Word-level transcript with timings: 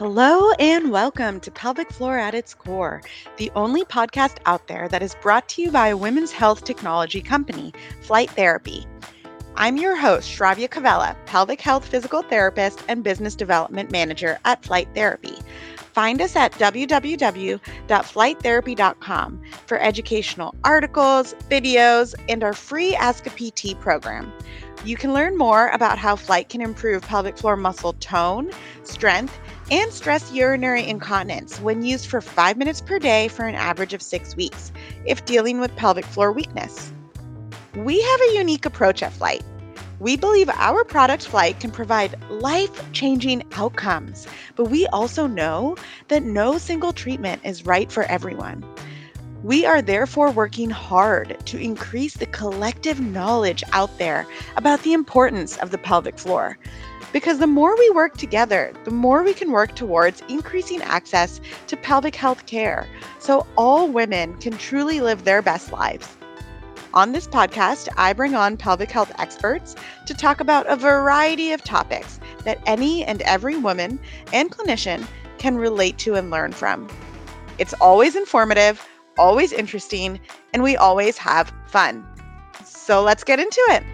Hello 0.00 0.52
and 0.52 0.90
welcome 0.90 1.40
to 1.40 1.50
Pelvic 1.50 1.92
Floor 1.92 2.16
at 2.16 2.34
its 2.34 2.54
Core, 2.54 3.02
the 3.36 3.52
only 3.54 3.84
podcast 3.84 4.38
out 4.46 4.66
there 4.66 4.88
that 4.88 5.02
is 5.02 5.14
brought 5.20 5.46
to 5.50 5.60
you 5.60 5.70
by 5.70 5.88
a 5.88 5.96
women's 5.96 6.32
health 6.32 6.64
technology 6.64 7.20
company, 7.20 7.74
Flyte 8.00 8.30
Therapy. 8.30 8.86
I'm 9.56 9.76
your 9.76 9.94
host, 9.94 10.30
Shravya 10.30 10.70
Cavella, 10.70 11.14
pelvic 11.26 11.60
health 11.60 11.86
physical 11.86 12.22
therapist 12.22 12.82
and 12.88 13.04
business 13.04 13.34
development 13.34 13.92
manager 13.92 14.38
at 14.46 14.62
Flyte 14.62 14.94
Therapy. 14.94 15.36
Find 15.92 16.22
us 16.22 16.34
at 16.34 16.52
www.flighttherapy.com 16.52 19.42
for 19.66 19.78
educational 19.78 20.54
articles, 20.64 21.34
videos, 21.50 22.14
and 22.30 22.42
our 22.42 22.54
free 22.54 22.96
Ask 22.96 23.26
a 23.26 23.30
PT 23.30 23.78
program. 23.78 24.32
You 24.82 24.96
can 24.96 25.12
learn 25.12 25.36
more 25.36 25.68
about 25.68 25.98
how 25.98 26.16
Flyte 26.16 26.48
can 26.48 26.62
improve 26.62 27.02
pelvic 27.02 27.36
floor 27.36 27.54
muscle 27.54 27.92
tone, 27.94 28.50
strength, 28.82 29.38
and 29.70 29.92
stress 29.92 30.32
urinary 30.32 30.86
incontinence 30.86 31.60
when 31.60 31.82
used 31.82 32.06
for 32.06 32.20
five 32.20 32.56
minutes 32.56 32.80
per 32.80 32.98
day 32.98 33.28
for 33.28 33.46
an 33.46 33.54
average 33.54 33.94
of 33.94 34.02
six 34.02 34.34
weeks 34.36 34.72
if 35.04 35.24
dealing 35.24 35.60
with 35.60 35.74
pelvic 35.76 36.04
floor 36.04 36.32
weakness. 36.32 36.92
We 37.76 38.02
have 38.02 38.20
a 38.20 38.34
unique 38.34 38.66
approach 38.66 39.02
at 39.02 39.12
Flyte. 39.12 39.44
We 40.00 40.16
believe 40.16 40.48
our 40.48 40.82
product 40.82 41.30
Flyte 41.30 41.60
can 41.60 41.70
provide 41.70 42.18
life 42.30 42.90
changing 42.92 43.44
outcomes, 43.52 44.26
but 44.56 44.64
we 44.64 44.86
also 44.88 45.26
know 45.26 45.76
that 46.08 46.22
no 46.22 46.58
single 46.58 46.92
treatment 46.92 47.42
is 47.44 47.66
right 47.66 47.92
for 47.92 48.04
everyone. 48.04 48.64
We 49.42 49.64
are 49.64 49.80
therefore 49.80 50.30
working 50.30 50.68
hard 50.68 51.36
to 51.46 51.58
increase 51.58 52.14
the 52.14 52.26
collective 52.26 53.00
knowledge 53.00 53.62
out 53.72 53.96
there 53.98 54.26
about 54.56 54.82
the 54.82 54.92
importance 54.92 55.56
of 55.58 55.70
the 55.70 55.78
pelvic 55.78 56.18
floor. 56.18 56.58
Because 57.12 57.38
the 57.38 57.46
more 57.46 57.76
we 57.76 57.90
work 57.90 58.16
together, 58.16 58.72
the 58.84 58.90
more 58.90 59.22
we 59.22 59.34
can 59.34 59.50
work 59.50 59.74
towards 59.74 60.22
increasing 60.28 60.82
access 60.82 61.40
to 61.66 61.76
pelvic 61.76 62.14
health 62.14 62.46
care 62.46 62.88
so 63.18 63.46
all 63.56 63.88
women 63.88 64.36
can 64.38 64.56
truly 64.56 65.00
live 65.00 65.24
their 65.24 65.42
best 65.42 65.72
lives. 65.72 66.08
On 66.94 67.12
this 67.12 67.26
podcast, 67.26 67.88
I 67.96 68.12
bring 68.12 68.34
on 68.34 68.56
pelvic 68.56 68.90
health 68.90 69.12
experts 69.18 69.76
to 70.06 70.14
talk 70.14 70.40
about 70.40 70.68
a 70.68 70.76
variety 70.76 71.52
of 71.52 71.62
topics 71.62 72.18
that 72.44 72.60
any 72.66 73.04
and 73.04 73.22
every 73.22 73.56
woman 73.56 74.00
and 74.32 74.50
clinician 74.50 75.06
can 75.38 75.56
relate 75.56 75.98
to 75.98 76.14
and 76.14 76.30
learn 76.30 76.52
from. 76.52 76.88
It's 77.58 77.74
always 77.74 78.16
informative 78.16 78.86
always 79.20 79.52
interesting, 79.52 80.18
and 80.52 80.62
we 80.62 80.76
always 80.76 81.18
have 81.18 81.52
fun. 81.66 82.04
So 82.64 83.02
let's 83.02 83.22
get 83.22 83.38
into 83.38 83.60
it. 83.68 83.84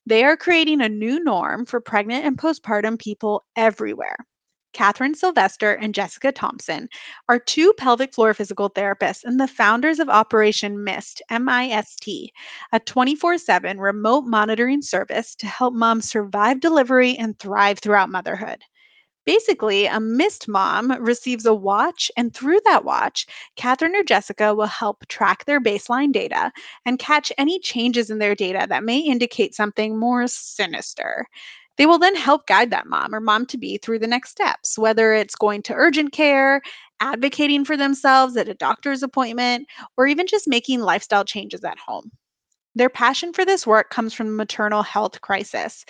They 0.08 0.24
are 0.24 0.36
creating 0.36 0.82
a 0.82 0.90
new 0.90 1.24
norm 1.24 1.66
for 1.66 1.80
pregnant 1.80 2.26
and 2.26 2.40
postpartum 2.40 2.98
people 2.98 3.46
everywhere. 3.56 4.18
Catherine 4.76 5.16
Sylvester 5.16 5.72
and 5.72 5.96
Jessica 5.96 6.34
Thompson 6.34 6.90
are 7.30 7.40
two 7.40 7.72
pelvic 7.78 8.14
floor 8.14 8.34
physical 8.34 8.70
therapists 8.70 9.24
and 9.24 9.40
the 9.40 9.48
founders 9.48 10.00
of 10.00 10.10
Operation 10.10 10.84
MIST, 10.84 11.22
M 11.30 11.48
I 11.48 11.70
S 11.70 11.96
T, 11.96 12.34
a 12.74 12.82
24 12.82 13.38
7 13.38 13.80
remote 13.80 14.26
monitoring 14.26 14.82
service 14.82 15.34
to 15.36 15.48
help 15.48 15.74
moms 15.74 16.10
survive 16.10 16.60
delivery 16.60 17.16
and 17.16 17.40
thrive 17.40 17.80
throughout 17.80 18.10
motherhood. 18.10 18.64
Basically, 19.26 19.86
a 19.86 20.02
MIST 20.02 20.50
mom 20.50 20.92
receives 21.02 21.46
a 21.46 21.54
watch, 21.54 22.12
and 22.18 22.34
through 22.34 22.60
that 22.66 22.84
watch, 22.84 23.26
Catherine 23.56 23.96
or 23.96 24.04
Jessica 24.04 24.54
will 24.54 24.66
help 24.66 25.08
track 25.08 25.46
their 25.46 25.62
baseline 25.62 26.12
data 26.12 26.52
and 26.86 27.00
catch 27.00 27.32
any 27.38 27.60
changes 27.60 28.10
in 28.10 28.20
their 28.20 28.36
data 28.36 28.68
that 28.68 28.84
may 28.84 29.00
indicate 29.00 29.56
something 29.56 29.98
more 29.98 30.28
sinister. 30.28 31.28
They 31.78 31.86
will 31.86 32.00
then 32.00 32.16
help 32.16 32.48
guide 32.48 32.72
that 32.72 32.88
mom 32.88 33.14
or 33.14 33.20
mom 33.20 33.46
to 33.48 33.58
be 33.58 33.78
through 33.78 34.00
the 34.00 34.08
next 34.08 34.32
steps, 34.32 34.78
whether 34.78 35.14
it's 35.14 35.36
going 35.36 35.62
to 35.64 35.74
urgent 35.74 36.12
care, 36.14 36.62
advocating 37.02 37.66
for 37.66 37.78
themselves 37.78 38.38
at 38.38 38.50
a 38.50 38.54
doctor's 38.54 39.04
appointment, 39.04 39.68
or 39.98 40.08
even 40.08 40.28
just 40.28 40.48
making 40.48 40.82
lifestyle 40.82 41.26
changes 41.26 41.64
at 41.64 41.78
home. 41.80 42.12
Their 42.76 42.90
passion 42.90 43.32
for 43.32 43.46
this 43.46 43.66
work 43.66 43.90
comes 43.90 44.14
from 44.14 44.28
the 44.28 44.34
maternal 44.34 44.84
health 44.84 45.22
crisis. 45.22 45.86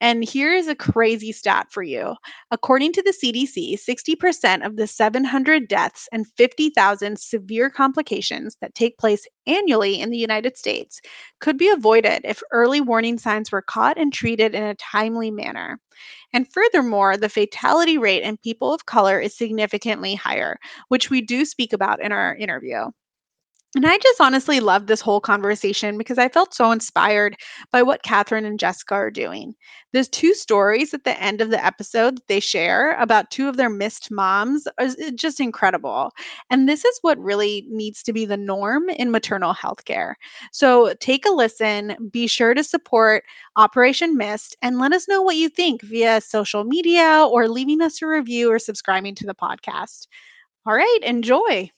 And 0.00 0.24
here 0.24 0.52
is 0.52 0.66
a 0.66 0.74
crazy 0.74 1.30
stat 1.30 1.68
for 1.70 1.82
you. 1.82 2.16
According 2.50 2.92
to 2.94 3.02
the 3.02 3.12
CDC, 3.12 3.78
60% 3.78 4.66
of 4.66 4.76
the 4.76 4.88
700 4.88 5.68
deaths 5.68 6.08
and 6.10 6.26
50,000 6.36 7.18
severe 7.18 7.70
complications 7.70 8.56
that 8.60 8.74
take 8.74 8.98
place 8.98 9.26
annually 9.46 10.00
in 10.00 10.10
the 10.10 10.18
United 10.18 10.58
States 10.58 11.00
could 11.40 11.56
be 11.56 11.70
avoided 11.70 12.22
if 12.24 12.42
early 12.50 12.80
warning 12.80 13.18
signs 13.18 13.52
were 13.52 13.62
caught 13.62 13.96
and 13.96 14.12
treated 14.12 14.54
in 14.54 14.64
a 14.64 14.74
timely 14.74 15.30
manner. 15.30 15.78
And 16.32 16.52
furthermore, 16.52 17.16
the 17.16 17.28
fatality 17.28 17.96
rate 17.96 18.24
in 18.24 18.38
people 18.38 18.74
of 18.74 18.86
color 18.86 19.20
is 19.20 19.38
significantly 19.38 20.16
higher, 20.16 20.58
which 20.88 21.10
we 21.10 21.20
do 21.20 21.44
speak 21.44 21.72
about 21.72 22.02
in 22.02 22.10
our 22.10 22.34
interview. 22.34 22.86
And 23.76 23.84
I 23.86 23.98
just 23.98 24.20
honestly 24.20 24.60
loved 24.60 24.86
this 24.86 25.00
whole 25.00 25.20
conversation 25.20 25.98
because 25.98 26.16
I 26.16 26.28
felt 26.28 26.54
so 26.54 26.70
inspired 26.70 27.36
by 27.72 27.82
what 27.82 28.04
Catherine 28.04 28.44
and 28.44 28.58
Jessica 28.58 28.94
are 28.94 29.10
doing. 29.10 29.54
There's 29.92 30.08
two 30.08 30.32
stories 30.34 30.94
at 30.94 31.02
the 31.02 31.20
end 31.20 31.40
of 31.40 31.50
the 31.50 31.64
episode 31.64 32.16
that 32.16 32.28
they 32.28 32.38
share 32.38 32.92
about 33.00 33.32
two 33.32 33.48
of 33.48 33.56
their 33.56 33.68
Mist 33.70 34.12
moms 34.12 34.68
is 34.80 34.96
eh, 35.00 35.10
just 35.16 35.40
incredible. 35.40 36.12
And 36.50 36.68
this 36.68 36.84
is 36.84 36.98
what 37.02 37.18
really 37.18 37.66
needs 37.68 38.02
to 38.04 38.12
be 38.12 38.24
the 38.24 38.36
norm 38.36 38.88
in 38.90 39.10
maternal 39.10 39.52
health 39.52 39.84
care. 39.84 40.16
So 40.52 40.94
take 41.00 41.26
a 41.26 41.32
listen, 41.32 41.96
be 42.12 42.28
sure 42.28 42.54
to 42.54 42.62
support 42.62 43.24
Operation 43.56 44.16
Mist, 44.16 44.56
and 44.62 44.78
let 44.78 44.92
us 44.92 45.08
know 45.08 45.20
what 45.20 45.36
you 45.36 45.48
think 45.48 45.82
via 45.82 46.20
social 46.20 46.62
media 46.62 47.26
or 47.28 47.48
leaving 47.48 47.80
us 47.82 48.00
a 48.02 48.06
review 48.06 48.52
or 48.52 48.60
subscribing 48.60 49.16
to 49.16 49.26
the 49.26 49.34
podcast. 49.34 50.06
All 50.66 50.74
right, 50.74 50.98
enjoy. 51.02 51.70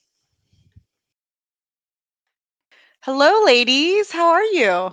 Hello, 3.07 3.45
ladies. 3.45 4.11
How 4.11 4.31
are 4.31 4.43
you? 4.43 4.91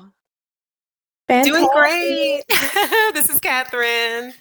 Fantastic. 1.27 1.53
Doing 1.53 1.69
great. 1.75 2.45
this 3.13 3.29
is 3.29 3.41
Catherine. 3.41 4.33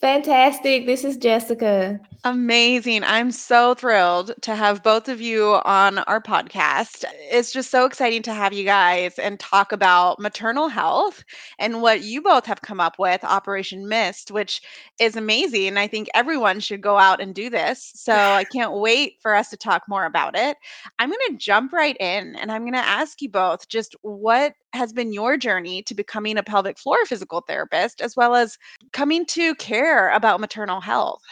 Fantastic. 0.00 0.86
This 0.86 1.04
is 1.04 1.18
Jessica. 1.18 2.00
Amazing. 2.24 3.02
I'm 3.04 3.30
so 3.30 3.74
thrilled 3.74 4.32
to 4.42 4.54
have 4.54 4.82
both 4.82 5.08
of 5.08 5.22
you 5.22 5.58
on 5.64 5.98
our 6.00 6.22
podcast. 6.22 7.04
It's 7.30 7.50
just 7.50 7.70
so 7.70 7.86
exciting 7.86 8.22
to 8.22 8.34
have 8.34 8.52
you 8.52 8.64
guys 8.64 9.18
and 9.18 9.40
talk 9.40 9.72
about 9.72 10.18
maternal 10.18 10.68
health 10.68 11.24
and 11.58 11.80
what 11.80 12.02
you 12.02 12.20
both 12.20 12.44
have 12.44 12.60
come 12.60 12.78
up 12.78 12.98
with, 12.98 13.24
Operation 13.24 13.88
Mist, 13.88 14.30
which 14.30 14.60
is 14.98 15.16
amazing. 15.16 15.78
I 15.78 15.86
think 15.86 16.08
everyone 16.14 16.60
should 16.60 16.82
go 16.82 16.98
out 16.98 17.22
and 17.22 17.34
do 17.34 17.48
this. 17.48 17.92
So 17.94 18.12
I 18.12 18.44
can't 18.52 18.72
wait 18.72 19.14
for 19.20 19.34
us 19.34 19.48
to 19.50 19.56
talk 19.56 19.84
more 19.88 20.04
about 20.04 20.36
it. 20.36 20.58
I'm 20.98 21.08
going 21.08 21.20
to 21.30 21.36
jump 21.36 21.72
right 21.72 21.96
in 21.98 22.36
and 22.36 22.52
I'm 22.52 22.62
going 22.62 22.72
to 22.74 22.78
ask 22.80 23.22
you 23.22 23.30
both 23.30 23.68
just 23.68 23.96
what 24.02 24.54
has 24.72 24.92
been 24.92 25.12
your 25.12 25.36
journey 25.36 25.82
to 25.82 25.94
becoming 25.94 26.38
a 26.38 26.42
pelvic 26.42 26.78
floor 26.78 27.04
physical 27.06 27.40
therapist, 27.40 28.00
as 28.00 28.14
well 28.14 28.34
as 28.34 28.56
coming 28.92 29.26
to 29.26 29.54
care 29.56 29.89
about 30.10 30.40
maternal 30.40 30.80
health? 30.80 31.22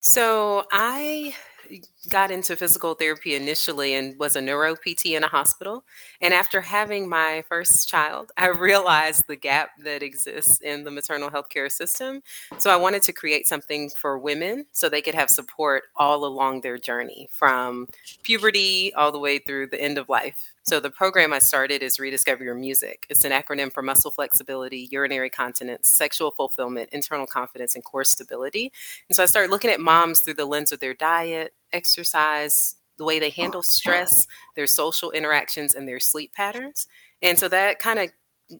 So 0.00 0.64
I 0.72 1.34
got 2.10 2.30
into 2.30 2.56
physical 2.56 2.94
therapy 2.94 3.34
initially 3.34 3.94
and 3.94 4.18
was 4.18 4.36
a 4.36 4.40
neuro 4.40 4.74
PT 4.74 5.14
in 5.14 5.24
a 5.24 5.28
hospital. 5.28 5.84
And 6.22 6.32
after 6.32 6.60
having 6.60 7.08
my 7.08 7.42
first 7.48 7.88
child, 7.88 8.30
I 8.36 8.46
realized 8.46 9.26
the 9.26 9.34
gap 9.34 9.70
that 9.80 10.04
exists 10.04 10.60
in 10.60 10.84
the 10.84 10.90
maternal 10.90 11.30
health 11.30 11.48
care 11.48 11.68
system. 11.68 12.22
So 12.58 12.70
I 12.70 12.76
wanted 12.76 13.02
to 13.02 13.12
create 13.12 13.48
something 13.48 13.90
for 13.90 14.16
women 14.18 14.66
so 14.70 14.88
they 14.88 15.02
could 15.02 15.16
have 15.16 15.30
support 15.30 15.84
all 15.96 16.24
along 16.24 16.60
their 16.60 16.78
journey 16.78 17.28
from 17.32 17.88
puberty 18.22 18.94
all 18.94 19.10
the 19.10 19.18
way 19.18 19.40
through 19.40 19.66
the 19.66 19.82
end 19.82 19.98
of 19.98 20.08
life. 20.08 20.52
So 20.62 20.78
the 20.78 20.90
program 20.90 21.32
I 21.32 21.40
started 21.40 21.82
is 21.82 21.98
Rediscover 21.98 22.44
Your 22.44 22.54
Music. 22.54 23.04
It's 23.10 23.24
an 23.24 23.32
acronym 23.32 23.72
for 23.72 23.82
muscle 23.82 24.12
flexibility, 24.12 24.88
urinary 24.92 25.28
continence, 25.28 25.90
sexual 25.90 26.30
fulfillment, 26.30 26.90
internal 26.92 27.26
confidence, 27.26 27.74
and 27.74 27.82
core 27.82 28.04
stability. 28.04 28.70
And 29.08 29.16
so 29.16 29.24
I 29.24 29.26
started 29.26 29.50
looking 29.50 29.72
at 29.72 29.80
moms 29.80 30.20
through 30.20 30.34
the 30.34 30.46
lens 30.46 30.70
of 30.70 30.78
their 30.78 30.94
diet, 30.94 31.52
exercise, 31.72 32.76
the 33.02 33.06
way 33.06 33.18
they 33.18 33.30
handle 33.30 33.62
stress, 33.64 34.28
their 34.54 34.68
social 34.68 35.10
interactions, 35.10 35.74
and 35.74 35.88
their 35.88 35.98
sleep 35.98 36.32
patterns. 36.34 36.86
And 37.20 37.36
so 37.36 37.48
that 37.48 37.80
kind 37.80 37.98
of 37.98 38.10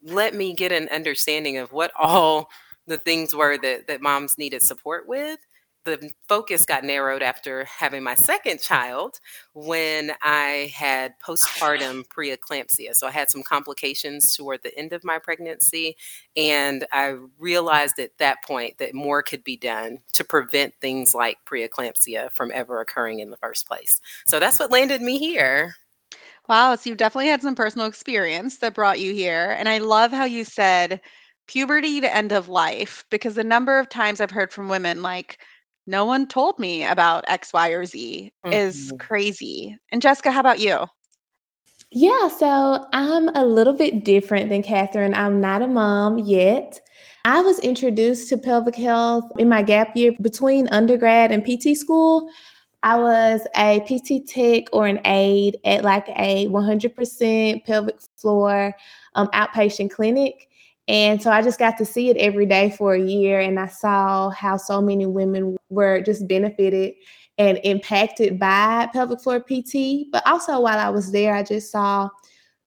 let 0.03 0.35
me 0.35 0.53
get 0.53 0.73
an 0.73 0.89
understanding 0.89 1.59
of 1.59 1.73
what 1.73 1.93
all 1.97 2.49
the 2.89 2.99
things 2.99 3.33
were 3.35 3.57
that, 3.59 3.87
that 3.87 4.03
moms 4.03 4.37
needed 4.39 4.63
support 4.63 5.07
with 5.07 5.39
the 5.85 6.11
focus 6.29 6.65
got 6.65 6.85
narrowed 6.85 7.23
after 7.23 7.65
having 7.65 8.03
my 8.03 8.15
second 8.15 8.61
child 8.61 9.19
when 9.55 10.13
I 10.23 10.73
had 10.75 11.15
postpartum 11.21 12.07
preeclampsia. 12.17 12.95
So 12.95 13.07
I 13.07 13.11
had 13.11 13.31
some 13.31 13.43
complications 13.43 14.37
toward 14.37 14.63
the 14.63 14.77
end 14.79 14.93
of 14.93 15.05
my 15.05 15.19
pregnancy. 15.19 15.97
And 16.37 16.87
I 16.93 17.17
realized 17.39 17.99
at 17.99 18.17
that 18.19 18.43
point 18.45 18.79
that 18.79 18.95
more 18.95 19.23
could 19.23 19.45
be 19.45 19.57
done 19.57 19.99
to 20.15 20.25
prevent 20.25 20.75
things 20.81 21.15
like 21.15 21.39
preeclampsia 21.47 22.33
from 22.33 22.53
ever 22.55 22.81
occurring 22.81 23.21
in 23.21 23.31
the 23.31 23.37
first 23.37 23.67
place. 23.67 24.01
So 24.27 24.39
that's 24.39 24.59
what 24.59 24.71
landed 24.71 25.03
me 25.03 25.19
here. 25.19 25.75
Wow. 26.49 26.75
So 26.77 26.91
you 26.91 26.97
definitely 26.97 27.29
had 27.29 27.43
some 27.43 27.55
personal 27.55 27.87
experience 27.87 28.59
that 28.59 28.75
brought 28.75 29.01
you 29.01 29.15
here. 29.15 29.55
And 29.59 29.69
I 29.69 29.79
love 29.79 30.11
how 30.11 30.25
you 30.25 30.45
said, 30.45 31.01
puberty 31.47 32.01
to 32.01 32.15
end 32.15 32.33
of 32.33 32.49
life 32.49 33.05
because 33.11 33.35
the 33.35 33.45
number 33.45 33.79
of 33.79 33.89
times 33.89 34.21
I've 34.21 34.31
heard 34.31 34.53
from 34.53 34.69
women 34.69 35.03
like 35.03 35.39
no 35.87 36.05
one 36.05 36.27
told 36.27 36.59
me 36.59 36.85
about 36.85 37.25
X, 37.29 37.53
Y, 37.53 37.69
or 37.71 37.85
Z 37.85 38.33
mm-hmm. 38.45 38.53
is 38.53 38.93
crazy. 38.99 39.77
And 39.91 40.03
Jessica, 40.03 40.31
how 40.31 40.41
about 40.41 40.61
you? 40.61 40.87
Yeah, 41.91 42.29
so 42.29 42.87
I'm 42.93 43.29
a 43.37 43.45
little 43.45 43.75
bit 43.75 44.05
different 44.05 44.49
than 44.49 44.63
Catherine. 44.63 45.15
I'm 45.15 45.41
not 45.41 45.61
a 45.61 45.67
mom 45.67 46.19
yet. 46.19 46.81
I 47.25 47.41
was 47.41 47.59
introduced 47.61 48.29
to 48.31 48.39
pelvic 48.39 48.75
health 48.75 49.31
in 49.39 49.49
my 49.49 49.63
gap 49.63 49.95
year 49.95 50.13
between 50.21 50.69
undergrad 50.69 51.31
and 51.31 51.45
PT 51.45 51.77
school. 51.77 52.31
I 52.83 52.99
was 52.99 53.47
a 53.57 53.81
PT 53.81 54.27
tech 54.27 54.65
or 54.73 54.87
an 54.87 55.01
aide 55.05 55.59
at 55.65 55.85
like 55.85 56.09
a 56.17 56.49
100% 56.49 57.65
pelvic 57.65 58.01
floor 58.17 58.75
um, 59.15 59.29
outpatient 59.29 59.91
clinic. 59.91 60.49
And 60.89 61.23
so 61.23 61.31
I 61.31 61.43
just 61.43 61.59
got 61.59 61.79
to 61.79 61.85
see 61.85 62.11
it 62.11 62.17
every 62.17 62.47
day 62.47 62.71
for 62.71 62.95
a 62.95 63.01
year. 63.01 63.41
And 63.41 63.59
I 63.59 63.67
saw 63.67 64.31
how 64.31 64.57
so 64.57 64.81
many 64.83 65.07
women 65.07 65.57
were 65.71 66.01
just 66.01 66.27
benefited 66.27 66.95
and 67.39 67.61
impacted 67.65 68.39
by 68.39 68.89
pelvic 68.93 69.21
floor 69.21 69.41
PT. 69.41 70.07
But 70.11 70.27
also 70.27 70.61
while 70.61 70.79
I 70.79 70.91
was 70.91 71.13
there, 71.13 71.35
I 71.35 71.43
just 71.43 71.71
saw 71.71 72.09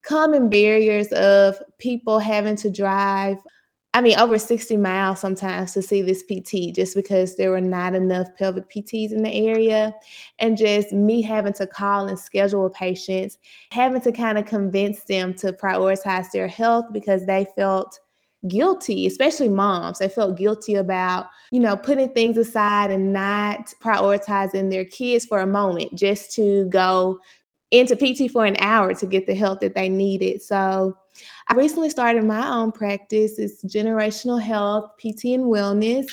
common 0.03 0.49
barriers 0.49 1.07
of 1.11 1.61
people 1.79 2.19
having 2.19 2.55
to 2.57 2.69
drive 2.71 3.37
I 3.95 4.01
mean, 4.01 4.19
over 4.19 4.37
60 4.37 4.75
miles 4.75 5.21
sometimes 5.21 5.71
to 5.71 5.81
see 5.81 6.01
this 6.01 6.21
PT 6.21 6.75
just 6.75 6.95
because 6.95 7.37
there 7.37 7.51
were 7.51 7.61
not 7.61 7.95
enough 7.95 8.27
pelvic 8.37 8.69
PTs 8.69 9.13
in 9.13 9.23
the 9.23 9.31
area. 9.31 9.93
And 10.39 10.57
just 10.57 10.91
me 10.91 11.21
having 11.21 11.53
to 11.53 11.65
call 11.65 12.09
and 12.09 12.19
schedule 12.19 12.69
patients, 12.69 13.37
having 13.71 14.01
to 14.01 14.11
kind 14.11 14.37
of 14.37 14.47
convince 14.47 15.05
them 15.05 15.33
to 15.35 15.53
prioritize 15.53 16.29
their 16.33 16.49
health 16.49 16.87
because 16.91 17.25
they 17.25 17.47
felt 17.55 17.97
guilty, 18.47 19.05
especially 19.07 19.49
moms. 19.49 19.99
They 19.99 20.09
felt 20.09 20.37
guilty 20.37 20.75
about, 20.75 21.27
you 21.51 21.59
know, 21.59 21.75
putting 21.75 22.09
things 22.09 22.37
aside 22.37 22.91
and 22.91 23.13
not 23.13 23.73
prioritizing 23.83 24.69
their 24.69 24.85
kids 24.85 25.25
for 25.25 25.39
a 25.39 25.47
moment 25.47 25.95
just 25.95 26.31
to 26.35 26.65
go 26.65 27.19
into 27.71 27.95
PT 27.95 28.31
for 28.31 28.45
an 28.45 28.57
hour 28.59 28.93
to 28.93 29.05
get 29.05 29.27
the 29.27 29.35
help 29.35 29.59
that 29.61 29.75
they 29.75 29.89
needed. 29.89 30.41
So 30.41 30.97
I 31.47 31.55
recently 31.55 31.89
started 31.89 32.23
my 32.23 32.47
own 32.47 32.71
practice. 32.71 33.39
It's 33.39 33.63
generational 33.63 34.41
health, 34.41 34.91
PT 34.97 35.25
and 35.35 35.45
wellness. 35.45 36.05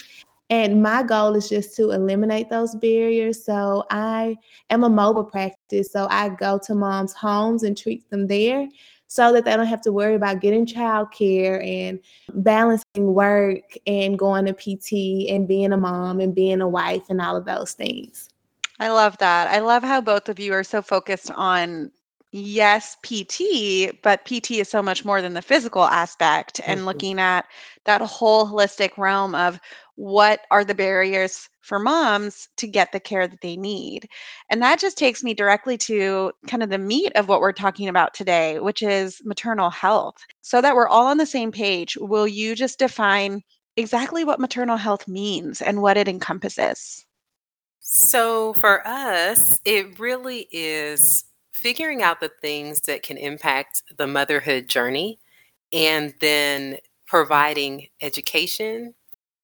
And 0.50 0.82
my 0.82 1.02
goal 1.02 1.34
is 1.34 1.48
just 1.48 1.74
to 1.76 1.92
eliminate 1.92 2.50
those 2.50 2.74
barriers. 2.74 3.42
So 3.44 3.84
I 3.90 4.36
am 4.68 4.84
a 4.84 4.88
mobile 4.90 5.24
practice. 5.24 5.90
So 5.90 6.06
I 6.10 6.28
go 6.28 6.60
to 6.66 6.74
moms' 6.74 7.14
homes 7.14 7.62
and 7.62 7.76
treat 7.76 8.08
them 8.10 8.26
there 8.26 8.68
so 9.12 9.30
that 9.30 9.44
they 9.44 9.54
don't 9.54 9.66
have 9.66 9.82
to 9.82 9.92
worry 9.92 10.14
about 10.14 10.40
getting 10.40 10.64
childcare 10.64 11.62
and 11.66 12.00
balancing 12.32 13.12
work 13.12 13.76
and 13.86 14.18
going 14.18 14.46
to 14.46 14.54
PT 14.54 15.28
and 15.30 15.46
being 15.46 15.74
a 15.74 15.76
mom 15.76 16.18
and 16.18 16.34
being 16.34 16.62
a 16.62 16.68
wife 16.68 17.02
and 17.10 17.20
all 17.20 17.36
of 17.36 17.44
those 17.44 17.72
things. 17.72 18.30
I 18.80 18.88
love 18.88 19.18
that. 19.18 19.48
I 19.48 19.58
love 19.58 19.82
how 19.82 20.00
both 20.00 20.30
of 20.30 20.40
you 20.40 20.54
are 20.54 20.64
so 20.64 20.80
focused 20.80 21.30
on 21.32 21.90
yes, 22.30 22.96
PT, 23.02 24.00
but 24.02 24.24
PT 24.24 24.52
is 24.52 24.70
so 24.70 24.80
much 24.80 25.04
more 25.04 25.20
than 25.20 25.34
the 25.34 25.42
physical 25.42 25.84
aspect 25.84 26.62
and 26.64 26.78
mm-hmm. 26.78 26.86
looking 26.86 27.20
at 27.20 27.44
that 27.84 28.00
whole 28.00 28.46
holistic 28.46 28.96
realm 28.96 29.34
of 29.34 29.60
what 30.02 30.40
are 30.50 30.64
the 30.64 30.74
barriers 30.74 31.48
for 31.60 31.78
moms 31.78 32.48
to 32.56 32.66
get 32.66 32.90
the 32.90 32.98
care 32.98 33.28
that 33.28 33.40
they 33.40 33.56
need. 33.56 34.08
And 34.50 34.60
that 34.60 34.80
just 34.80 34.98
takes 34.98 35.22
me 35.22 35.32
directly 35.32 35.78
to 35.78 36.32
kind 36.48 36.60
of 36.60 36.70
the 36.70 36.78
meat 36.78 37.12
of 37.14 37.28
what 37.28 37.40
we're 37.40 37.52
talking 37.52 37.86
about 37.86 38.12
today, 38.12 38.58
which 38.58 38.82
is 38.82 39.22
maternal 39.24 39.70
health. 39.70 40.16
So 40.40 40.60
that 40.60 40.74
we're 40.74 40.88
all 40.88 41.06
on 41.06 41.18
the 41.18 41.24
same 41.24 41.52
page, 41.52 41.96
will 42.00 42.26
you 42.26 42.56
just 42.56 42.80
define 42.80 43.42
exactly 43.76 44.24
what 44.24 44.40
maternal 44.40 44.76
health 44.76 45.06
means 45.06 45.62
and 45.62 45.80
what 45.80 45.96
it 45.96 46.08
encompasses? 46.08 47.06
So, 47.78 48.54
for 48.54 48.84
us, 48.84 49.60
it 49.64 50.00
really 50.00 50.48
is 50.50 51.24
figuring 51.52 52.02
out 52.02 52.18
the 52.18 52.32
things 52.40 52.80
that 52.82 53.04
can 53.04 53.18
impact 53.18 53.84
the 53.98 54.08
motherhood 54.08 54.66
journey 54.66 55.20
and 55.72 56.12
then 56.20 56.78
providing 57.06 57.86
education, 58.00 58.94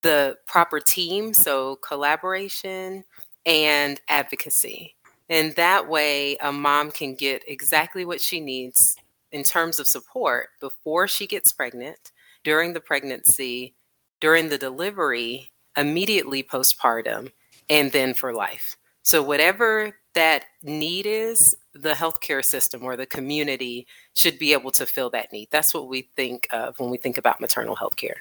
the 0.03 0.37
proper 0.47 0.81
team, 0.81 1.33
so 1.35 1.77
collaboration 1.77 3.05
and 3.47 4.01
advocacy. 4.09 4.95
And 5.29 5.55
that 5.57 5.89
way, 5.89 6.37
a 6.39 6.53
mom 6.53 6.91
can 6.91 7.15
get 7.15 7.43
exactly 7.47 8.05
what 8.05 8.21
she 8.21 8.41
needs 8.41 8.97
in 9.31 9.43
terms 9.43 9.79
of 9.79 9.87
support 9.87 10.49
before 10.61 11.07
she 11.07 11.27
gets 11.27 11.53
pregnant, 11.53 12.13
during 12.45 12.73
the 12.73 12.81
pregnancy, 12.81 13.75
during 14.21 14.49
the 14.49 14.59
delivery, 14.59 15.51
immediately 15.77 16.43
postpartum, 16.43 17.31
and 17.69 17.93
then 17.93 18.15
for 18.15 18.33
life. 18.33 18.77
So, 19.03 19.23
whatever 19.23 19.97
that 20.15 20.45
need 20.63 21.07
is, 21.07 21.55
the 21.75 21.93
healthcare 21.93 22.45
system 22.45 22.83
or 22.83 22.97
the 22.97 23.07
community 23.07 23.87
should 24.15 24.39
be 24.39 24.53
able 24.53 24.71
to 24.73 24.87
fill 24.87 25.11
that 25.11 25.33
need. 25.33 25.49
That's 25.51 25.73
what 25.73 25.89
we 25.89 26.09
think 26.17 26.49
of 26.53 26.79
when 26.81 26.91
we 26.91 26.97
think 26.97 27.19
about 27.19 27.41
maternal 27.41 27.77
health 27.77 27.97
care. 27.97 28.17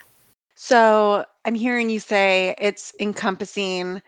So 0.59 1.23
I'm 1.45 1.53
hearing 1.53 1.91
you 1.91 1.99
say 1.99 2.55
it's 2.57 2.91
encompassing 2.99 4.01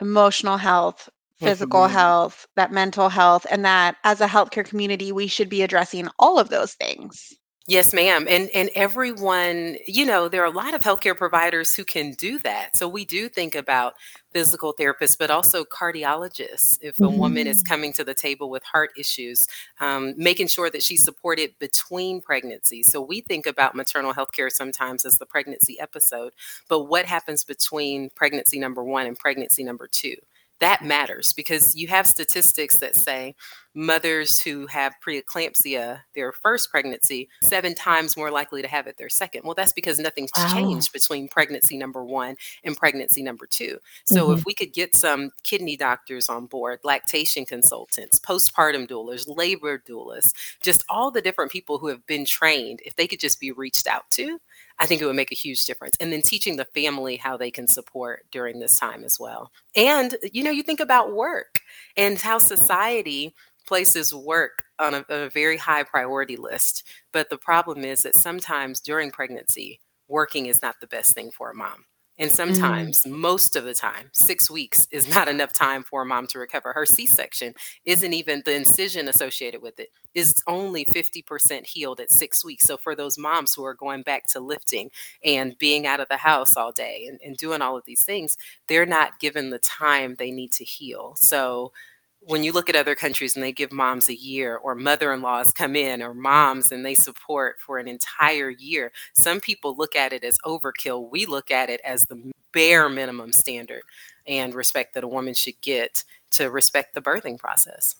emotional 0.00 0.56
health, 0.56 1.10
physical 1.38 1.82
mm-hmm. 1.82 1.92
health, 1.92 2.46
that 2.56 2.72
mental 2.72 3.10
health, 3.10 3.44
and 3.50 3.66
that 3.66 3.96
as 4.02 4.22
a 4.22 4.26
healthcare 4.26 4.64
community, 4.64 5.12
we 5.12 5.26
should 5.26 5.50
be 5.50 5.60
addressing 5.60 6.08
all 6.18 6.38
of 6.38 6.48
those 6.48 6.72
things. 6.72 7.34
Yes, 7.70 7.92
ma'am. 7.92 8.26
And 8.28 8.50
and 8.52 8.68
everyone, 8.74 9.76
you 9.86 10.04
know, 10.04 10.28
there 10.28 10.42
are 10.42 10.46
a 10.46 10.50
lot 10.50 10.74
of 10.74 10.80
healthcare 10.80 11.16
providers 11.16 11.72
who 11.72 11.84
can 11.84 12.14
do 12.14 12.36
that. 12.40 12.76
So 12.76 12.88
we 12.88 13.04
do 13.04 13.28
think 13.28 13.54
about 13.54 13.94
physical 14.32 14.74
therapists, 14.74 15.16
but 15.16 15.30
also 15.30 15.62
cardiologists. 15.62 16.80
If 16.82 16.98
a 16.98 17.04
mm-hmm. 17.04 17.16
woman 17.16 17.46
is 17.46 17.58
mm-hmm. 17.58 17.72
coming 17.72 17.92
to 17.92 18.02
the 18.02 18.12
table 18.12 18.50
with 18.50 18.64
heart 18.64 18.90
issues, 18.98 19.46
um, 19.78 20.14
making 20.16 20.48
sure 20.48 20.68
that 20.68 20.82
she's 20.82 21.04
supported 21.04 21.54
between 21.60 22.20
pregnancies. 22.20 22.90
So 22.90 23.00
we 23.00 23.20
think 23.20 23.46
about 23.46 23.76
maternal 23.76 24.14
health 24.14 24.32
care 24.32 24.50
sometimes 24.50 25.04
as 25.04 25.18
the 25.18 25.26
pregnancy 25.26 25.78
episode, 25.78 26.32
but 26.68 26.86
what 26.86 27.06
happens 27.06 27.44
between 27.44 28.10
pregnancy 28.16 28.58
number 28.58 28.82
one 28.82 29.06
and 29.06 29.16
pregnancy 29.16 29.62
number 29.62 29.86
two? 29.86 30.16
That 30.60 30.84
matters 30.84 31.32
because 31.32 31.74
you 31.74 31.88
have 31.88 32.06
statistics 32.06 32.76
that 32.78 32.94
say 32.94 33.34
mothers 33.74 34.40
who 34.40 34.66
have 34.66 34.94
preeclampsia 35.04 36.00
their 36.14 36.32
first 36.32 36.70
pregnancy 36.70 37.28
seven 37.40 37.74
times 37.74 38.16
more 38.16 38.30
likely 38.30 38.62
to 38.62 38.68
have 38.68 38.86
it 38.86 38.96
their 38.98 39.08
second 39.08 39.42
well 39.44 39.54
that's 39.54 39.72
because 39.72 39.98
nothing's 39.98 40.30
wow. 40.36 40.52
changed 40.52 40.92
between 40.92 41.28
pregnancy 41.28 41.76
number 41.76 42.04
one 42.04 42.34
and 42.64 42.76
pregnancy 42.76 43.22
number 43.22 43.46
two 43.46 43.78
so 44.04 44.24
mm-hmm. 44.26 44.38
if 44.38 44.44
we 44.44 44.52
could 44.52 44.72
get 44.72 44.94
some 44.94 45.30
kidney 45.44 45.76
doctors 45.76 46.28
on 46.28 46.46
board 46.46 46.80
lactation 46.82 47.44
consultants 47.44 48.18
postpartum 48.18 48.88
doulas 48.88 49.24
labor 49.28 49.80
doulas 49.88 50.32
just 50.60 50.84
all 50.88 51.10
the 51.10 51.22
different 51.22 51.52
people 51.52 51.78
who 51.78 51.86
have 51.86 52.04
been 52.06 52.24
trained 52.24 52.80
if 52.84 52.96
they 52.96 53.06
could 53.06 53.20
just 53.20 53.38
be 53.38 53.52
reached 53.52 53.86
out 53.86 54.08
to 54.10 54.40
I 54.80 54.86
think 54.86 55.02
it 55.02 55.06
would 55.06 55.14
make 55.14 55.30
a 55.30 55.36
huge 55.36 55.66
difference. 55.66 55.96
And 56.00 56.12
then 56.12 56.22
teaching 56.22 56.56
the 56.56 56.64
family 56.64 57.16
how 57.16 57.36
they 57.36 57.50
can 57.50 57.68
support 57.68 58.24
during 58.32 58.58
this 58.58 58.78
time 58.78 59.04
as 59.04 59.20
well. 59.20 59.52
And, 59.76 60.16
you 60.32 60.42
know, 60.42 60.50
you 60.50 60.62
think 60.62 60.80
about 60.80 61.14
work 61.14 61.60
and 61.96 62.18
how 62.18 62.38
society 62.38 63.34
places 63.68 64.14
work 64.14 64.64
on 64.78 64.94
a, 64.94 65.04
a 65.10 65.28
very 65.28 65.58
high 65.58 65.82
priority 65.82 66.36
list. 66.36 66.88
But 67.12 67.28
the 67.28 67.36
problem 67.36 67.84
is 67.84 68.02
that 68.02 68.16
sometimes 68.16 68.80
during 68.80 69.10
pregnancy, 69.10 69.80
working 70.08 70.46
is 70.46 70.62
not 70.62 70.80
the 70.80 70.86
best 70.86 71.14
thing 71.14 71.30
for 71.30 71.50
a 71.50 71.54
mom. 71.54 71.84
And 72.20 72.30
mm-hmm. 72.30 72.36
sometimes, 72.36 73.00
mm. 73.00 73.10
most 73.12 73.56
of 73.56 73.64
the 73.64 73.74
time, 73.74 74.10
six 74.12 74.50
weeks 74.50 74.86
is 74.92 75.08
not 75.08 75.26
enough 75.26 75.54
time 75.54 75.82
for 75.82 76.02
a 76.02 76.06
mom 76.06 76.26
to 76.28 76.38
recover. 76.38 76.72
Her 76.72 76.84
C 76.86 77.06
section 77.06 77.54
isn't 77.86 78.12
even 78.12 78.42
the 78.44 78.54
incision 78.54 79.08
associated 79.08 79.62
with 79.62 79.80
it 79.80 79.88
is 80.14 80.42
only 80.46 80.84
50% 80.84 81.66
healed 81.66 81.98
at 81.98 82.12
six 82.12 82.44
weeks. 82.44 82.66
So, 82.66 82.76
for 82.76 82.94
those 82.94 83.16
moms 83.16 83.54
who 83.54 83.64
are 83.64 83.74
going 83.74 84.02
back 84.02 84.26
to 84.28 84.40
lifting 84.40 84.90
and 85.24 85.56
being 85.58 85.86
out 85.86 86.00
of 86.00 86.08
the 86.08 86.18
house 86.18 86.56
all 86.56 86.72
day 86.72 87.06
and, 87.08 87.18
and 87.24 87.36
doing 87.36 87.62
all 87.62 87.76
of 87.76 87.84
these 87.86 88.04
things, 88.04 88.36
they're 88.68 88.86
not 88.86 89.18
given 89.18 89.50
the 89.50 89.58
time 89.58 90.16
they 90.18 90.30
need 90.30 90.52
to 90.52 90.64
heal. 90.64 91.14
So, 91.16 91.72
when 92.20 92.44
you 92.44 92.52
look 92.52 92.68
at 92.68 92.76
other 92.76 92.94
countries 92.94 93.34
and 93.34 93.42
they 93.42 93.52
give 93.52 93.72
moms 93.72 94.08
a 94.08 94.14
year 94.14 94.56
or 94.56 94.74
mother-in-laws 94.74 95.52
come 95.52 95.74
in 95.74 96.02
or 96.02 96.14
moms 96.14 96.70
and 96.70 96.84
they 96.84 96.94
support 96.94 97.56
for 97.58 97.78
an 97.78 97.88
entire 97.88 98.50
year 98.50 98.92
some 99.14 99.40
people 99.40 99.74
look 99.76 99.96
at 99.96 100.12
it 100.12 100.22
as 100.22 100.38
overkill. 100.44 101.10
We 101.10 101.26
look 101.26 101.50
at 101.50 101.70
it 101.70 101.80
as 101.82 102.04
the 102.04 102.30
bare 102.52 102.88
minimum 102.88 103.32
standard 103.32 103.82
and 104.26 104.54
respect 104.54 104.94
that 104.94 105.04
a 105.04 105.08
woman 105.08 105.34
should 105.34 105.60
get 105.60 106.04
to 106.32 106.50
respect 106.50 106.94
the 106.94 107.00
birthing 107.00 107.38
process. 107.38 107.96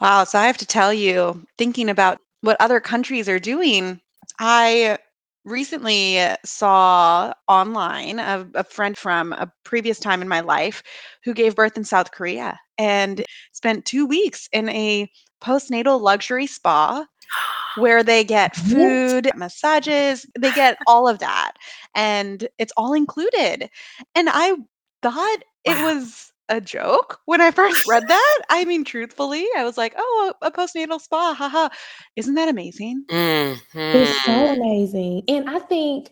Wow 0.00 0.24
so 0.24 0.38
i 0.38 0.46
have 0.46 0.58
to 0.58 0.66
tell 0.66 0.92
you 0.92 1.46
thinking 1.56 1.88
about 1.88 2.20
what 2.42 2.56
other 2.60 2.80
countries 2.80 3.28
are 3.28 3.38
doing 3.38 4.00
i 4.38 4.98
recently 5.46 6.18
uh, 6.18 6.36
saw 6.44 7.32
online 7.48 8.18
a, 8.18 8.46
a, 8.54 8.64
friend 8.64 8.98
from 8.98 9.32
a 9.32 9.50
previous 9.64 9.98
time 10.00 10.20
in 10.20 10.28
my 10.28 10.40
life 10.40 10.82
who 11.24 11.32
gave 11.32 11.54
birth 11.54 11.76
in 11.76 11.84
South 11.84 12.10
Korea 12.10 12.58
and 12.78 13.24
spent 13.52 13.84
two 13.84 14.04
weeks 14.04 14.48
in 14.52 14.68
a 14.68 15.08
postnatal 15.40 16.00
luxury 16.00 16.48
spa 16.48 17.06
where 17.76 18.02
they 18.02 18.24
get 18.24 18.56
food, 18.56 19.30
massages, 19.36 20.26
they 20.38 20.52
get 20.52 20.78
all 20.86 21.08
of 21.08 21.20
that. 21.20 21.52
And 21.94 22.48
it's 22.58 22.72
all 22.76 22.92
included. 22.92 23.70
And 24.14 24.28
I 24.30 24.56
thought 25.02 25.38
it 25.64 25.80
was 25.82 26.32
a 26.48 26.60
joke 26.60 27.20
when 27.24 27.40
I 27.40 27.50
first 27.50 27.86
read 27.86 28.04
that. 28.08 28.42
I 28.48 28.64
mean, 28.64 28.84
truthfully, 28.84 29.46
I 29.56 29.64
was 29.64 29.76
like, 29.76 29.94
oh, 29.96 30.34
a, 30.42 30.46
a 30.46 30.50
postnatal 30.50 31.00
spa. 31.00 31.34
Haha. 31.34 31.68
Isn't 32.16 32.34
that 32.34 32.48
amazing? 32.48 33.04
Mm-hmm. 33.08 33.78
It's 33.78 34.24
so 34.24 34.32
amazing. 34.32 35.22
And 35.28 35.48
I 35.50 35.58
think 35.58 36.10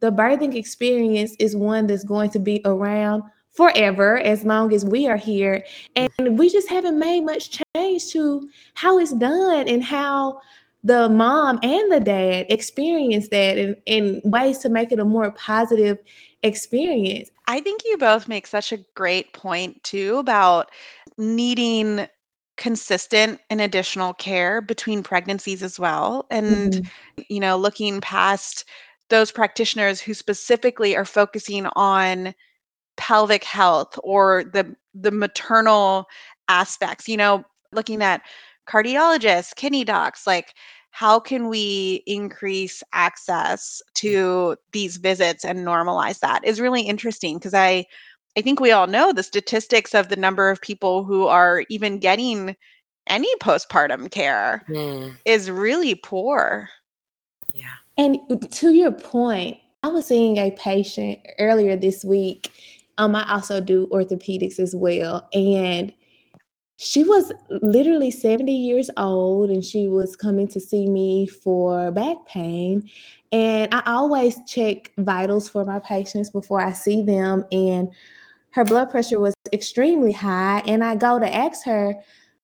the 0.00 0.10
birthing 0.10 0.54
experience 0.54 1.34
is 1.38 1.56
one 1.56 1.86
that's 1.86 2.04
going 2.04 2.30
to 2.30 2.38
be 2.38 2.60
around 2.64 3.22
forever 3.52 4.18
as 4.18 4.44
long 4.44 4.72
as 4.72 4.84
we 4.84 5.06
are 5.06 5.16
here. 5.16 5.64
And 5.94 6.38
we 6.38 6.48
just 6.48 6.68
haven't 6.68 6.98
made 6.98 7.20
much 7.20 7.62
change 7.74 8.10
to 8.10 8.48
how 8.74 8.98
it's 8.98 9.12
done 9.12 9.68
and 9.68 9.82
how 9.82 10.40
the 10.84 11.08
mom 11.08 11.60
and 11.62 11.92
the 11.92 12.00
dad 12.00 12.46
experience 12.48 13.28
that 13.28 13.56
in, 13.56 13.76
in 13.86 14.20
ways 14.24 14.58
to 14.58 14.68
make 14.68 14.90
it 14.90 14.98
a 14.98 15.04
more 15.04 15.30
positive 15.32 15.98
experience. 16.42 17.30
I 17.46 17.60
think 17.60 17.82
you 17.84 17.96
both 17.98 18.28
make 18.28 18.46
such 18.46 18.72
a 18.72 18.84
great 18.94 19.32
point 19.32 19.82
too 19.84 20.18
about 20.18 20.70
needing 21.18 22.06
consistent 22.56 23.40
and 23.50 23.60
additional 23.60 24.14
care 24.14 24.60
between 24.60 25.02
pregnancies 25.02 25.62
as 25.62 25.80
well 25.80 26.26
and 26.30 26.74
mm-hmm. 26.74 27.22
you 27.28 27.40
know 27.40 27.56
looking 27.56 28.00
past 28.00 28.64
those 29.08 29.32
practitioners 29.32 30.00
who 30.00 30.12
specifically 30.12 30.94
are 30.94 31.04
focusing 31.04 31.66
on 31.76 32.34
pelvic 32.96 33.42
health 33.42 33.98
or 34.04 34.44
the 34.52 34.76
the 34.94 35.10
maternal 35.10 36.06
aspects 36.48 37.08
you 37.08 37.16
know 37.16 37.42
looking 37.72 38.02
at 38.02 38.20
cardiologists 38.68 39.56
kidney 39.56 39.82
docs 39.82 40.26
like 40.26 40.54
how 40.92 41.18
can 41.18 41.48
we 41.48 42.02
increase 42.06 42.82
access 42.92 43.82
to 43.94 44.56
these 44.72 44.98
visits 44.98 45.44
and 45.44 45.66
normalize 45.66 46.20
that 46.20 46.44
is 46.44 46.60
really 46.60 46.82
interesting 46.82 47.38
because 47.38 47.54
i 47.54 47.84
i 48.36 48.40
think 48.40 48.60
we 48.60 48.70
all 48.70 48.86
know 48.86 49.12
the 49.12 49.22
statistics 49.22 49.94
of 49.94 50.08
the 50.08 50.16
number 50.16 50.50
of 50.50 50.60
people 50.60 51.02
who 51.02 51.26
are 51.26 51.64
even 51.68 51.98
getting 51.98 52.54
any 53.08 53.34
postpartum 53.36 54.10
care 54.10 54.64
mm. 54.68 55.12
is 55.24 55.50
really 55.50 55.94
poor. 55.94 56.68
Yeah. 57.52 57.64
And 57.98 58.18
to 58.52 58.70
your 58.70 58.92
point 58.92 59.58
i 59.82 59.88
was 59.88 60.06
seeing 60.06 60.38
a 60.38 60.50
patient 60.52 61.18
earlier 61.38 61.76
this 61.76 62.04
week 62.04 62.50
um 62.96 63.14
i 63.14 63.30
also 63.30 63.60
do 63.60 63.86
orthopedics 63.88 64.58
as 64.58 64.74
well 64.74 65.28
and 65.34 65.92
she 66.82 67.04
was 67.04 67.32
literally 67.62 68.10
70 68.10 68.52
years 68.52 68.90
old 68.96 69.50
and 69.50 69.64
she 69.64 69.86
was 69.86 70.16
coming 70.16 70.48
to 70.48 70.58
see 70.58 70.88
me 70.88 71.28
for 71.28 71.92
back 71.92 72.16
pain. 72.26 72.90
And 73.30 73.72
I 73.72 73.82
always 73.86 74.38
check 74.48 74.90
vitals 74.98 75.48
for 75.48 75.64
my 75.64 75.78
patients 75.78 76.30
before 76.30 76.60
I 76.60 76.72
see 76.72 77.02
them. 77.02 77.44
And 77.52 77.88
her 78.50 78.64
blood 78.64 78.90
pressure 78.90 79.20
was 79.20 79.32
extremely 79.52 80.10
high. 80.10 80.62
And 80.66 80.82
I 80.82 80.96
go 80.96 81.20
to 81.20 81.34
ask 81.34 81.64
her, 81.66 81.94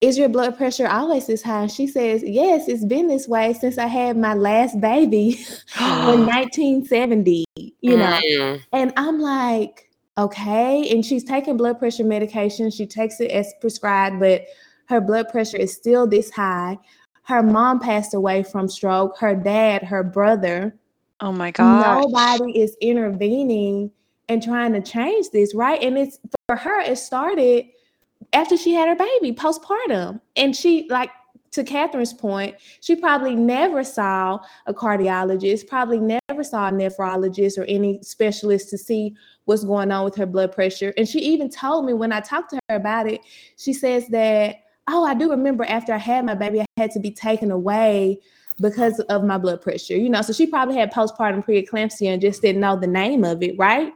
Is 0.00 0.16
your 0.16 0.28
blood 0.28 0.56
pressure 0.56 0.86
always 0.86 1.26
this 1.26 1.42
high? 1.42 1.62
And 1.62 1.70
she 1.70 1.88
says, 1.88 2.22
Yes, 2.24 2.68
it's 2.68 2.84
been 2.84 3.08
this 3.08 3.26
way 3.26 3.54
since 3.54 3.76
I 3.76 3.86
had 3.88 4.16
my 4.16 4.34
last 4.34 4.80
baby 4.80 5.30
in 5.80 6.26
1970, 6.26 7.44
you 7.56 7.96
know. 7.96 8.20
Mm. 8.24 8.62
And 8.72 8.92
I'm 8.96 9.18
like, 9.18 9.87
okay. 10.18 10.90
And 10.90 11.04
she's 11.04 11.24
taking 11.24 11.56
blood 11.56 11.78
pressure 11.78 12.04
medication. 12.04 12.70
She 12.70 12.86
takes 12.86 13.20
it 13.20 13.30
as 13.30 13.54
prescribed, 13.60 14.20
but 14.20 14.44
her 14.86 15.00
blood 15.00 15.28
pressure 15.28 15.56
is 15.56 15.74
still 15.74 16.06
this 16.06 16.30
high. 16.30 16.78
Her 17.22 17.42
mom 17.42 17.78
passed 17.78 18.14
away 18.14 18.42
from 18.42 18.68
stroke. 18.68 19.18
Her 19.18 19.34
dad, 19.34 19.82
her 19.82 20.02
brother. 20.02 20.74
Oh 21.20 21.32
my 21.32 21.50
God. 21.50 22.02
Nobody 22.02 22.58
is 22.58 22.76
intervening 22.80 23.90
and 24.28 24.42
trying 24.42 24.72
to 24.72 24.80
change 24.80 25.30
this, 25.30 25.54
right? 25.54 25.82
And 25.82 25.98
it's 25.98 26.18
for 26.46 26.56
her, 26.56 26.80
it 26.80 26.96
started 26.96 27.66
after 28.32 28.56
she 28.56 28.72
had 28.72 28.88
her 28.88 28.96
baby 28.96 29.34
postpartum. 29.34 30.20
And 30.36 30.54
she, 30.54 30.86
like, 30.90 31.10
to 31.52 31.64
Catherine's 31.64 32.12
point, 32.12 32.56
she 32.80 32.96
probably 32.96 33.34
never 33.34 33.82
saw 33.84 34.38
a 34.66 34.74
cardiologist, 34.74 35.66
probably 35.66 35.98
never 35.98 36.44
saw 36.44 36.68
a 36.68 36.72
nephrologist 36.72 37.58
or 37.58 37.64
any 37.64 38.02
specialist 38.02 38.68
to 38.70 38.78
see 38.78 39.14
what's 39.44 39.64
going 39.64 39.90
on 39.90 40.04
with 40.04 40.14
her 40.16 40.26
blood 40.26 40.52
pressure. 40.52 40.92
And 40.96 41.08
she 41.08 41.20
even 41.20 41.48
told 41.48 41.86
me 41.86 41.94
when 41.94 42.12
I 42.12 42.20
talked 42.20 42.50
to 42.50 42.60
her 42.68 42.76
about 42.76 43.08
it, 43.08 43.22
she 43.56 43.72
says 43.72 44.06
that, 44.08 44.56
oh, 44.88 45.04
I 45.04 45.14
do 45.14 45.30
remember 45.30 45.64
after 45.64 45.92
I 45.92 45.98
had 45.98 46.24
my 46.24 46.34
baby, 46.34 46.60
I 46.60 46.66
had 46.76 46.90
to 46.92 47.00
be 47.00 47.10
taken 47.10 47.50
away 47.50 48.20
because 48.60 49.00
of 49.00 49.24
my 49.24 49.38
blood 49.38 49.62
pressure, 49.62 49.96
you 49.96 50.08
know. 50.08 50.22
So 50.22 50.32
she 50.32 50.46
probably 50.46 50.76
had 50.76 50.92
postpartum 50.92 51.44
preeclampsia 51.46 52.12
and 52.12 52.20
just 52.20 52.42
didn't 52.42 52.60
know 52.60 52.78
the 52.78 52.86
name 52.86 53.24
of 53.24 53.42
it, 53.42 53.56
right? 53.58 53.92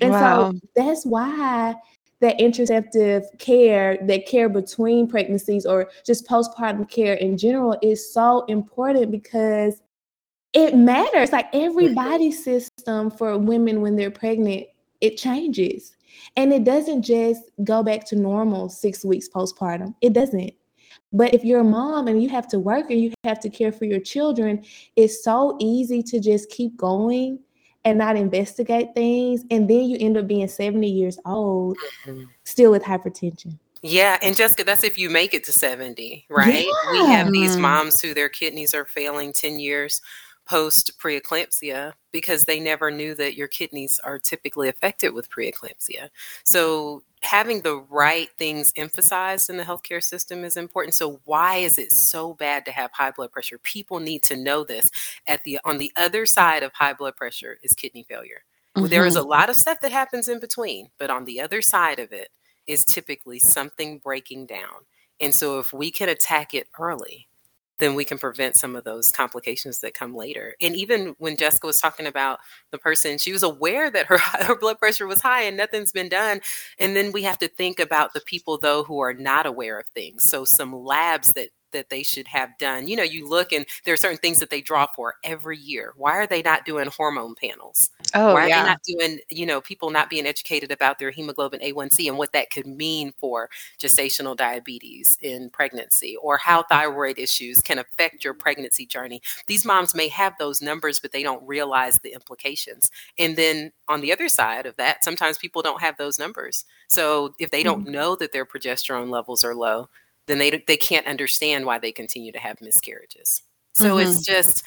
And 0.00 0.10
wow. 0.10 0.52
so 0.52 0.60
that's 0.74 1.06
why 1.06 1.74
that 2.22 2.38
interceptive 2.38 3.24
care, 3.38 3.98
that 4.02 4.26
care 4.26 4.48
between 4.48 5.08
pregnancies 5.08 5.66
or 5.66 5.90
just 6.06 6.26
postpartum 6.26 6.88
care 6.88 7.14
in 7.14 7.36
general 7.36 7.76
is 7.82 8.12
so 8.12 8.44
important 8.44 9.10
because 9.10 9.82
it 10.52 10.76
matters. 10.76 11.32
Like 11.32 11.48
every 11.52 11.92
body 11.92 12.30
system 12.30 13.10
for 13.10 13.36
women 13.36 13.80
when 13.80 13.96
they're 13.96 14.10
pregnant, 14.10 14.66
it 15.00 15.16
changes. 15.16 15.96
And 16.36 16.52
it 16.52 16.62
doesn't 16.62 17.02
just 17.02 17.42
go 17.64 17.82
back 17.82 18.04
to 18.06 18.16
normal 18.16 18.68
six 18.68 19.04
weeks 19.04 19.28
postpartum. 19.28 19.92
It 20.00 20.12
doesn't. 20.12 20.52
But 21.12 21.34
if 21.34 21.44
you're 21.44 21.60
a 21.60 21.64
mom 21.64 22.06
and 22.06 22.22
you 22.22 22.28
have 22.28 22.46
to 22.48 22.60
work 22.60 22.90
and 22.90 23.00
you 23.00 23.12
have 23.24 23.40
to 23.40 23.50
care 23.50 23.72
for 23.72 23.84
your 23.84 24.00
children, 24.00 24.64
it's 24.94 25.24
so 25.24 25.56
easy 25.60 26.04
to 26.04 26.20
just 26.20 26.50
keep 26.50 26.76
going 26.76 27.40
and 27.84 27.98
not 27.98 28.16
investigate 28.16 28.94
things. 28.94 29.44
And 29.50 29.68
then 29.68 29.82
you 29.82 29.96
end 30.00 30.16
up 30.16 30.26
being 30.26 30.48
70 30.48 30.88
years 30.88 31.18
old, 31.24 31.76
mm-hmm. 32.04 32.24
still 32.44 32.70
with 32.70 32.82
hypertension. 32.82 33.58
Yeah, 33.82 34.16
and 34.22 34.36
Jessica, 34.36 34.62
that's 34.62 34.84
if 34.84 34.96
you 34.96 35.10
make 35.10 35.34
it 35.34 35.42
to 35.44 35.52
70, 35.52 36.26
right? 36.30 36.64
Yeah. 36.64 36.92
We 36.92 36.98
have 37.08 37.32
these 37.32 37.56
moms 37.56 38.00
who 38.00 38.14
their 38.14 38.28
kidneys 38.28 38.74
are 38.74 38.84
failing 38.84 39.32
10 39.32 39.58
years 39.58 40.00
post 40.44 40.92
preeclampsia 41.00 41.92
because 42.12 42.44
they 42.44 42.60
never 42.60 42.90
knew 42.90 43.14
that 43.14 43.34
your 43.36 43.48
kidneys 43.48 44.00
are 44.04 44.18
typically 44.18 44.68
affected 44.68 45.14
with 45.14 45.30
preeclampsia. 45.30 46.10
So 46.44 47.02
having 47.22 47.60
the 47.60 47.76
right 47.88 48.28
things 48.38 48.72
emphasized 48.76 49.50
in 49.50 49.56
the 49.56 49.62
healthcare 49.62 50.02
system 50.02 50.44
is 50.44 50.56
important. 50.56 50.94
So 50.94 51.20
why 51.24 51.56
is 51.56 51.78
it 51.78 51.92
so 51.92 52.34
bad 52.34 52.64
to 52.66 52.72
have 52.72 52.90
high 52.92 53.10
blood 53.10 53.32
pressure? 53.32 53.58
People 53.58 54.00
need 54.00 54.22
to 54.24 54.36
know 54.36 54.64
this. 54.64 54.90
At 55.26 55.44
the 55.44 55.58
on 55.64 55.78
the 55.78 55.92
other 55.96 56.26
side 56.26 56.62
of 56.62 56.72
high 56.72 56.94
blood 56.94 57.16
pressure 57.16 57.58
is 57.62 57.74
kidney 57.74 58.04
failure. 58.08 58.42
Mm-hmm. 58.76 58.88
There 58.88 59.06
is 59.06 59.16
a 59.16 59.20
mm-hmm. 59.20 59.30
lot 59.30 59.50
of 59.50 59.56
stuff 59.56 59.80
that 59.82 59.92
happens 59.92 60.28
in 60.28 60.40
between, 60.40 60.90
but 60.98 61.10
on 61.10 61.24
the 61.24 61.40
other 61.40 61.62
side 61.62 61.98
of 61.98 62.12
it 62.12 62.28
is 62.66 62.84
typically 62.84 63.38
something 63.38 63.98
breaking 63.98 64.46
down. 64.46 64.86
And 65.20 65.34
so 65.34 65.58
if 65.58 65.72
we 65.72 65.90
can 65.90 66.08
attack 66.08 66.54
it 66.54 66.68
early, 66.78 67.28
then 67.82 67.94
we 67.94 68.04
can 68.04 68.18
prevent 68.18 68.56
some 68.56 68.76
of 68.76 68.84
those 68.84 69.10
complications 69.10 69.80
that 69.80 69.94
come 69.94 70.14
later. 70.14 70.54
And 70.62 70.76
even 70.76 71.14
when 71.18 71.36
Jessica 71.36 71.66
was 71.66 71.80
talking 71.80 72.06
about 72.06 72.38
the 72.70 72.78
person, 72.78 73.18
she 73.18 73.32
was 73.32 73.42
aware 73.42 73.90
that 73.90 74.06
her 74.06 74.18
her 74.46 74.56
blood 74.56 74.78
pressure 74.78 75.06
was 75.06 75.20
high 75.20 75.42
and 75.42 75.56
nothing's 75.56 75.92
been 75.92 76.08
done. 76.08 76.40
And 76.78 76.94
then 76.96 77.12
we 77.12 77.22
have 77.24 77.38
to 77.38 77.48
think 77.48 77.80
about 77.80 78.12
the 78.12 78.20
people 78.20 78.58
though 78.58 78.84
who 78.84 79.00
are 79.00 79.14
not 79.14 79.46
aware 79.46 79.78
of 79.78 79.86
things. 79.94 80.24
So 80.28 80.44
some 80.44 80.72
labs 80.72 81.32
that 81.32 81.50
that 81.72 81.90
they 81.90 82.02
should 82.02 82.28
have 82.28 82.56
done. 82.58 82.88
You 82.88 82.96
know, 82.96 83.02
you 83.02 83.28
look 83.28 83.52
and 83.52 83.66
there 83.84 83.94
are 83.94 83.98
certain 83.98 84.18
things 84.18 84.38
that 84.40 84.50
they 84.50 84.60
draw 84.60 84.86
for 84.94 85.14
every 85.24 85.58
year. 85.58 85.92
Why 85.96 86.16
are 86.16 86.26
they 86.26 86.42
not 86.42 86.64
doing 86.64 86.88
hormone 86.88 87.34
panels? 87.34 87.90
Oh, 88.14 88.34
Why 88.34 88.44
are 88.44 88.48
yeah. 88.48 88.62
they 88.62 88.68
not 88.68 88.82
doing, 88.82 89.20
you 89.30 89.46
know, 89.46 89.60
people 89.60 89.90
not 89.90 90.10
being 90.10 90.26
educated 90.26 90.70
about 90.70 90.98
their 90.98 91.10
hemoglobin 91.10 91.60
A1C 91.60 92.08
and 92.08 92.18
what 92.18 92.32
that 92.32 92.50
could 92.50 92.66
mean 92.66 93.12
for 93.18 93.48
gestational 93.78 94.36
diabetes 94.36 95.16
in 95.20 95.50
pregnancy 95.50 96.16
or 96.22 96.36
how 96.36 96.62
thyroid 96.64 97.18
issues 97.18 97.60
can 97.60 97.78
affect 97.78 98.24
your 98.24 98.34
pregnancy 98.34 98.86
journey? 98.86 99.22
These 99.46 99.64
moms 99.64 99.94
may 99.94 100.08
have 100.08 100.34
those 100.38 100.62
numbers, 100.62 101.00
but 101.00 101.12
they 101.12 101.22
don't 101.22 101.46
realize 101.46 101.98
the 101.98 102.12
implications. 102.12 102.90
And 103.18 103.36
then 103.36 103.72
on 103.88 104.00
the 104.00 104.12
other 104.12 104.28
side 104.28 104.66
of 104.66 104.76
that, 104.76 105.04
sometimes 105.04 105.38
people 105.38 105.62
don't 105.62 105.80
have 105.80 105.96
those 105.96 106.18
numbers. 106.18 106.64
So 106.88 107.34
if 107.38 107.50
they 107.50 107.62
don't 107.62 107.82
mm-hmm. 107.82 107.92
know 107.92 108.16
that 108.16 108.32
their 108.32 108.46
progesterone 108.46 109.10
levels 109.10 109.44
are 109.44 109.54
low, 109.54 109.88
then 110.26 110.38
they 110.38 110.62
they 110.66 110.76
can't 110.76 111.06
understand 111.06 111.66
why 111.66 111.78
they 111.78 111.92
continue 111.92 112.32
to 112.32 112.38
have 112.38 112.60
miscarriages. 112.60 113.42
So 113.74 113.98
it's 113.98 114.10
mm-hmm. 114.10 114.32
just 114.32 114.62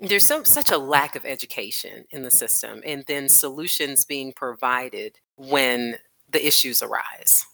there's 0.00 0.24
so 0.24 0.42
such 0.42 0.70
a 0.70 0.78
lack 0.78 1.16
of 1.16 1.24
education 1.24 2.04
in 2.10 2.22
the 2.22 2.30
system 2.30 2.82
and 2.84 3.04
then 3.06 3.28
solutions 3.28 4.04
being 4.04 4.32
provided 4.32 5.18
when 5.36 5.96
the 6.30 6.44
issues 6.46 6.82
arise. 6.82 7.46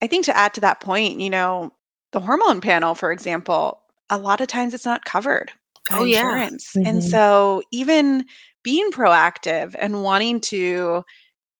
I 0.00 0.06
think 0.06 0.24
to 0.26 0.36
add 0.36 0.54
to 0.54 0.60
that 0.62 0.80
point, 0.80 1.20
you 1.20 1.30
know, 1.30 1.72
the 2.12 2.20
hormone 2.20 2.60
panel, 2.60 2.94
for 2.94 3.12
example, 3.12 3.80
a 4.10 4.18
lot 4.18 4.40
of 4.40 4.48
times 4.48 4.74
it's 4.74 4.84
not 4.84 5.04
covered 5.04 5.52
by 5.88 5.98
Oh, 5.98 6.04
yeah. 6.04 6.20
insurance. 6.20 6.74
And 6.76 6.86
mm-hmm. 6.86 7.08
so 7.08 7.62
even 7.70 8.26
being 8.62 8.90
proactive 8.90 9.74
and 9.78 10.02
wanting 10.02 10.40
to 10.40 11.04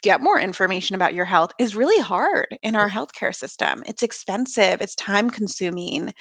get 0.03 0.21
more 0.21 0.39
information 0.39 0.95
about 0.97 1.15
your 1.15 1.25
health 1.25 1.53
is 1.59 1.77
really 1.77 2.03
hard 2.03 2.59
in 2.63 2.75
our 2.77 2.91
healthcare 2.91 3.35
system. 3.35 3.83
It's 3.87 4.03
expensive, 4.03 4.81
it's 4.81 4.97
time 4.97 5.31
consuming, 5.31 6.13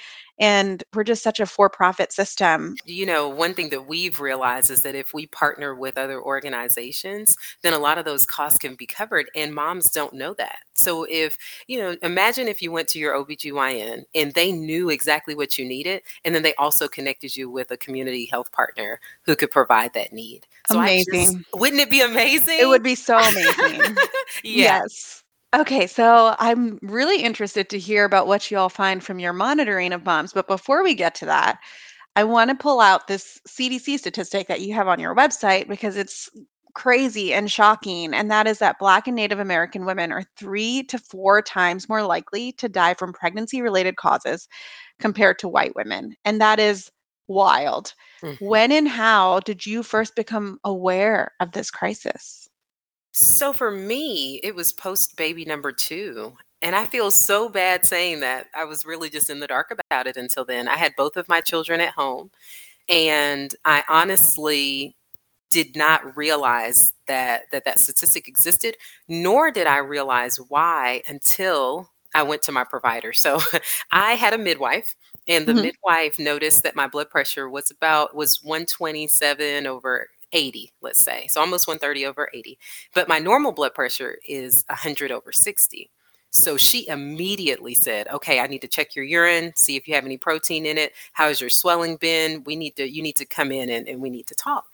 and 0.42 0.82
we're 0.92 1.04
just 1.04 1.22
such 1.22 1.38
a 1.38 1.46
for-profit 1.46 2.12
system. 2.12 2.74
You 2.84 3.06
know, 3.06 3.28
one 3.28 3.54
thing 3.54 3.70
that 3.70 3.86
we've 3.86 4.18
realized 4.18 4.70
is 4.70 4.80
that 4.82 4.96
if 4.96 5.14
we 5.14 5.28
partner 5.28 5.72
with 5.72 5.96
other 5.96 6.20
organizations, 6.20 7.36
then 7.62 7.72
a 7.72 7.78
lot 7.78 7.96
of 7.96 8.04
those 8.04 8.26
costs 8.26 8.58
can 8.58 8.74
be 8.74 8.84
covered 8.84 9.30
and 9.36 9.54
moms 9.54 9.88
don't 9.90 10.12
know 10.12 10.34
that. 10.34 10.58
So 10.74 11.06
if, 11.08 11.38
you 11.68 11.78
know, 11.78 11.96
imagine 12.02 12.48
if 12.48 12.60
you 12.60 12.72
went 12.72 12.88
to 12.88 12.98
your 12.98 13.14
OBGYN 13.14 14.02
and 14.16 14.34
they 14.34 14.50
knew 14.50 14.90
exactly 14.90 15.36
what 15.36 15.56
you 15.58 15.64
needed 15.64 16.02
and 16.24 16.34
then 16.34 16.42
they 16.42 16.54
also 16.56 16.88
connected 16.88 17.36
you 17.36 17.48
with 17.48 17.70
a 17.70 17.76
community 17.76 18.26
health 18.26 18.50
partner 18.50 18.98
who 19.22 19.36
could 19.36 19.52
provide 19.52 19.94
that 19.94 20.12
need. 20.12 20.48
So 20.68 20.80
I 20.80 20.96
just- 20.98 21.08
Amazing. 21.10 21.44
wouldn't 21.54 21.80
it 21.80 21.90
be 21.90 22.00
amazing? 22.00 22.58
It 22.58 22.66
would 22.66 22.82
be 22.82 22.96
so 22.96 23.16
amazing. 23.16 23.96
yeah. 24.42 24.80
Yes. 24.82 25.22
Okay, 25.54 25.86
so 25.86 26.34
I'm 26.38 26.78
really 26.82 27.22
interested 27.22 27.68
to 27.70 27.78
hear 27.78 28.04
about 28.04 28.26
what 28.26 28.50
you 28.50 28.56
all 28.56 28.70
find 28.70 29.04
from 29.04 29.18
your 29.18 29.34
monitoring 29.34 29.92
of 29.92 30.04
moms. 30.04 30.32
But 30.32 30.46
before 30.48 30.82
we 30.82 30.94
get 30.94 31.14
to 31.16 31.26
that, 31.26 31.58
I 32.16 32.24
want 32.24 32.50
to 32.50 32.56
pull 32.56 32.80
out 32.80 33.08
this 33.08 33.40
CDC 33.48 33.98
statistic 33.98 34.48
that 34.48 34.60
you 34.62 34.74
have 34.74 34.88
on 34.88 35.00
your 35.00 35.14
website 35.16 35.68
because 35.68 35.96
it's 35.96 36.30
crazy 36.74 37.34
and 37.34 37.50
shocking. 37.50 38.14
And 38.14 38.30
that 38.30 38.46
is 38.46 38.58
that 38.60 38.78
Black 38.78 39.08
and 39.08 39.16
Native 39.16 39.40
American 39.40 39.86
women 39.86 40.12
are 40.12 40.24
three 40.38 40.84
to 40.84 40.98
four 40.98 41.42
times 41.42 41.88
more 41.88 42.02
likely 42.04 42.52
to 42.54 42.68
die 42.68 42.94
from 42.94 43.12
pregnancy 43.12 43.62
related 43.62 43.96
causes 43.96 44.48
compared 45.00 45.38
to 45.40 45.48
white 45.48 45.76
women. 45.76 46.14
And 46.24 46.40
that 46.40 46.60
is 46.60 46.90
wild. 47.28 47.94
Mhm. 48.22 48.38
When 48.38 48.72
and 48.72 48.88
how 48.88 49.40
did 49.40 49.66
you 49.66 49.82
first 49.82 50.16
become 50.16 50.58
aware 50.64 51.32
of 51.40 51.52
this 51.52 51.70
crisis? 51.70 52.41
So 53.12 53.52
for 53.52 53.70
me, 53.70 54.40
it 54.42 54.54
was 54.54 54.72
post 54.72 55.16
baby 55.16 55.44
number 55.44 55.72
two. 55.72 56.32
And 56.62 56.74
I 56.76 56.86
feel 56.86 57.10
so 57.10 57.48
bad 57.48 57.84
saying 57.84 58.20
that. 58.20 58.46
I 58.54 58.64
was 58.64 58.86
really 58.86 59.10
just 59.10 59.28
in 59.28 59.40
the 59.40 59.46
dark 59.48 59.70
about 59.90 60.06
it 60.06 60.16
until 60.16 60.44
then. 60.44 60.68
I 60.68 60.76
had 60.76 60.92
both 60.96 61.16
of 61.16 61.28
my 61.28 61.40
children 61.40 61.80
at 61.80 61.92
home. 61.94 62.30
And 62.88 63.54
I 63.64 63.84
honestly 63.88 64.96
did 65.50 65.76
not 65.76 66.16
realize 66.16 66.92
that 67.08 67.44
that, 67.52 67.64
that 67.66 67.80
statistic 67.80 68.28
existed, 68.28 68.76
nor 69.08 69.50
did 69.52 69.66
I 69.66 69.78
realize 69.78 70.38
why 70.38 71.02
until 71.08 71.90
I 72.14 72.22
went 72.24 72.42
to 72.42 72.52
my 72.52 72.64
provider. 72.64 73.12
So 73.12 73.40
I 73.92 74.12
had 74.14 74.34
a 74.34 74.38
midwife 74.38 74.94
and 75.28 75.46
the 75.48 75.54
Mhm. 75.54 75.62
midwife 75.62 76.18
noticed 76.18 76.62
that 76.64 76.76
my 76.76 76.86
blood 76.88 77.10
pressure 77.10 77.48
was 77.50 77.70
about 77.70 78.14
was 78.16 78.42
127 78.44 79.66
over 79.66 80.08
80, 80.32 80.72
let's 80.82 81.02
say. 81.02 81.26
So 81.28 81.40
almost 81.40 81.66
130 81.66 82.06
over 82.06 82.28
80. 82.34 82.58
But 82.94 83.08
my 83.08 83.18
normal 83.18 83.52
blood 83.52 83.74
pressure 83.74 84.18
is 84.28 84.64
100 84.68 85.10
over 85.12 85.32
60. 85.32 85.90
So 86.30 86.56
she 86.56 86.88
immediately 86.88 87.74
said, 87.74 88.08
"Okay, 88.08 88.40
I 88.40 88.46
need 88.46 88.62
to 88.62 88.68
check 88.68 88.96
your 88.96 89.04
urine, 89.04 89.52
see 89.54 89.76
if 89.76 89.86
you 89.86 89.94
have 89.94 90.06
any 90.06 90.16
protein 90.16 90.64
in 90.64 90.78
it. 90.78 90.94
How's 91.12 91.40
your 91.42 91.50
swelling 91.50 91.96
been? 91.96 92.42
We 92.44 92.56
need 92.56 92.74
to 92.76 92.88
you 92.90 93.02
need 93.02 93.16
to 93.16 93.26
come 93.26 93.52
in 93.52 93.68
and, 93.68 93.86
and 93.86 94.00
we 94.00 94.08
need 94.10 94.26
to 94.28 94.34
talk." 94.34 94.64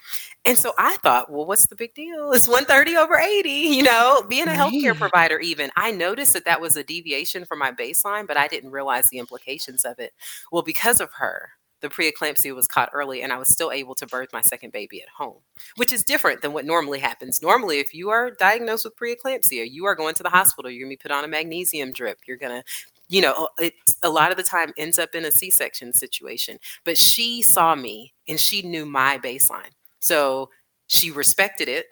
And 0.44 0.59
so 0.59 0.73
I 0.79 0.97
thought, 1.03 1.31
well, 1.31 1.47
what's 1.47 1.66
the 1.66 1.77
big 1.77 1.94
deal? 1.94 2.33
It's 2.38 2.49
130 2.49 2.97
over 2.97 3.16
80, 3.16 3.51
you 3.51 3.83
know, 3.83 4.23
being 4.29 4.49
a 4.49 4.53
healthcare 4.53 4.94
Right. 4.94 4.99
provider, 4.99 5.38
even. 5.40 5.71
I 5.77 5.90
noticed 5.90 6.33
that 6.35 6.44
that 6.44 6.61
was 6.61 6.77
a 6.77 6.85
deviation 6.85 7.44
from 7.44 7.59
my 7.59 7.73
baseline, 7.73 8.27
but 8.27 8.37
I 8.37 8.49
didn't 8.49 8.71
realize 8.71 9.09
the 9.09 9.18
implications 9.18 9.85
of 9.85 9.99
it. 9.99 10.12
Well, 10.53 10.62
because 10.62 11.01
of 11.01 11.11
her, 11.14 11.51
the 11.81 11.88
preeclampsia 11.88 12.55
was 12.55 12.67
caught 12.67 12.91
early 12.93 13.23
and 13.23 13.33
I 13.33 13.38
was 13.38 13.49
still 13.49 13.71
able 13.71 13.95
to 13.97 14.07
birth 14.07 14.29
my 14.33 14.41
second 14.41 14.73
baby 14.73 15.01
at 15.01 15.09
home, 15.09 15.38
which 15.77 15.93
is 15.93 16.03
different 16.03 16.43
than 16.43 16.53
what 16.53 16.64
normally 16.64 16.99
happens. 16.99 17.41
Normally, 17.43 17.79
if 17.79 17.95
you 17.95 18.11
are 18.11 18.31
diagnosed 18.31 18.85
with 18.85 18.97
preeclampsia, 18.97 19.71
you 19.71 19.85
are 19.87 19.95
going 19.95 20.14
to 20.14 20.23
the 20.23 20.31
hospital, 20.31 20.71
you're 20.71 20.87
going 20.87 20.91
to 20.91 20.99
be 20.99 21.09
put 21.09 21.17
on 21.17 21.25
a 21.25 21.29
magnesium 21.29 21.93
drip, 21.93 22.19
you're 22.27 22.37
going 22.37 22.62
to 22.62 22.64
you 23.09 23.23
know, 23.23 23.33
uh, 23.33 23.64
it 23.64 23.75
a 24.03 24.11
lot 24.11 24.31
of 24.31 24.37
the 24.37 24.43
time 24.43 24.73
ends 24.77 24.99
up 24.99 25.14
in 25.14 25.25
a 25.25 25.31
C-section 25.31 25.93
situation. 25.93 26.59
But 26.85 26.99
she 26.99 27.43
saw 27.43 27.75
me 27.75 28.14
and 28.29 28.38
she 28.38 28.62
knew 28.62 28.85
my 28.85 29.19
baseline. 29.19 29.71
So 30.01 30.51
she 30.87 31.11
respected 31.11 31.69
it 31.69 31.87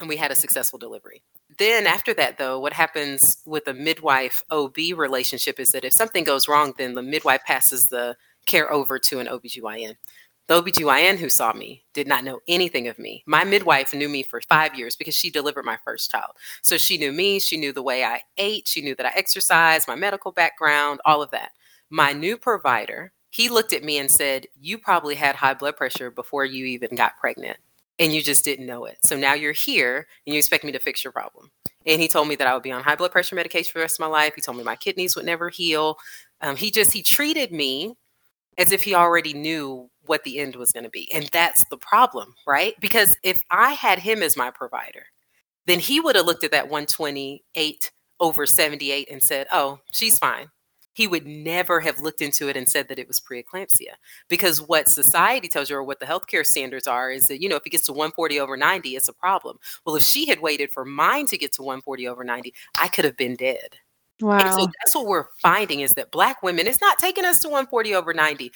and 0.00 0.08
we 0.08 0.16
had 0.16 0.30
a 0.30 0.36
successful 0.36 0.78
delivery. 0.78 1.22
Then 1.58 1.86
after 1.86 2.12
that 2.14 2.38
though, 2.38 2.60
what 2.60 2.72
happens 2.74 3.38
with 3.46 3.66
a 3.66 3.74
midwife 3.74 4.42
OB 4.50 4.76
relationship 4.94 5.58
is 5.58 5.72
that 5.72 5.84
if 5.84 5.92
something 5.94 6.24
goes 6.24 6.46
wrong, 6.46 6.74
then 6.76 6.94
the 6.94 7.02
midwife 7.02 7.44
passes 7.46 7.88
the 7.88 8.16
care 8.48 8.72
over 8.72 8.98
to 8.98 9.20
an 9.20 9.28
OBGYN. 9.28 9.94
The 10.48 10.62
OBGYN 10.62 11.18
who 11.18 11.28
saw 11.28 11.52
me 11.52 11.84
did 11.92 12.08
not 12.08 12.24
know 12.24 12.40
anything 12.48 12.88
of 12.88 12.98
me. 12.98 13.22
My 13.26 13.44
midwife 13.44 13.92
knew 13.92 14.08
me 14.08 14.22
for 14.22 14.40
five 14.48 14.74
years 14.74 14.96
because 14.96 15.14
she 15.14 15.30
delivered 15.30 15.66
my 15.66 15.76
first 15.84 16.10
child. 16.10 16.30
So 16.62 16.78
she 16.78 16.96
knew 16.96 17.12
me, 17.12 17.38
she 17.38 17.58
knew 17.58 17.70
the 17.72 17.82
way 17.82 18.02
I 18.02 18.22
ate, 18.38 18.66
she 18.66 18.80
knew 18.80 18.94
that 18.94 19.04
I 19.04 19.12
exercised, 19.14 19.86
my 19.86 19.94
medical 19.94 20.32
background, 20.32 21.00
all 21.04 21.22
of 21.22 21.30
that. 21.32 21.50
My 21.90 22.14
new 22.14 22.38
provider, 22.38 23.12
he 23.28 23.50
looked 23.50 23.74
at 23.74 23.84
me 23.84 23.98
and 23.98 24.10
said, 24.10 24.46
You 24.58 24.78
probably 24.78 25.14
had 25.14 25.36
high 25.36 25.54
blood 25.54 25.76
pressure 25.76 26.10
before 26.10 26.46
you 26.46 26.64
even 26.64 26.96
got 26.96 27.18
pregnant 27.18 27.58
and 27.98 28.14
you 28.14 28.22
just 28.22 28.44
didn't 28.44 28.66
know 28.66 28.86
it. 28.86 28.96
So 29.04 29.18
now 29.18 29.34
you're 29.34 29.52
here 29.52 30.06
and 30.26 30.34
you 30.34 30.38
expect 30.38 30.64
me 30.64 30.72
to 30.72 30.78
fix 30.78 31.04
your 31.04 31.12
problem. 31.12 31.50
And 31.84 32.00
he 32.00 32.08
told 32.08 32.28
me 32.28 32.36
that 32.36 32.46
I 32.46 32.54
would 32.54 32.62
be 32.62 32.72
on 32.72 32.82
high 32.82 32.96
blood 32.96 33.12
pressure 33.12 33.36
medication 33.36 33.70
for 33.72 33.78
the 33.78 33.84
rest 33.84 33.96
of 33.96 34.00
my 34.00 34.06
life. 34.06 34.34
He 34.34 34.40
told 34.40 34.56
me 34.56 34.64
my 34.64 34.76
kidneys 34.76 35.16
would 35.16 35.26
never 35.26 35.50
heal. 35.50 35.98
Um, 36.40 36.56
he 36.56 36.70
just, 36.70 36.92
he 36.92 37.02
treated 37.02 37.52
me 37.52 37.96
as 38.58 38.72
if 38.72 38.82
he 38.82 38.94
already 38.94 39.32
knew 39.32 39.88
what 40.04 40.24
the 40.24 40.38
end 40.38 40.56
was 40.56 40.72
going 40.72 40.84
to 40.84 40.90
be. 40.90 41.10
And 41.12 41.28
that's 41.32 41.64
the 41.70 41.78
problem, 41.78 42.34
right? 42.46 42.74
Because 42.80 43.16
if 43.22 43.42
I 43.50 43.72
had 43.72 44.00
him 44.00 44.22
as 44.22 44.36
my 44.36 44.50
provider, 44.50 45.06
then 45.66 45.78
he 45.78 46.00
would 46.00 46.16
have 46.16 46.26
looked 46.26 46.44
at 46.44 46.50
that 46.50 46.68
128 46.68 47.92
over 48.20 48.46
78 48.46 49.08
and 49.10 49.22
said, 49.22 49.46
oh, 49.52 49.78
she's 49.92 50.18
fine. 50.18 50.48
He 50.94 51.06
would 51.06 51.26
never 51.26 51.78
have 51.78 52.00
looked 52.00 52.20
into 52.22 52.48
it 52.48 52.56
and 52.56 52.68
said 52.68 52.88
that 52.88 52.98
it 52.98 53.06
was 53.06 53.20
preeclampsia. 53.20 53.92
Because 54.28 54.60
what 54.60 54.88
society 54.88 55.46
tells 55.46 55.70
you 55.70 55.76
or 55.76 55.84
what 55.84 56.00
the 56.00 56.06
healthcare 56.06 56.44
standards 56.44 56.88
are 56.88 57.12
is 57.12 57.28
that, 57.28 57.40
you 57.40 57.48
know, 57.48 57.54
if 57.54 57.64
it 57.64 57.70
gets 57.70 57.86
to 57.86 57.92
140 57.92 58.40
over 58.40 58.56
90, 58.56 58.96
it's 58.96 59.06
a 59.06 59.12
problem. 59.12 59.58
Well, 59.86 59.94
if 59.94 60.02
she 60.02 60.26
had 60.26 60.40
waited 60.40 60.72
for 60.72 60.84
mine 60.84 61.26
to 61.26 61.38
get 61.38 61.52
to 61.52 61.62
140 61.62 62.08
over 62.08 62.24
90, 62.24 62.52
I 62.80 62.88
could 62.88 63.04
have 63.04 63.16
been 63.16 63.36
dead. 63.36 63.76
And 64.20 64.54
so 64.54 64.66
that's 64.80 64.94
what 64.94 65.06
we're 65.06 65.26
finding 65.40 65.80
is 65.80 65.92
that 65.94 66.10
black 66.10 66.42
women, 66.42 66.66
it's 66.66 66.80
not 66.80 66.98
taking 66.98 67.24
us 67.24 67.38
to 67.40 67.48
140 67.48 67.94
over 67.94 68.12
90. 68.12 68.52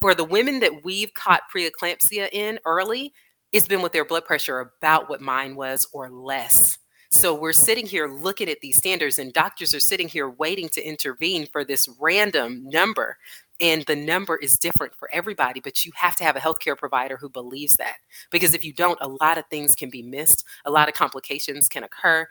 For 0.00 0.14
the 0.14 0.24
women 0.24 0.60
that 0.60 0.84
we've 0.84 1.14
caught 1.14 1.42
preeclampsia 1.54 2.28
in 2.32 2.58
early, 2.64 3.12
it's 3.52 3.68
been 3.68 3.82
with 3.82 3.92
their 3.92 4.04
blood 4.04 4.24
pressure 4.24 4.60
about 4.60 5.08
what 5.08 5.20
mine 5.20 5.54
was 5.54 5.86
or 5.92 6.10
less. 6.10 6.78
So 7.10 7.34
we're 7.34 7.52
sitting 7.52 7.86
here 7.86 8.08
looking 8.08 8.48
at 8.48 8.60
these 8.62 8.78
standards, 8.78 9.18
and 9.18 9.34
doctors 9.34 9.74
are 9.74 9.80
sitting 9.80 10.08
here 10.08 10.30
waiting 10.30 10.70
to 10.70 10.82
intervene 10.82 11.46
for 11.46 11.62
this 11.62 11.86
random 12.00 12.66
number. 12.70 13.18
And 13.60 13.84
the 13.84 13.94
number 13.94 14.36
is 14.36 14.58
different 14.58 14.94
for 14.94 15.10
everybody, 15.12 15.60
but 15.60 15.84
you 15.84 15.92
have 15.94 16.16
to 16.16 16.24
have 16.24 16.36
a 16.36 16.40
healthcare 16.40 16.76
provider 16.76 17.18
who 17.18 17.28
believes 17.28 17.76
that. 17.76 17.96
Because 18.30 18.54
if 18.54 18.64
you 18.64 18.72
don't, 18.72 18.98
a 19.02 19.08
lot 19.08 19.36
of 19.36 19.44
things 19.50 19.74
can 19.74 19.90
be 19.90 20.02
missed, 20.02 20.44
a 20.64 20.70
lot 20.70 20.88
of 20.88 20.94
complications 20.94 21.68
can 21.68 21.84
occur. 21.84 22.26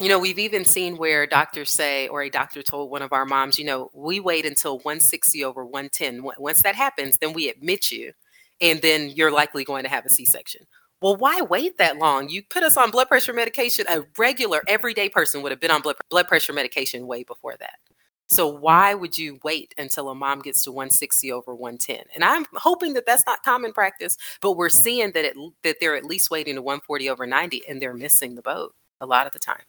You 0.00 0.08
know, 0.08 0.18
we've 0.18 0.38
even 0.38 0.64
seen 0.64 0.96
where 0.96 1.26
doctors 1.26 1.70
say, 1.70 2.08
or 2.08 2.22
a 2.22 2.30
doctor 2.30 2.62
told 2.62 2.90
one 2.90 3.02
of 3.02 3.12
our 3.12 3.24
moms, 3.24 3.58
you 3.58 3.64
know, 3.64 3.90
we 3.94 4.18
wait 4.18 4.44
until 4.44 4.78
160 4.78 5.44
over 5.44 5.64
110. 5.64 6.24
Once 6.38 6.62
that 6.62 6.74
happens, 6.74 7.16
then 7.18 7.32
we 7.32 7.48
admit 7.48 7.92
you, 7.92 8.12
and 8.60 8.82
then 8.82 9.08
you're 9.10 9.30
likely 9.30 9.64
going 9.64 9.84
to 9.84 9.90
have 9.90 10.04
a 10.04 10.10
C 10.10 10.24
section. 10.24 10.66
Well, 11.00 11.16
why 11.16 11.42
wait 11.42 11.78
that 11.78 11.98
long? 11.98 12.28
You 12.28 12.42
put 12.42 12.62
us 12.62 12.76
on 12.76 12.90
blood 12.90 13.08
pressure 13.08 13.32
medication. 13.32 13.84
A 13.88 14.04
regular, 14.18 14.62
everyday 14.66 15.08
person 15.08 15.42
would 15.42 15.52
have 15.52 15.60
been 15.60 15.70
on 15.70 15.82
blood, 15.82 16.28
pressure 16.28 16.52
medication 16.52 17.06
way 17.06 17.24
before 17.24 17.56
that. 17.60 17.78
So 18.26 18.48
why 18.48 18.94
would 18.94 19.18
you 19.18 19.38
wait 19.44 19.74
until 19.76 20.08
a 20.08 20.14
mom 20.14 20.40
gets 20.40 20.64
to 20.64 20.72
160 20.72 21.30
over 21.30 21.54
110? 21.54 22.04
And 22.14 22.24
I'm 22.24 22.46
hoping 22.54 22.94
that 22.94 23.04
that's 23.06 23.26
not 23.26 23.42
common 23.44 23.72
practice, 23.72 24.16
but 24.40 24.52
we're 24.56 24.70
seeing 24.70 25.12
that 25.12 25.24
it 25.24 25.36
that 25.62 25.76
they're 25.78 25.94
at 25.94 26.06
least 26.06 26.30
waiting 26.30 26.54
to 26.54 26.62
140 26.62 27.10
over 27.10 27.26
90 27.26 27.62
and 27.68 27.82
they're 27.82 27.94
missing 27.94 28.34
the 28.34 28.42
boat 28.42 28.74
a 29.00 29.06
lot 29.06 29.26
of 29.26 29.32
the 29.32 29.38
time. 29.38 29.62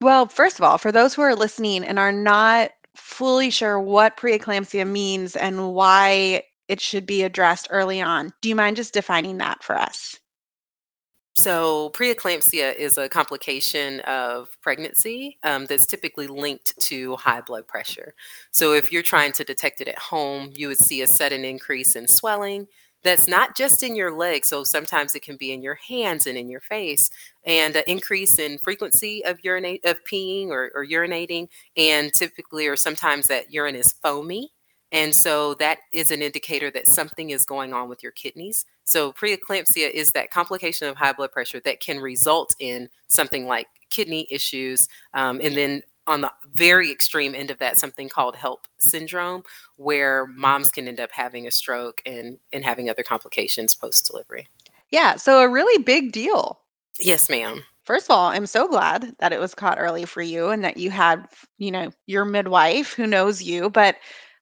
Well, 0.00 0.26
first 0.26 0.58
of 0.58 0.64
all, 0.64 0.78
for 0.78 0.92
those 0.92 1.14
who 1.14 1.22
are 1.22 1.34
listening 1.34 1.84
and 1.84 1.98
are 1.98 2.12
not 2.12 2.70
fully 2.94 3.50
sure 3.50 3.80
what 3.80 4.16
preeclampsia 4.16 4.86
means 4.88 5.34
and 5.34 5.72
why 5.72 6.44
it 6.68 6.80
should 6.80 7.06
be 7.06 7.22
addressed 7.22 7.68
early 7.70 8.00
on, 8.00 8.32
do 8.40 8.48
you 8.48 8.54
mind 8.54 8.76
just 8.76 8.94
defining 8.94 9.38
that 9.38 9.62
for 9.62 9.76
us? 9.76 10.18
So, 11.36 11.90
preeclampsia 11.90 12.74
is 12.74 12.98
a 12.98 13.08
complication 13.08 14.00
of 14.00 14.48
pregnancy 14.60 15.38
um, 15.44 15.66
that's 15.66 15.86
typically 15.86 16.26
linked 16.26 16.76
to 16.80 17.14
high 17.14 17.42
blood 17.42 17.68
pressure. 17.68 18.14
So, 18.50 18.72
if 18.72 18.90
you're 18.90 19.04
trying 19.04 19.30
to 19.32 19.44
detect 19.44 19.80
it 19.80 19.86
at 19.86 19.98
home, 19.98 20.50
you 20.56 20.66
would 20.66 20.80
see 20.80 21.00
a 21.02 21.06
sudden 21.06 21.44
increase 21.44 21.94
in 21.94 22.08
swelling 22.08 22.66
that's 23.02 23.28
not 23.28 23.56
just 23.56 23.82
in 23.82 23.96
your 23.96 24.10
legs. 24.12 24.48
So, 24.48 24.64
sometimes 24.64 25.14
it 25.14 25.22
can 25.22 25.36
be 25.36 25.52
in 25.52 25.62
your 25.62 25.78
hands 25.88 26.26
and 26.26 26.36
in 26.38 26.48
your 26.48 26.60
face, 26.60 27.10
and 27.44 27.76
an 27.76 27.84
increase 27.86 28.38
in 28.38 28.58
frequency 28.58 29.24
of 29.24 29.38
urinate 29.42 29.84
of 29.84 29.98
peeing 30.04 30.48
or, 30.48 30.70
or 30.74 30.86
urinating, 30.86 31.48
and 31.76 32.12
typically 32.12 32.66
or 32.66 32.76
sometimes 32.76 33.26
that 33.28 33.52
urine 33.52 33.76
is 33.76 33.92
foamy 33.92 34.52
and 34.90 35.14
so 35.14 35.54
that 35.54 35.78
is 35.92 36.10
an 36.10 36.22
indicator 36.22 36.70
that 36.70 36.88
something 36.88 37.30
is 37.30 37.44
going 37.44 37.74
on 37.74 37.88
with 37.88 38.02
your 38.02 38.12
kidneys. 38.12 38.64
So 38.84 39.12
preeclampsia 39.12 39.90
is 39.90 40.10
that 40.12 40.30
complication 40.30 40.88
of 40.88 40.96
high 40.96 41.12
blood 41.12 41.32
pressure 41.32 41.60
that 41.60 41.80
can 41.80 42.00
result 42.00 42.54
in 42.58 42.88
something 43.06 43.46
like 43.46 43.66
kidney 43.90 44.26
issues. 44.30 44.88
Um, 45.12 45.40
and 45.42 45.54
then 45.56 45.82
on 46.08 46.22
the 46.22 46.32
very 46.54 46.90
extreme 46.90 47.34
end 47.34 47.50
of 47.50 47.58
that, 47.58 47.78
something 47.78 48.08
called 48.08 48.34
HELLP 48.34 48.64
syndrome, 48.78 49.42
where 49.76 50.26
moms 50.26 50.70
can 50.70 50.88
end 50.88 50.98
up 50.98 51.10
having 51.12 51.46
a 51.46 51.50
stroke 51.50 52.02
and, 52.06 52.38
and 52.52 52.64
having 52.64 52.88
other 52.88 53.02
complications 53.02 53.74
post 53.74 54.06
delivery. 54.06 54.48
Yeah. 54.90 55.16
So 55.16 55.40
a 55.40 55.48
really 55.48 55.82
big 55.82 56.12
deal. 56.12 56.60
Yes, 56.98 57.28
ma'am. 57.28 57.62
First 57.84 58.06
of 58.06 58.10
all, 58.10 58.28
I'm 58.28 58.46
so 58.46 58.66
glad 58.68 59.14
that 59.18 59.32
it 59.32 59.40
was 59.40 59.54
caught 59.54 59.78
early 59.78 60.04
for 60.04 60.22
you 60.22 60.48
and 60.48 60.64
that 60.64 60.78
you 60.78 60.90
had, 60.90 61.26
you 61.58 61.70
know, 61.70 61.90
your 62.06 62.24
midwife 62.24 62.92
who 62.94 63.06
knows 63.06 63.42
you. 63.42 63.70
But 63.70 63.96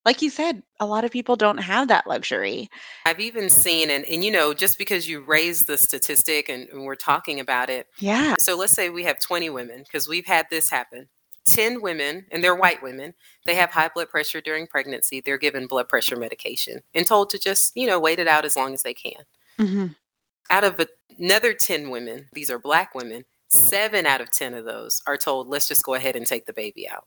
like 0.04 0.22
you 0.22 0.30
said, 0.30 0.62
a 0.78 0.86
lot 0.86 1.04
of 1.04 1.10
people 1.10 1.34
don't 1.34 1.58
have 1.58 1.88
that 1.88 2.06
luxury. 2.06 2.68
I've 3.04 3.18
even 3.18 3.50
seen, 3.50 3.90
and, 3.90 4.04
and 4.04 4.24
you 4.24 4.30
know, 4.30 4.54
just 4.54 4.78
because 4.78 5.08
you 5.08 5.20
raised 5.20 5.66
the 5.66 5.76
statistic 5.76 6.48
and, 6.48 6.68
and 6.68 6.84
we're 6.84 6.94
talking 6.94 7.40
about 7.40 7.70
it. 7.70 7.88
Yeah. 7.98 8.36
So 8.38 8.56
let's 8.56 8.72
say 8.72 8.88
we 8.88 9.02
have 9.02 9.18
20 9.18 9.50
women, 9.50 9.80
because 9.82 10.08
we've 10.08 10.26
had 10.26 10.46
this 10.48 10.70
happen. 10.70 11.08
10 11.46 11.80
women, 11.80 12.26
and 12.30 12.42
they're 12.42 12.54
white 12.54 12.82
women, 12.82 13.14
they 13.44 13.54
have 13.54 13.70
high 13.70 13.90
blood 13.92 14.08
pressure 14.08 14.40
during 14.40 14.66
pregnancy. 14.66 15.20
They're 15.20 15.38
given 15.38 15.66
blood 15.66 15.88
pressure 15.88 16.16
medication 16.16 16.82
and 16.94 17.06
told 17.06 17.30
to 17.30 17.38
just, 17.38 17.72
you 17.76 17.86
know, 17.86 17.98
wait 17.98 18.18
it 18.18 18.28
out 18.28 18.44
as 18.44 18.56
long 18.56 18.74
as 18.74 18.82
they 18.82 18.94
can. 18.94 19.22
Mm-hmm. 19.58 19.86
Out 20.50 20.64
of 20.64 20.86
another 21.18 21.54
10 21.54 21.90
women, 21.90 22.26
these 22.32 22.50
are 22.50 22.58
black 22.58 22.94
women, 22.94 23.24
seven 23.48 24.06
out 24.06 24.20
of 24.20 24.30
10 24.30 24.54
of 24.54 24.64
those 24.64 25.02
are 25.06 25.16
told, 25.16 25.48
let's 25.48 25.68
just 25.68 25.84
go 25.84 25.94
ahead 25.94 26.16
and 26.16 26.26
take 26.26 26.46
the 26.46 26.52
baby 26.52 26.88
out 26.88 27.06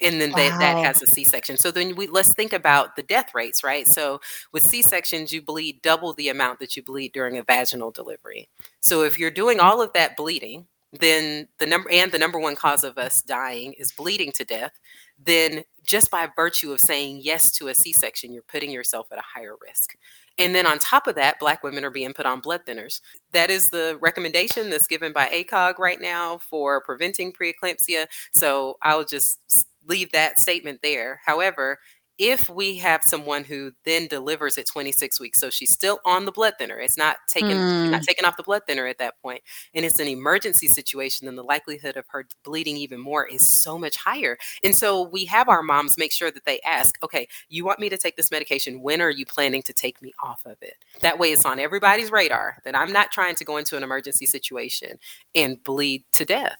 and 0.00 0.20
then 0.20 0.32
they, 0.32 0.48
that 0.48 0.84
has 0.84 1.02
a 1.02 1.06
c-section 1.06 1.56
so 1.56 1.70
then 1.70 1.94
we 1.96 2.06
let's 2.06 2.32
think 2.32 2.52
about 2.52 2.96
the 2.96 3.02
death 3.02 3.34
rates 3.34 3.64
right 3.64 3.88
so 3.88 4.20
with 4.52 4.62
c-sections 4.62 5.32
you 5.32 5.42
bleed 5.42 5.80
double 5.82 6.12
the 6.14 6.28
amount 6.28 6.58
that 6.58 6.76
you 6.76 6.82
bleed 6.82 7.12
during 7.12 7.38
a 7.38 7.42
vaginal 7.42 7.90
delivery 7.90 8.48
so 8.80 9.02
if 9.02 9.18
you're 9.18 9.30
doing 9.30 9.60
all 9.60 9.82
of 9.82 9.92
that 9.92 10.16
bleeding 10.16 10.66
then 10.92 11.48
the 11.58 11.66
number 11.66 11.90
and 11.90 12.12
the 12.12 12.18
number 12.18 12.38
one 12.38 12.56
cause 12.56 12.84
of 12.84 12.96
us 12.98 13.22
dying 13.22 13.72
is 13.74 13.92
bleeding 13.92 14.32
to 14.32 14.44
death 14.44 14.78
then 15.22 15.62
just 15.84 16.10
by 16.10 16.28
virtue 16.36 16.72
of 16.72 16.80
saying 16.80 17.20
yes 17.22 17.50
to 17.50 17.68
a 17.68 17.74
c-section 17.74 18.32
you're 18.32 18.42
putting 18.42 18.70
yourself 18.70 19.06
at 19.12 19.18
a 19.18 19.22
higher 19.22 19.54
risk 19.60 19.96
and 20.38 20.54
then 20.54 20.66
on 20.66 20.78
top 20.78 21.06
of 21.06 21.16
that, 21.16 21.40
Black 21.40 21.62
women 21.64 21.84
are 21.84 21.90
being 21.90 22.14
put 22.14 22.26
on 22.26 22.40
blood 22.40 22.64
thinners. 22.64 23.00
That 23.32 23.50
is 23.50 23.70
the 23.70 23.98
recommendation 24.00 24.70
that's 24.70 24.86
given 24.86 25.12
by 25.12 25.26
ACOG 25.26 25.78
right 25.78 26.00
now 26.00 26.38
for 26.38 26.80
preventing 26.80 27.32
preeclampsia. 27.32 28.06
So 28.32 28.78
I'll 28.82 29.04
just 29.04 29.40
leave 29.86 30.12
that 30.12 30.38
statement 30.38 30.80
there. 30.82 31.20
However, 31.24 31.78
if 32.18 32.50
we 32.50 32.76
have 32.76 33.04
someone 33.04 33.44
who 33.44 33.72
then 33.84 34.08
delivers 34.08 34.58
at 34.58 34.66
26 34.66 35.20
weeks, 35.20 35.38
so 35.38 35.50
she's 35.50 35.70
still 35.70 36.00
on 36.04 36.24
the 36.24 36.32
blood 36.32 36.54
thinner, 36.58 36.78
it's 36.78 36.98
not 36.98 37.16
taken 37.28 37.50
mm. 37.50 37.90
not 37.90 38.02
taken 38.02 38.24
off 38.24 38.36
the 38.36 38.42
blood 38.42 38.62
thinner 38.66 38.86
at 38.86 38.98
that 38.98 39.20
point, 39.22 39.42
and 39.74 39.84
it's 39.84 40.00
an 40.00 40.08
emergency 40.08 40.66
situation, 40.66 41.26
then 41.26 41.36
the 41.36 41.44
likelihood 41.44 41.96
of 41.96 42.04
her 42.08 42.26
bleeding 42.42 42.76
even 42.76 43.00
more 43.00 43.26
is 43.26 43.46
so 43.46 43.78
much 43.78 43.96
higher. 43.96 44.36
And 44.64 44.74
so 44.74 45.02
we 45.02 45.24
have 45.26 45.48
our 45.48 45.62
moms 45.62 45.96
make 45.96 46.12
sure 46.12 46.30
that 46.30 46.44
they 46.44 46.60
ask, 46.66 47.02
okay, 47.04 47.28
you 47.48 47.64
want 47.64 47.78
me 47.78 47.88
to 47.88 47.96
take 47.96 48.16
this 48.16 48.30
medication? 48.30 48.82
When 48.82 49.00
are 49.00 49.10
you 49.10 49.24
planning 49.24 49.62
to 49.62 49.72
take 49.72 50.02
me 50.02 50.12
off 50.22 50.44
of 50.44 50.56
it? 50.60 50.74
That 51.00 51.18
way, 51.18 51.32
it's 51.32 51.44
on 51.44 51.60
everybody's 51.60 52.10
radar 52.10 52.58
that 52.64 52.76
I'm 52.76 52.92
not 52.92 53.12
trying 53.12 53.36
to 53.36 53.44
go 53.44 53.56
into 53.56 53.76
an 53.76 53.84
emergency 53.84 54.26
situation 54.26 54.98
and 55.34 55.62
bleed 55.62 56.04
to 56.12 56.24
death 56.24 56.58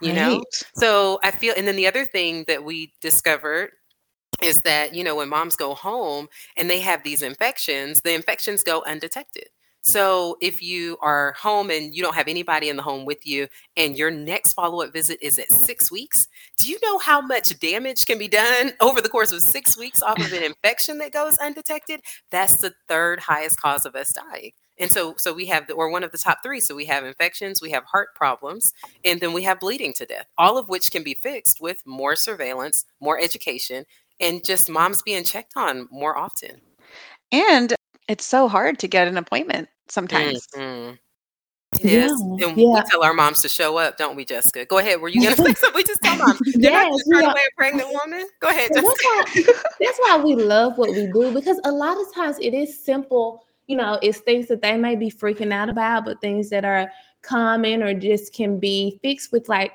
you 0.00 0.08
right. 0.08 0.16
know 0.16 0.44
so 0.74 1.20
i 1.22 1.30
feel 1.30 1.54
and 1.56 1.68
then 1.68 1.76
the 1.76 1.86
other 1.86 2.04
thing 2.04 2.44
that 2.48 2.64
we 2.64 2.92
discovered 3.00 3.70
is 4.42 4.60
that 4.62 4.94
you 4.94 5.04
know 5.04 5.16
when 5.16 5.28
moms 5.28 5.56
go 5.56 5.74
home 5.74 6.28
and 6.56 6.68
they 6.68 6.80
have 6.80 7.02
these 7.02 7.22
infections 7.22 8.00
the 8.02 8.14
infections 8.14 8.62
go 8.62 8.82
undetected 8.86 9.48
so 9.82 10.38
if 10.40 10.62
you 10.62 10.96
are 11.02 11.34
home 11.38 11.70
and 11.70 11.94
you 11.94 12.02
don't 12.02 12.14
have 12.14 12.28
anybody 12.28 12.70
in 12.70 12.76
the 12.76 12.82
home 12.82 13.04
with 13.04 13.26
you 13.26 13.46
and 13.76 13.98
your 13.98 14.10
next 14.10 14.54
follow-up 14.54 14.92
visit 14.92 15.18
is 15.20 15.38
at 15.38 15.50
six 15.52 15.90
weeks 15.90 16.26
do 16.58 16.70
you 16.70 16.78
know 16.82 16.98
how 16.98 17.20
much 17.20 17.58
damage 17.58 18.06
can 18.06 18.18
be 18.18 18.28
done 18.28 18.72
over 18.80 19.00
the 19.00 19.08
course 19.08 19.32
of 19.32 19.42
six 19.42 19.76
weeks 19.76 20.02
off 20.02 20.18
of 20.18 20.32
an 20.32 20.42
infection 20.44 20.98
that 20.98 21.12
goes 21.12 21.36
undetected 21.38 22.00
that's 22.30 22.56
the 22.56 22.72
third 22.88 23.20
highest 23.20 23.60
cause 23.60 23.84
of 23.84 23.94
us 23.94 24.12
dying 24.12 24.52
and 24.78 24.90
so, 24.90 25.14
so 25.16 25.32
we 25.32 25.46
have, 25.46 25.68
the, 25.68 25.74
or 25.74 25.90
one 25.90 26.02
of 26.02 26.10
the 26.10 26.18
top 26.18 26.38
three. 26.42 26.60
So 26.60 26.74
we 26.74 26.86
have 26.86 27.04
infections, 27.04 27.62
we 27.62 27.70
have 27.70 27.84
heart 27.84 28.08
problems, 28.14 28.72
and 29.04 29.20
then 29.20 29.32
we 29.32 29.44
have 29.44 29.60
bleeding 29.60 29.92
to 29.94 30.06
death. 30.06 30.26
All 30.36 30.58
of 30.58 30.68
which 30.68 30.90
can 30.90 31.02
be 31.02 31.14
fixed 31.14 31.60
with 31.60 31.82
more 31.86 32.16
surveillance, 32.16 32.84
more 33.00 33.18
education, 33.18 33.84
and 34.20 34.44
just 34.44 34.70
moms 34.70 35.02
being 35.02 35.24
checked 35.24 35.52
on 35.56 35.88
more 35.90 36.16
often. 36.16 36.60
And 37.32 37.74
it's 38.08 38.24
so 38.24 38.48
hard 38.48 38.78
to 38.80 38.88
get 38.88 39.08
an 39.08 39.16
appointment 39.16 39.68
sometimes. 39.88 40.46
Mm-hmm. 40.54 40.94
It 41.80 41.92
yeah, 41.92 42.04
is. 42.04 42.20
And 42.20 42.40
yeah. 42.40 42.54
we 42.54 42.82
tell 42.88 43.02
our 43.02 43.14
moms 43.14 43.42
to 43.42 43.48
show 43.48 43.78
up, 43.78 43.96
don't 43.96 44.14
we, 44.14 44.24
Jessica? 44.24 44.64
Go 44.64 44.78
ahead. 44.78 45.00
Were 45.00 45.08
you 45.08 45.20
going 45.22 45.34
to 45.34 45.42
say 45.42 45.54
something? 45.54 45.74
We 45.74 45.82
just 45.82 46.00
tell 46.02 46.16
moms. 46.16 46.40
They're 46.54 46.70
yes, 46.70 47.02
not 47.06 47.20
turn 47.20 47.30
away 47.30 47.40
a 47.40 47.56
pregnant 47.56 47.88
woman. 47.88 48.28
Go 48.40 48.48
ahead. 48.48 48.70
That's 48.72 48.86
why, 48.86 49.24
that's 49.80 49.98
why 49.98 50.20
we 50.22 50.36
love 50.36 50.78
what 50.78 50.90
we 50.90 51.06
do 51.08 51.32
because 51.34 51.60
a 51.64 51.72
lot 51.72 52.00
of 52.00 52.14
times 52.14 52.38
it 52.40 52.54
is 52.54 52.78
simple 52.78 53.44
you 53.66 53.76
know, 53.76 53.98
it's 54.02 54.18
things 54.18 54.46
that 54.48 54.62
they 54.62 54.76
may 54.76 54.94
be 54.96 55.10
freaking 55.10 55.52
out 55.52 55.68
about, 55.68 56.04
but 56.04 56.20
things 56.20 56.50
that 56.50 56.64
are 56.64 56.90
common 57.22 57.82
or 57.82 57.94
just 57.94 58.34
can 58.34 58.58
be 58.58 58.98
fixed 59.02 59.32
with 59.32 59.48
like 59.48 59.72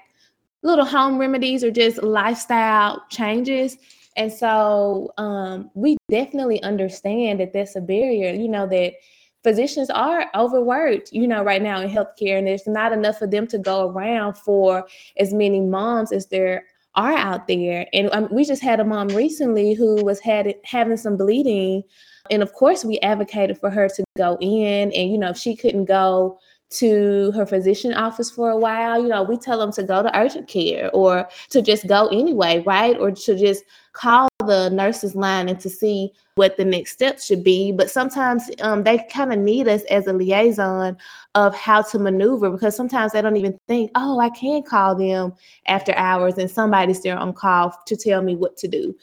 little 0.62 0.86
home 0.86 1.18
remedies 1.18 1.64
or 1.64 1.72
just 1.72 2.04
lifestyle 2.04 3.04
changes. 3.10 3.78
And 4.20 4.32
so 4.32 5.14
um, 5.18 5.72
we 5.76 5.96
definitely 6.12 6.62
understand 6.62 7.40
that 7.40 7.54
that's 7.54 7.78
a 7.78 7.82
barrier, 7.82 8.34
you 8.34 8.50
know, 8.50 8.68
that 8.68 8.96
physicians 9.44 9.90
are 9.90 10.26
overworked, 10.36 11.14
you 11.14 11.26
know, 11.26 11.42
right 11.42 11.62
now 11.62 11.80
in 11.80 11.90
healthcare, 11.90 12.38
and 12.38 12.46
there's 12.46 12.68
not 12.68 12.92
enough 12.92 13.18
for 13.18 13.28
them 13.28 13.48
to 13.48 13.58
go 13.58 13.90
around 13.90 14.36
for 14.36 14.86
as 15.18 15.34
many 15.34 15.62
moms 15.62 16.12
as 16.12 16.28
there 16.28 16.66
are 16.96 17.14
out 17.14 17.48
there. 17.48 17.88
And 17.94 18.10
um, 18.12 18.28
we 18.30 18.44
just 18.44 18.62
had 18.62 18.82
a 18.82 18.84
mom 18.84 19.08
recently 19.08 19.74
who 19.74 20.04
was 20.04 20.20
had 20.20 20.54
having 20.66 20.98
some 20.98 21.16
bleeding 21.16 21.84
and 22.30 22.44
of 22.44 22.54
course 22.54 22.86
we 22.86 23.00
advocated 23.00 23.58
for 23.58 23.70
her 23.70 23.88
to 23.90 24.04
go 24.18 24.38
in 24.42 24.92
and 24.92 25.12
you 25.12 25.18
know 25.18 25.30
if 25.30 25.38
she 25.38 25.56
couldn't 25.56 25.86
go 25.86 26.40
to 26.70 27.32
her 27.32 27.46
physician 27.46 27.94
office 27.94 28.30
for 28.30 28.52
a 28.52 28.58
while 28.58 29.02
you 29.02 29.08
know 29.08 29.24
we 29.24 29.38
tell 29.38 29.58
them 29.58 29.72
to 29.72 29.82
go 29.82 30.04
to 30.04 30.20
urgent 30.20 30.48
care 30.48 30.90
or 30.94 31.28
to 31.50 31.62
just 31.62 31.88
go 31.88 32.08
anyway 32.10 32.64
right? 32.66 32.98
Or 32.98 33.12
to 33.12 33.36
just 33.36 33.64
call 33.94 34.30
the 34.46 34.70
nurses 34.70 35.16
line 35.16 35.50
and 35.50 35.60
to 35.60 35.70
see 35.70 36.12
what 36.36 36.56
the 36.58 36.66
next 36.66 36.94
steps 36.94 37.26
should 37.26 37.44
be. 37.44 37.72
But 37.72 37.90
sometimes 37.90 38.50
um, 38.62 38.84
they 38.84 39.06
kind 39.12 39.34
of 39.34 39.40
need 39.40 39.68
us 39.68 39.84
as 39.84 40.08
a 40.08 40.14
liaison 40.14 40.98
of 41.36 41.56
how 41.56 41.82
to 41.82 42.00
maneuver 42.00 42.50
because 42.50 42.76
sometimes 42.76 43.12
they 43.12 43.22
don't 43.22 43.38
even 43.38 43.58
think 43.68 43.92
oh 43.96 44.20
i 44.20 44.30
can 44.30 44.64
call 44.64 44.96
them 44.96 45.32
after 45.68 45.94
hours 45.96 46.38
and 46.38 46.50
somebody's 46.50 47.02
there 47.04 47.18
on 47.18 47.34
call 47.34 47.76
to 47.86 47.96
tell 47.96 48.22
me 48.22 48.36
what 48.36 48.58
to 48.58 48.68
do. 48.68 48.96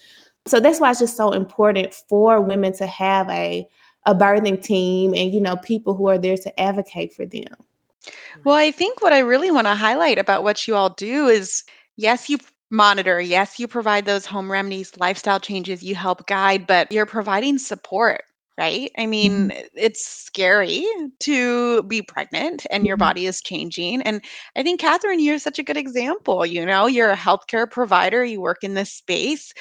So 0.47 0.61
that's 0.61 0.81
why 0.81 0.91
it's 0.91 1.01
just 1.01 1.17
so 1.17 1.33
important 1.33 1.93
for 2.09 2.41
women 2.41 2.73
to 2.75 2.87
have 2.87 3.29
a 3.31 3.69
a 4.07 4.15
birthing 4.15 4.63
team 4.63 5.15
and 5.15 5.35
you 5.35 5.41
know 5.41 5.57
people 5.57 5.95
who 5.95 6.09
are 6.09 6.19
there 6.19 6.37
to 6.39 6.61
advocate 6.61 7.15
for 7.15 7.27
them 7.27 7.55
Well, 8.45 8.55
I 8.55 8.71
think 8.71 9.03
what 9.03 9.13
I 9.13 9.21
really 9.21 9.51
want 9.51 9.67
to 9.67 9.75
highlight 9.75 10.19
about 10.19 10.43
what 10.45 10.67
you 10.67 10.75
all 10.77 10.91
do 10.91 11.29
is 11.29 11.65
yes, 11.97 12.29
you 12.31 12.39
monitor, 12.71 13.21
yes, 13.21 13.59
you 13.59 13.69
provide 13.69 14.07
those 14.07 14.27
home 14.27 14.51
remedies, 14.51 14.97
lifestyle 14.99 15.41
changes, 15.41 15.83
you 15.83 15.95
help 15.95 16.27
guide, 16.27 16.67
but 16.67 16.91
you're 16.93 17.07
providing 17.07 17.59
support, 17.59 18.23
right? 18.59 18.91
I 18.99 19.07
mean, 19.07 19.53
Mhm. 19.53 19.69
it's 19.75 20.07
scary 20.07 20.85
to 21.21 21.83
be 21.85 22.03
pregnant 22.03 22.67
and 22.71 22.87
your 22.87 22.97
Mhm. 22.97 22.99
body 22.99 23.27
is 23.27 23.43
changing. 23.43 24.03
And 24.03 24.23
I 24.57 24.63
think, 24.63 24.81
Catherine, 24.81 25.21
you're 25.21 25.39
such 25.39 25.59
a 25.59 25.63
good 25.65 25.77
example. 25.77 26.45
You 26.47 26.67
know, 26.67 26.87
you're 26.87 27.11
a 27.11 27.17
healthcare 27.17 27.71
provider, 27.71 28.25
you 28.25 28.41
work 28.41 28.65
in 28.65 28.75
this 28.75 28.93
space, 28.93 29.53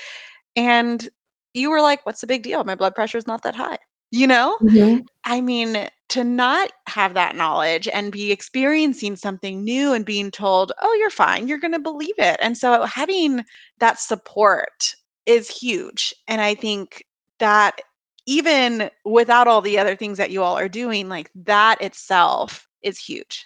and 0.56 1.08
you 1.54 1.70
were 1.72 1.82
like, 1.82 2.06
what's 2.06 2.22
the 2.22 2.28
big 2.28 2.44
deal? 2.44 2.64
My 2.64 2.76
blood 2.76 2.96
pressure 2.96 3.18
is 3.18 3.28
not 3.28 3.44
that 3.44 3.56
high. 3.56 3.80
You 4.12 4.28
know? 4.28 4.58
Mhm. 4.62 5.06
I 5.26 5.42
mean, 5.42 5.90
to 6.10 6.24
not 6.24 6.72
have 6.88 7.14
that 7.16 7.36
knowledge 7.36 7.88
and 7.88 8.12
be 8.12 8.32
experiencing 8.32 9.16
something 9.16 9.64
new 9.64 9.94
and 9.94 10.06
being 10.06 10.32
told, 10.32 10.72
"Oh, 10.82 10.94
you're 10.94 11.10
fine. 11.10 11.48
You're 11.48 11.58
gonna 11.58 11.80
believe 11.80 12.18
it." 12.18 12.38
And 12.42 12.58
so 12.58 12.84
having 12.84 13.44
that 13.80 14.00
support 14.00 14.96
is 15.26 15.50
huge. 15.50 16.14
And 16.28 16.42
I 16.42 16.54
think 16.56 17.06
that 17.40 17.82
even 18.28 18.90
without 19.04 19.48
all 19.48 19.62
the 19.62 19.78
other 19.80 19.96
things 19.96 20.18
that 20.18 20.32
you 20.32 20.44
all 20.44 20.58
are 20.58 20.70
doing, 20.70 21.10
like 21.10 21.32
that 21.36 21.82
itself 21.82 22.68
is 22.84 22.98
huge. 23.00 23.46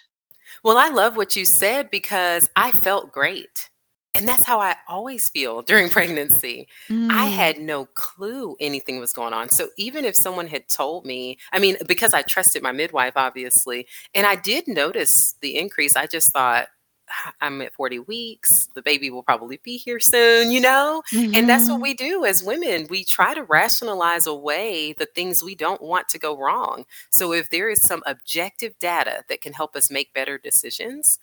Well, 0.64 0.78
I 0.78 0.88
love 0.88 1.16
what 1.16 1.36
you 1.36 1.44
said 1.44 1.90
because 1.90 2.50
I 2.56 2.70
felt 2.72 3.12
great. 3.12 3.70
And 4.14 4.26
that's 4.26 4.42
how 4.44 4.60
I 4.60 4.76
always 4.88 5.30
feel 5.30 5.62
during 5.62 5.88
pregnancy. 5.90 6.68
I 7.12 7.26
Mm. 7.28 7.32
had 7.32 7.58
no 7.60 7.86
clue 7.86 8.56
anything 8.60 8.98
was 9.00 9.12
going 9.12 9.32
on. 9.32 9.48
So 9.48 9.68
even 9.76 10.04
if 10.04 10.16
someone 10.16 10.46
had 10.46 10.68
told 10.68 11.04
me, 11.06 11.38
I 11.52 11.58
mean, 11.58 11.76
because 11.86 12.14
I 12.14 12.22
trusted 12.22 12.62
my 12.62 12.72
midwife, 12.72 13.14
obviously, 13.16 13.86
and 14.14 14.26
I 14.26 14.36
did 14.36 14.68
notice 14.68 15.34
the 15.40 15.56
increase, 15.58 15.96
I 15.96 16.06
just 16.06 16.32
thought, 16.32 16.68
"Ah, 17.10 17.32
I'm 17.40 17.60
at 17.62 17.72
40 17.74 17.98
weeks. 18.00 18.68
The 18.74 18.82
baby 18.82 19.10
will 19.10 19.22
probably 19.24 19.58
be 19.64 19.76
here 19.76 19.98
soon, 20.00 20.50
you 20.52 20.60
know? 20.60 21.02
And 21.34 21.48
that's 21.48 21.68
what 21.68 21.78
Mhm. 21.78 21.82
we 21.82 21.94
do 21.94 22.24
as 22.24 22.42
women. 22.44 22.86
We 22.90 23.04
try 23.04 23.34
to 23.34 23.42
rationalize 23.44 24.26
away 24.26 24.92
the 24.92 25.06
things 25.06 25.42
we 25.42 25.54
don't 25.56 25.82
want 25.82 26.08
to 26.10 26.18
go 26.18 26.36
wrong. 26.36 26.84
So 27.10 27.32
if 27.32 27.50
there 27.50 27.68
is 27.68 27.82
some 27.82 28.02
objective 28.06 28.78
data 28.78 29.24
that 29.28 29.40
can 29.40 29.52
help 29.52 29.74
us 29.76 29.90
make 29.90 30.12
better 30.12 30.38
decisions, 30.38 31.18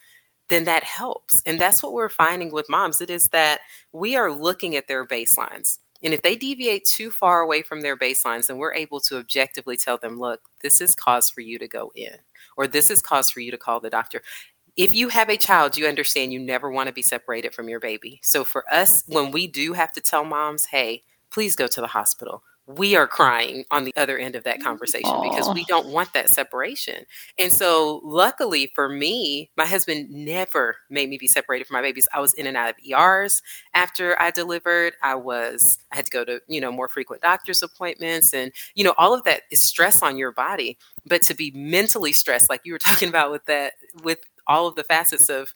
then 0.49 0.65
that 0.65 0.83
helps. 0.83 1.41
And 1.45 1.59
that's 1.59 1.83
what 1.83 1.93
we're 1.93 2.09
finding 2.09 2.51
with 2.51 2.69
moms. 2.69 3.01
It 3.01 3.09
is 3.09 3.29
that 3.29 3.59
we 3.91 4.15
are 4.15 4.31
looking 4.31 4.75
at 4.75 4.87
their 4.87 5.05
baselines. 5.05 5.79
And 6.03 6.13
if 6.13 6.21
they 6.21 6.35
deviate 6.35 6.85
too 6.85 7.09
far 7.09 7.41
away 7.41 7.63
from 7.63 7.81
their 7.81 7.97
baselines, 7.97 8.47
then 8.47 8.57
we're 8.57 8.73
able 8.73 8.99
to 9.01 9.17
objectively 9.17 9.77
tell 9.77 9.97
them, 9.97 10.19
look, 10.19 10.41
this 10.61 10.79
is 10.79 10.93
cause 10.93 11.29
for 11.29 11.41
you 11.41 11.57
to 11.57 11.67
go 11.67 11.91
in, 11.95 12.13
or 12.55 12.67
this 12.67 12.91
is 12.91 13.01
cause 13.01 13.31
for 13.31 13.39
you 13.39 13.49
to 13.51 13.57
call 13.57 13.79
the 13.79 13.89
doctor. 13.89 14.21
If 14.75 14.93
you 14.93 15.09
have 15.09 15.29
a 15.29 15.37
child, 15.37 15.75
you 15.75 15.87
understand 15.87 16.31
you 16.31 16.39
never 16.39 16.69
want 16.69 16.85
to 16.85 16.93
be 16.93 17.01
separated 17.01 17.53
from 17.53 17.67
your 17.67 17.79
baby. 17.79 18.19
So 18.21 18.43
for 18.43 18.63
us, 18.71 19.03
when 19.07 19.31
we 19.31 19.47
do 19.47 19.73
have 19.73 19.91
to 19.93 20.01
tell 20.01 20.23
moms, 20.23 20.65
hey, 20.65 21.01
please 21.31 21.55
go 21.55 21.65
to 21.65 21.81
the 21.81 21.87
hospital, 21.87 22.43
we 22.67 22.97
are 22.97 23.07
crying 23.07 23.63
on 23.71 23.85
the 23.85 23.93
other 23.95 24.17
end 24.17 24.35
of 24.35 24.43
that 24.43 24.61
conversation 24.61 25.21
because 25.23 25.49
we 25.53 25.63
don't 25.65 25.87
want 25.87 26.11
that 26.13 26.29
separation. 26.29 27.05
And 27.39 27.51
so, 27.51 28.01
luckily 28.03 28.71
for 28.75 28.89
me, 28.89 29.49
my 29.55 29.65
husband 29.65 30.09
never 30.09 30.75
made 30.89 31.09
me 31.09 31.17
be 31.17 31.27
separated 31.27 31.65
from 31.65 31.75
my 31.75 31.81
babies. 31.81 32.09
I 32.13 32.19
was 32.19 32.33
in 32.33 32.45
and 32.45 32.57
out 32.57 32.71
of 32.71 32.75
ERs 32.85 33.41
after 33.73 34.21
I 34.21 34.31
delivered. 34.31 34.93
I 35.01 35.15
was, 35.15 35.79
I 35.93 35.95
had 35.95 36.05
to 36.05 36.11
go 36.11 36.25
to, 36.25 36.41
you 36.49 36.59
know, 36.59 36.71
more 36.71 36.89
frequent 36.89 37.21
doctor's 37.21 37.63
appointments. 37.63 38.33
And, 38.33 38.51
you 38.75 38.83
know, 38.83 38.93
all 38.97 39.13
of 39.13 39.23
that 39.23 39.43
is 39.49 39.61
stress 39.61 40.03
on 40.03 40.17
your 40.17 40.33
body. 40.33 40.77
But 41.05 41.21
to 41.23 41.33
be 41.33 41.51
mentally 41.51 42.11
stressed, 42.11 42.49
like 42.49 42.61
you 42.65 42.73
were 42.73 42.79
talking 42.79 43.07
about 43.07 43.31
with 43.31 43.45
that, 43.45 43.73
with 44.03 44.19
all 44.45 44.67
of 44.67 44.75
the 44.75 44.83
facets 44.83 45.29
of 45.29 45.53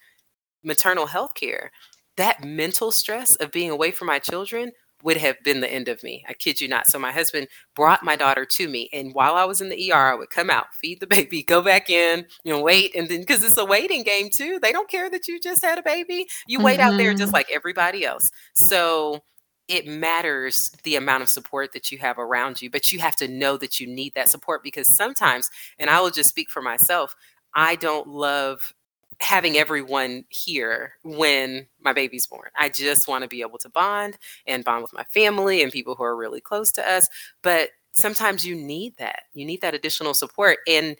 maternal 0.63 1.07
health 1.07 1.33
care, 1.33 1.71
that 2.15 2.43
mental 2.43 2.91
stress 2.91 3.35
of 3.35 3.51
being 3.51 3.69
away 3.69 3.91
from 3.91 4.07
my 4.07 4.19
children 4.19 4.71
would 5.03 5.17
have 5.17 5.41
been 5.43 5.61
the 5.61 5.71
end 5.71 5.87
of 5.87 6.03
me. 6.03 6.23
I 6.27 6.33
kid 6.33 6.61
you 6.61 6.67
not. 6.67 6.87
So 6.87 6.99
my 6.99 7.11
husband 7.11 7.47
brought 7.75 8.03
my 8.03 8.15
daughter 8.15 8.45
to 8.45 8.67
me, 8.67 8.89
and 8.93 9.13
while 9.13 9.35
I 9.35 9.45
was 9.45 9.61
in 9.61 9.69
the 9.69 9.91
ER, 9.91 10.11
I 10.11 10.15
would 10.15 10.29
come 10.29 10.49
out, 10.49 10.73
feed 10.73 10.99
the 10.99 11.07
baby, 11.07 11.43
go 11.43 11.61
back 11.61 11.89
in, 11.89 12.25
you 12.43 12.51
know, 12.53 12.61
wait, 12.61 12.95
and 12.95 13.09
then 13.09 13.21
because 13.21 13.43
it's 13.43 13.57
a 13.57 13.65
waiting 13.65 14.03
game 14.03 14.29
too. 14.29 14.59
They 14.61 14.71
don't 14.71 14.89
care 14.89 15.09
that 15.09 15.27
you 15.27 15.39
just 15.39 15.63
had 15.63 15.77
a 15.77 15.83
baby. 15.83 16.27
You 16.47 16.59
wait 16.61 16.79
out 16.79 16.97
there 16.97 17.13
just 17.13 17.31
Mhm. 17.31 17.33
like 17.33 17.51
everybody 17.51 18.05
else. 18.05 18.31
So 18.53 19.21
it 19.67 19.87
matters 19.87 20.71
the 20.83 20.95
amount 20.95 21.23
of 21.23 21.29
support 21.29 21.71
that 21.73 21.91
you 21.91 21.97
have 21.99 22.19
around 22.19 22.61
you, 22.61 22.69
but 22.69 22.91
you 22.91 22.99
have 22.99 23.15
to 23.17 23.27
know 23.27 23.57
that 23.57 23.79
you 23.79 23.87
need 23.87 24.13
that 24.15 24.27
support 24.29 24.63
because 24.63 24.87
sometimes, 24.95 25.49
and 25.79 25.89
I 25.89 26.01
will 26.01 26.09
just 26.11 26.29
speak 26.29 26.49
for 26.49 26.61
myself, 26.61 27.15
I 27.55 27.75
don't 27.75 28.07
love 28.07 28.73
having 29.21 29.57
everyone 29.57 30.25
here 30.29 30.93
when 31.03 31.67
my 31.79 31.93
baby's 31.93 32.25
born. 32.25 32.49
I 32.57 32.69
just 32.69 33.07
want 33.07 33.23
to 33.23 33.29
be 33.29 33.41
able 33.41 33.59
to 33.59 33.69
bond 33.69 34.17
and 34.47 34.65
bond 34.65 34.81
with 34.81 34.93
my 34.93 35.03
family 35.03 35.61
and 35.61 35.71
people 35.71 35.95
who 35.95 36.03
are 36.03 36.15
really 36.15 36.41
close 36.41 36.71
to 36.73 36.89
us. 36.89 37.07
But 37.43 37.69
sometimes 37.91 38.45
you 38.45 38.55
need 38.55 38.97
that. 38.97 39.23
You 39.33 39.45
need 39.45 39.61
that 39.61 39.75
additional 39.75 40.15
support. 40.15 40.57
And 40.67 40.95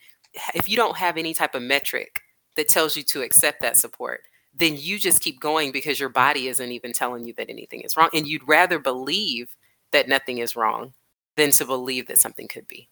if 0.54 0.70
you 0.70 0.78
don't 0.78 0.98
have 0.98 1.18
any 1.18 1.34
type 1.34 1.56
of 1.56 1.64
metric 1.64 2.22
that 2.56 2.68
tells 2.68 2.96
you 2.96 3.04
to 3.04 3.22
accept 3.22 3.62
that 3.62 3.78
support, 3.78 4.22
then 4.54 4.76
you 4.78 5.00
just 5.00 5.22
keep 5.22 5.40
going 5.40 5.72
because 5.72 6.00
your 6.00 6.10
body 6.10 6.48
isn't 6.48 6.72
even 6.72 6.94
telling 6.94 7.26
you 7.26 7.34
that 7.34 7.50
anything 7.50 7.82
is 7.82 7.98
wrong. 7.98 8.10
And 8.14 8.28
you'd 8.28 8.48
rather 8.48 8.78
believe 8.78 9.56
that 9.92 10.08
nothing 10.08 10.38
is 10.38 10.56
wrong 10.56 10.94
than 11.38 11.52
to 11.52 11.66
believe 11.66 12.08
that 12.08 12.20
something 12.20 12.48
could 12.48 12.68
be. 12.68 12.88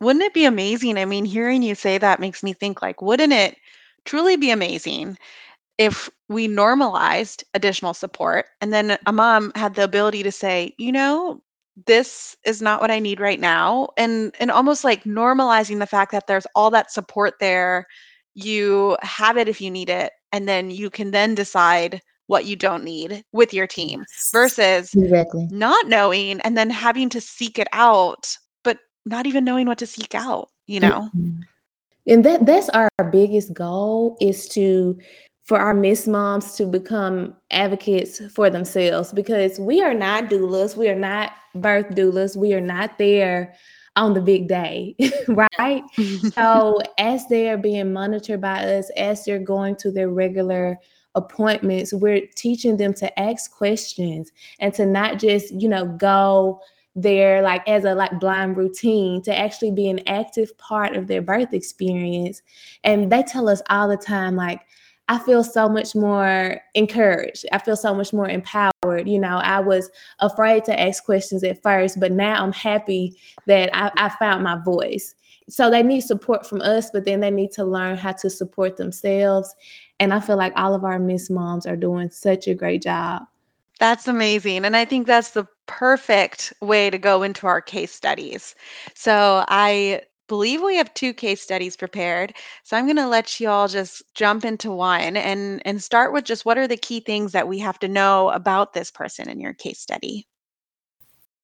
Wouldn't 0.00 0.24
it 0.24 0.34
be 0.34 0.44
amazing? 0.44 0.98
I 0.98 1.04
mean, 1.04 1.24
hearing 1.24 1.62
you 1.62 1.74
say 1.74 1.96
that 1.96 2.20
makes 2.20 2.42
me 2.42 2.52
think 2.52 2.82
like, 2.82 3.00
wouldn't 3.00 3.32
it 3.32 3.56
truly 4.04 4.36
be 4.36 4.50
amazing 4.50 5.16
if 5.78 6.08
we 6.28 6.46
normalized 6.46 7.44
additional 7.54 7.94
support 7.94 8.46
and 8.60 8.72
then 8.72 8.96
a 9.06 9.12
mom 9.12 9.50
had 9.56 9.74
the 9.74 9.84
ability 9.84 10.22
to 10.22 10.30
say, 10.30 10.72
you 10.78 10.92
know, 10.92 11.42
this 11.86 12.36
is 12.44 12.62
not 12.62 12.80
what 12.80 12.90
I 12.92 13.00
need 13.00 13.18
right 13.18 13.40
now 13.40 13.88
and 13.96 14.34
and 14.38 14.50
almost 14.50 14.84
like 14.84 15.02
normalizing 15.04 15.80
the 15.80 15.86
fact 15.86 16.12
that 16.12 16.26
there's 16.28 16.46
all 16.54 16.70
that 16.70 16.92
support 16.92 17.34
there. 17.40 17.86
You 18.34 18.96
have 19.02 19.36
it 19.36 19.48
if 19.48 19.60
you 19.60 19.70
need 19.70 19.90
it 19.90 20.12
and 20.32 20.48
then 20.48 20.70
you 20.70 20.90
can 20.90 21.10
then 21.10 21.34
decide 21.34 22.00
what 22.26 22.44
you 22.46 22.56
don't 22.56 22.84
need 22.84 23.24
with 23.32 23.52
your 23.52 23.66
team 23.66 24.04
versus 24.32 24.94
Exactly. 24.94 25.48
not 25.50 25.88
knowing 25.88 26.40
and 26.42 26.56
then 26.56 26.70
having 26.70 27.08
to 27.10 27.20
seek 27.20 27.58
it 27.58 27.68
out 27.72 28.36
but 28.62 28.78
not 29.04 29.26
even 29.26 29.44
knowing 29.44 29.66
what 29.66 29.78
to 29.78 29.86
seek 29.86 30.14
out, 30.14 30.48
you 30.66 30.78
know? 30.80 31.10
Mhm. 31.16 31.42
And 32.06 32.24
that 32.24 32.46
that's 32.46 32.68
our 32.70 32.88
biggest 33.10 33.54
goal 33.54 34.16
is 34.20 34.48
to 34.50 34.98
for 35.44 35.58
our 35.58 35.74
Mist 35.74 36.08
Moms 36.08 36.54
to 36.56 36.66
become 36.66 37.34
advocates 37.50 38.20
for 38.32 38.48
themselves 38.48 39.12
because 39.12 39.58
we 39.58 39.82
are 39.82 39.94
not 39.94 40.30
doulas, 40.30 40.76
we 40.76 40.88
are 40.88 40.98
not 40.98 41.32
birth 41.54 41.88
doulas, 41.90 42.34
we 42.34 42.54
are 42.54 42.62
not 42.62 42.96
there 42.98 43.54
on 43.96 44.14
the 44.14 44.20
big 44.20 44.48
day, 44.48 44.96
right? 45.28 45.82
So 46.32 46.80
as 46.98 47.26
they 47.28 47.50
are 47.50 47.58
being 47.58 47.92
monitored 47.92 48.40
by 48.40 48.64
us, 48.64 48.90
as 48.96 49.24
they're 49.24 49.38
going 49.38 49.76
to 49.76 49.90
their 49.90 50.08
regular 50.08 50.78
appointments, 51.14 51.92
we're 51.92 52.26
teaching 52.34 52.76
them 52.76 52.92
to 52.94 53.20
ask 53.20 53.54
questions 53.56 54.32
and 54.58 54.74
to 54.74 54.86
not 54.86 55.18
just, 55.18 55.52
you 55.52 55.68
know, 55.68 55.86
go 55.86 56.60
there 56.96 57.42
like 57.42 57.66
as 57.68 57.84
a 57.84 57.94
like 57.94 58.20
blind 58.20 58.56
routine 58.56 59.20
to 59.22 59.36
actually 59.36 59.72
be 59.72 59.88
an 59.88 60.00
active 60.08 60.56
part 60.58 60.96
of 60.96 61.06
their 61.06 61.22
birth 61.22 61.52
experience. 61.52 62.42
And 62.84 63.10
they 63.10 63.22
tell 63.22 63.48
us 63.48 63.62
all 63.68 63.88
the 63.88 63.96
time, 63.96 64.36
like, 64.36 64.60
I 65.08 65.18
feel 65.18 65.44
so 65.44 65.68
much 65.68 65.94
more 65.94 66.60
encouraged. 66.74 67.44
I 67.52 67.58
feel 67.58 67.76
so 67.76 67.94
much 67.94 68.14
more 68.14 68.28
empowered. 68.28 69.06
You 69.06 69.18
know, 69.18 69.36
I 69.36 69.60
was 69.60 69.90
afraid 70.20 70.64
to 70.64 70.80
ask 70.80 71.04
questions 71.04 71.44
at 71.44 71.62
first, 71.62 72.00
but 72.00 72.10
now 72.10 72.42
I'm 72.42 72.52
happy 72.52 73.18
that 73.46 73.68
I, 73.74 73.90
I 73.96 74.08
found 74.08 74.44
my 74.44 74.56
voice. 74.64 75.14
So 75.46 75.68
they 75.68 75.82
need 75.82 76.00
support 76.00 76.46
from 76.46 76.62
us, 76.62 76.90
but 76.90 77.04
then 77.04 77.20
they 77.20 77.30
need 77.30 77.52
to 77.52 77.66
learn 77.66 77.98
how 77.98 78.12
to 78.12 78.30
support 78.30 78.78
themselves. 78.78 79.54
And 80.00 80.14
I 80.14 80.20
feel 80.20 80.38
like 80.38 80.54
all 80.56 80.74
of 80.74 80.84
our 80.84 80.98
Mist 80.98 81.30
Moms 81.30 81.66
are 81.66 81.76
doing 81.76 82.08
such 82.10 82.48
a 82.48 82.54
great 82.54 82.82
job. 82.82 83.24
That's 83.80 84.06
amazing. 84.06 84.64
And 84.64 84.76
I 84.76 84.84
think 84.84 85.06
that's 85.06 85.30
the 85.30 85.46
perfect 85.66 86.52
way 86.60 86.90
to 86.90 86.98
go 86.98 87.22
into 87.22 87.46
our 87.46 87.60
case 87.60 87.92
studies. 87.92 88.54
So 88.94 89.44
I 89.48 90.02
believe 90.28 90.62
we 90.62 90.76
have 90.76 90.92
two 90.94 91.12
case 91.12 91.42
studies 91.42 91.76
prepared. 91.76 92.34
So 92.62 92.76
I'm 92.76 92.86
going 92.86 92.96
to 92.96 93.06
let 93.06 93.40
you 93.40 93.48
all 93.48 93.68
just 93.68 94.02
jump 94.14 94.44
into 94.44 94.70
one 94.70 95.16
and 95.16 95.60
and 95.66 95.82
start 95.82 96.12
with 96.12 96.24
just 96.24 96.44
what 96.44 96.58
are 96.58 96.68
the 96.68 96.76
key 96.76 97.00
things 97.00 97.32
that 97.32 97.48
we 97.48 97.58
have 97.58 97.78
to 97.80 97.88
know 97.88 98.30
about 98.30 98.72
this 98.72 98.90
person 98.90 99.28
in 99.28 99.40
your 99.40 99.54
case 99.54 99.80
study. 99.80 100.26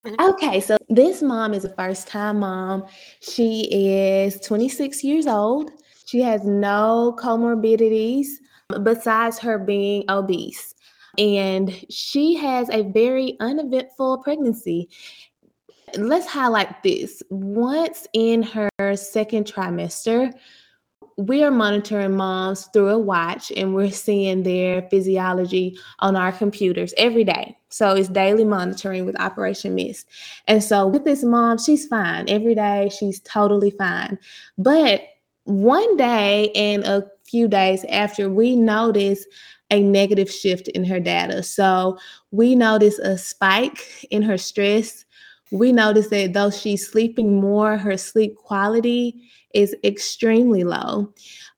Mm-hmm. 0.07 0.31
Okay, 0.31 0.61
so 0.61 0.79
this 0.89 1.21
mom 1.21 1.53
is 1.53 1.65
a 1.65 1.75
first 1.75 2.09
time 2.09 2.41
mom. 2.41 2.87
She 3.21 3.69
is 3.71 4.41
26 4.41 5.05
years 5.05 5.27
old. 5.27 5.73
She 6.07 6.21
has 6.23 6.43
no 6.45 7.15
comorbidities 7.19 8.29
besides 8.83 9.39
her 9.41 9.59
being 9.59 10.05
obese. 10.09 10.75
And 11.19 11.85
she 11.91 12.35
has 12.35 12.71
a 12.71 12.83
very 12.83 13.37
uneventful 13.41 14.19
pregnancy. 14.19 14.89
Let's 15.97 16.27
highlight 16.27 16.83
this. 16.83 17.23
Once 17.31 18.07
in 18.13 18.43
her 18.45 18.71
second 18.97 19.45
trimester, 19.45 20.33
we 21.17 21.43
are 21.45 21.51
monitoring 21.51 22.17
moms 22.17 22.67
through 22.73 22.89
a 22.89 22.99
watch 22.99 23.53
and 23.55 23.75
we're 23.75 23.91
seeing 23.91 24.43
their 24.43 24.83
physiology 24.89 25.79
on 25.99 26.17
our 26.17 26.33
computers 26.33 26.95
every 26.97 27.25
day. 27.25 27.59
So 27.69 27.95
it's 27.95 28.09
daily 28.09 28.45
monitoring 28.45 29.05
with 29.05 29.21
Operation 29.21 29.75
Mist. 29.75 30.07
And 30.47 30.63
so 30.65 30.87
with 30.87 31.05
this 31.05 31.23
mom, 31.23 31.59
she's 31.59 31.87
fine. 31.87 32.29
Every 32.29 32.55
day, 32.55 32.91
she's 32.97 33.21
totally 33.21 33.71
fine. 33.71 34.19
But 34.57 35.03
one 35.45 35.97
day 35.97 36.51
and 36.53 36.85
a 36.85 37.07
few 37.25 37.49
days 37.49 37.85
after, 37.91 38.31
we 38.31 38.57
notice 38.57 39.27
a 39.71 39.83
negative 39.83 40.31
shift 40.31 40.69
in 40.69 40.85
her 40.85 41.01
data. 41.01 41.43
So 41.43 41.99
we 42.31 42.55
notice 42.55 42.99
a 42.99 43.17
spike 43.17 44.07
in 44.11 44.23
her 44.23 44.39
stress. 44.39 45.05
We 45.53 45.73
notice 45.73 46.09
that 46.09 46.33
though 46.33 46.51
she's 46.51 46.89
sleeping 46.89 47.41
more, 47.41 47.77
her 47.77 47.97
sleep 47.97 48.37
quality 48.37 49.23
is 49.55 49.75
extremely 49.85 50.65
low. 50.65 51.13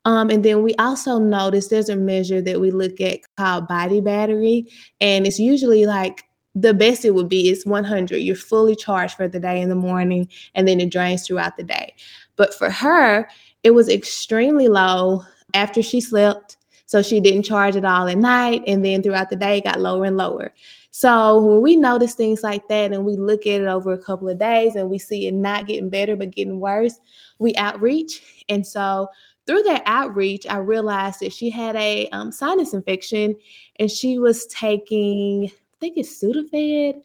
Um, 0.05 0.31
and 0.31 0.45
then 0.45 0.63
we 0.63 0.75
also 0.77 1.19
notice 1.19 1.69
there's 1.69 1.89
a 1.89 1.97
measure 1.97 2.41
that 2.43 2.61
we 2.61 2.71
look 2.71 3.01
at 3.01 3.21
called 3.37 3.69
body 3.69 4.01
battery, 4.01 4.67
and 5.01 5.27
it's 5.27 5.39
usually 5.39 5.87
like 5.87 6.25
the 6.55 6.75
best 6.75 7.05
it 7.05 7.13
would 7.13 7.29
be 7.29 7.49
is 7.49 7.65
100. 7.65 8.17
You're 8.17 8.37
fully 8.37 8.75
charged 8.75 9.15
for 9.15 9.29
the 9.29 9.39
day 9.39 9.61
in 9.61 9.69
the 9.69 9.75
morning, 9.75 10.29
and 10.55 10.67
then 10.67 10.81
it 10.81 10.91
drains 10.91 11.27
throughout 11.27 11.57
the 11.57 11.63
day. 11.63 11.95
But 12.37 12.53
for 12.53 12.71
her, 12.71 13.29
it 13.63 13.73
was 13.73 13.89
extremely 13.89 14.69
low 14.69 15.23
after 15.55 15.83
she 15.83 16.01
slept. 16.01 16.57
So 16.93 17.01
she 17.01 17.21
didn't 17.21 17.45
charge 17.45 17.75
it 17.75 17.87
all 17.87 18.07
at 18.07 18.19
night, 18.19 18.65
and 18.67 18.85
then 18.85 19.03
throughout 19.03 19.31
the 19.31 19.37
day, 19.37 19.57
it 19.57 19.65
got 19.65 19.81
lower 19.81 20.05
and 20.05 20.19
lower. 20.19 20.53
So 20.91 21.41
when 21.41 21.63
we 21.63 21.75
notice 21.75 22.13
things 22.13 22.43
like 22.43 22.69
that 22.69 22.93
and 22.93 23.07
we 23.07 23.17
look 23.17 23.47
at 23.47 23.63
it 23.63 23.67
over 23.67 23.95
a 23.95 23.99
couple 23.99 24.29
of 24.29 24.39
days 24.39 24.77
and 24.77 24.91
we 24.91 24.99
see 24.99 25.27
it 25.27 25.33
not 25.33 25.67
getting 25.67 25.89
better 25.89 26.17
but 26.17 26.33
getting 26.33 26.61
worse, 26.61 27.01
we 27.39 27.55
outreach. 27.55 28.45
And 28.51 28.67
so 28.67 29.09
through 29.47 29.63
that 29.63 29.83
outreach, 29.87 30.47
I 30.47 30.59
realized 30.59 31.21
that 31.21 31.33
she 31.33 31.49
had 31.49 31.77
a 31.77 32.11
um, 32.11 32.31
sinus 32.31 32.75
infection 32.75 33.37
and 33.77 33.91
she 33.91 34.19
was 34.19 34.45
taking, 34.49 35.47
I 35.47 35.77
think 35.81 35.97
it's 35.97 36.23
Sudafed. 36.23 37.01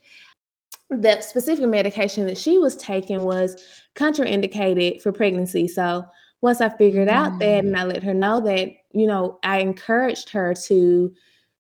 The 0.90 1.22
specific 1.22 1.66
medication 1.66 2.28
that 2.28 2.38
she 2.38 2.58
was 2.58 2.76
taking 2.76 3.22
was 3.22 3.56
contraindicated 3.96 5.02
for 5.02 5.14
pregnancy. 5.14 5.66
So 5.70 6.06
once 6.42 6.60
I 6.60 6.68
figured 6.68 7.08
out 7.08 7.40
that 7.40 7.64
and 7.64 7.78
I 7.78 7.86
let 7.86 8.04
her 8.04 8.14
know 8.14 8.42
that, 8.42 8.68
you 9.00 9.08
know, 9.08 9.40
I 9.44 9.60
encouraged 9.60 10.30
her 10.30 10.54
to 10.66 11.14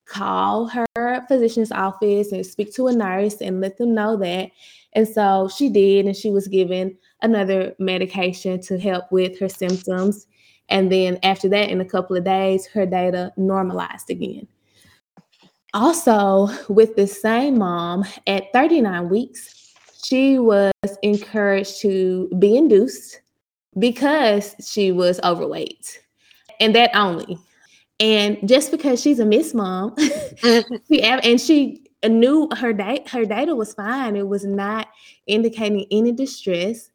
call 0.06 0.67
her 0.67 1.26
physician's 1.28 1.71
office 1.71 2.32
and 2.32 2.45
speak 2.45 2.73
to 2.76 2.88
a 2.88 2.93
nurse 2.93 3.41
and 3.41 3.62
let 3.62 3.78
them 3.78 3.93
know 3.93 4.15
that. 4.17 4.52
And 4.93 5.08
so 5.08 5.50
she 5.54 5.69
did, 5.69 6.06
and 6.06 6.15
she 6.15 6.32
was 6.32 6.47
given 6.47 6.97
another 7.21 7.76
medication 7.78 8.62
to 8.62 8.80
help 8.80 9.12
with 9.12 9.38
her 9.39 9.50
symptoms. 9.50 10.26
And 10.69 10.91
then 10.91 11.19
after 11.23 11.50
that, 11.50 11.69
in 11.69 11.82
a 11.82 11.86
couple 11.86 12.15
of 12.15 12.23
days, 12.23 12.65
her 12.67 12.86
data 12.86 13.32
normalized 13.38 14.10
again. 14.10 14.47
Also, 15.73 16.47
with 16.69 16.95
the 16.95 17.06
same 17.06 17.60
mom, 17.60 18.06
at 18.26 18.52
39 18.54 19.10
weeks, 19.10 19.73
she 20.04 20.39
was 20.39 20.71
encouraged 21.04 21.82
to 21.82 22.30
be 22.39 22.56
induced 22.56 23.21
because 23.78 24.56
she 24.65 24.91
was 24.91 25.19
overweight, 25.23 26.02
and 26.60 26.76
that 26.76 26.91
only. 26.96 27.38
And 28.00 28.38
just 28.48 28.72
because 28.72 29.02
she's 29.02 29.20
a 29.20 29.26
Mist 29.26 29.56
mom, 29.56 29.96
she 30.88 31.02
and 31.02 31.41
she 31.41 31.84
knew 32.08 32.48
her 32.56 32.74
date 32.74 33.10
her 33.10 33.26
data 33.26 33.56
was 33.56 33.74
fine. 33.74 34.15
It 34.15 34.28
was 34.28 34.46
not 34.46 34.88
indicating 35.26 35.86
any 35.89 36.12
distress. 36.12 36.89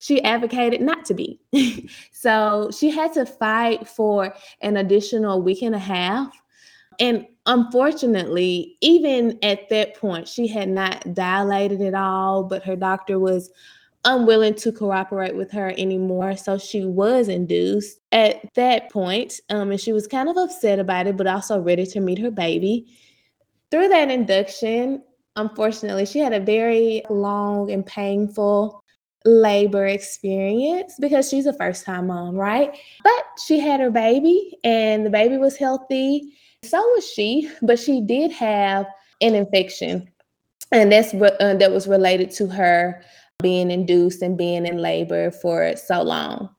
She 0.00 0.22
advocated 0.22 0.80
not 0.80 1.04
to 1.06 1.14
be. 1.14 1.40
so 2.12 2.70
she 2.76 2.90
had 2.90 3.12
to 3.14 3.26
fight 3.26 3.88
for 3.88 4.34
an 4.60 4.76
additional 4.76 5.42
week 5.42 5.62
and 5.62 5.74
a 5.74 5.78
half. 5.78 6.32
And 7.00 7.26
unfortunately, 7.46 8.76
even 8.80 9.38
at 9.42 9.68
that 9.68 9.96
point, 9.96 10.26
she 10.26 10.48
had 10.48 10.68
not 10.68 11.14
dilated 11.14 11.80
at 11.80 11.94
all, 11.94 12.44
but 12.44 12.64
her 12.64 12.76
doctor 12.76 13.18
was 13.18 13.50
unwilling 14.04 14.54
to 14.54 14.72
cooperate 14.72 15.34
with 15.34 15.50
her 15.52 15.72
anymore. 15.76 16.36
So 16.36 16.58
she 16.58 16.84
was 16.84 17.28
induced 17.28 18.00
at 18.12 18.42
that 18.54 18.90
point, 18.90 19.40
um, 19.50 19.70
and 19.70 19.80
she 19.80 19.92
was 19.92 20.06
kind 20.06 20.28
of 20.28 20.36
upset 20.36 20.78
about 20.78 21.06
it, 21.06 21.16
but 21.16 21.26
also 21.26 21.60
ready 21.60 21.86
to 21.86 22.00
meet 22.00 22.18
her 22.18 22.30
baby. 22.30 22.86
Through 23.70 23.88
that 23.88 24.10
induction, 24.10 25.02
unfortunately, 25.36 26.06
she 26.06 26.20
had 26.20 26.32
a 26.32 26.40
very 26.40 27.02
long 27.10 27.70
and 27.70 27.84
painful 27.84 28.82
labor 29.24 29.86
experience 29.86 30.94
because 30.98 31.28
she's 31.28 31.46
a 31.46 31.52
first 31.52 31.84
time 31.84 32.06
mom, 32.06 32.34
right? 32.34 32.76
But 33.02 33.24
she 33.44 33.58
had 33.58 33.80
her 33.80 33.90
baby, 33.90 34.56
and 34.64 35.04
the 35.04 35.10
baby 35.10 35.36
was 35.36 35.56
healthy. 35.56 36.34
So 36.64 36.78
was 36.78 37.08
she, 37.08 37.50
but 37.62 37.78
she 37.78 38.00
did 38.00 38.32
have 38.32 38.86
an 39.20 39.34
infection, 39.34 40.08
and 40.72 40.90
that's 40.90 41.12
what 41.12 41.40
uh, 41.40 41.54
that 41.54 41.72
was 41.72 41.86
related 41.86 42.30
to 42.32 42.46
her 42.46 43.02
being 43.40 43.70
induced 43.70 44.22
and 44.22 44.36
being 44.36 44.66
in 44.66 44.78
labor 44.78 45.30
for 45.30 45.76
so 45.76 46.02
long. 46.02 46.50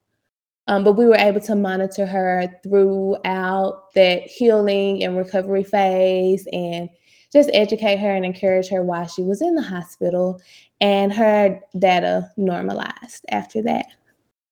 Um, 0.67 0.83
but 0.83 0.93
we 0.93 1.05
were 1.05 1.17
able 1.17 1.41
to 1.41 1.55
monitor 1.55 2.05
her 2.05 2.47
throughout 2.63 3.93
that 3.95 4.23
healing 4.23 5.03
and 5.03 5.17
recovery 5.17 5.63
phase 5.63 6.47
and 6.53 6.89
just 7.33 7.49
educate 7.53 7.97
her 7.97 8.11
and 8.15 8.23
encourage 8.23 8.69
her 8.69 8.83
while 8.83 9.07
she 9.07 9.23
was 9.23 9.41
in 9.41 9.55
the 9.55 9.61
hospital. 9.61 10.39
And 10.79 11.11
her 11.11 11.59
data 11.77 12.31
normalized 12.37 13.25
after 13.29 13.61
that. 13.63 13.87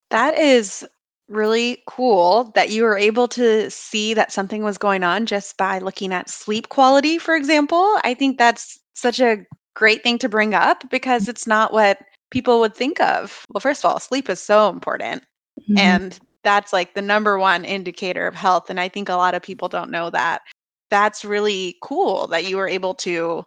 That 0.10 0.38
is 0.38 0.86
really 1.30 1.84
cool 1.88 2.52
that 2.56 2.72
you 2.72 2.84
were 2.84 2.98
able 2.98 3.28
to 3.30 3.70
see 3.70 4.14
that 4.14 4.32
something 4.32 4.64
was 4.64 4.78
going 4.78 5.04
on 5.04 5.26
just 5.26 5.56
by 5.58 5.80
looking 5.80 6.14
at 6.14 6.30
sleep 6.30 6.70
quality, 6.70 7.18
for 7.18 7.36
example. 7.36 8.00
I 8.04 8.14
think 8.14 8.38
that's 8.38 8.80
such 8.96 9.20
a 9.20 9.46
great 9.76 10.04
thing 10.04 10.18
to 10.18 10.30
bring 10.30 10.54
up 10.54 10.90
because 10.90 11.30
it's 11.30 11.46
not 11.46 11.72
what 11.72 12.00
people 12.32 12.60
would 12.60 12.76
think 12.76 13.00
of. 13.00 13.46
Well, 13.50 13.62
first 13.62 13.84
of 13.84 13.92
all, 13.92 14.00
sleep 14.00 14.30
is 14.30 14.42
so 14.42 14.70
important. 14.70 15.24
Mm-hmm. 15.62 15.78
And 15.78 16.20
that's 16.44 16.72
like 16.74 16.94
the 16.94 17.02
number 17.02 17.38
one 17.38 17.66
indicator 17.66 18.28
of 18.28 18.36
health. 18.36 18.70
And 18.70 18.80
I 18.80 18.90
think 18.90 19.10
a 19.10 19.16
lot 19.16 19.36
of 19.36 19.42
people 19.42 19.68
don't 19.68 19.92
know 19.92 20.10
that. 20.10 20.42
That's 20.90 21.26
really 21.26 21.76
cool 21.82 22.28
that 22.28 22.46
you 22.46 22.58
were 22.58 22.68
able 22.68 22.94
to, 22.96 23.44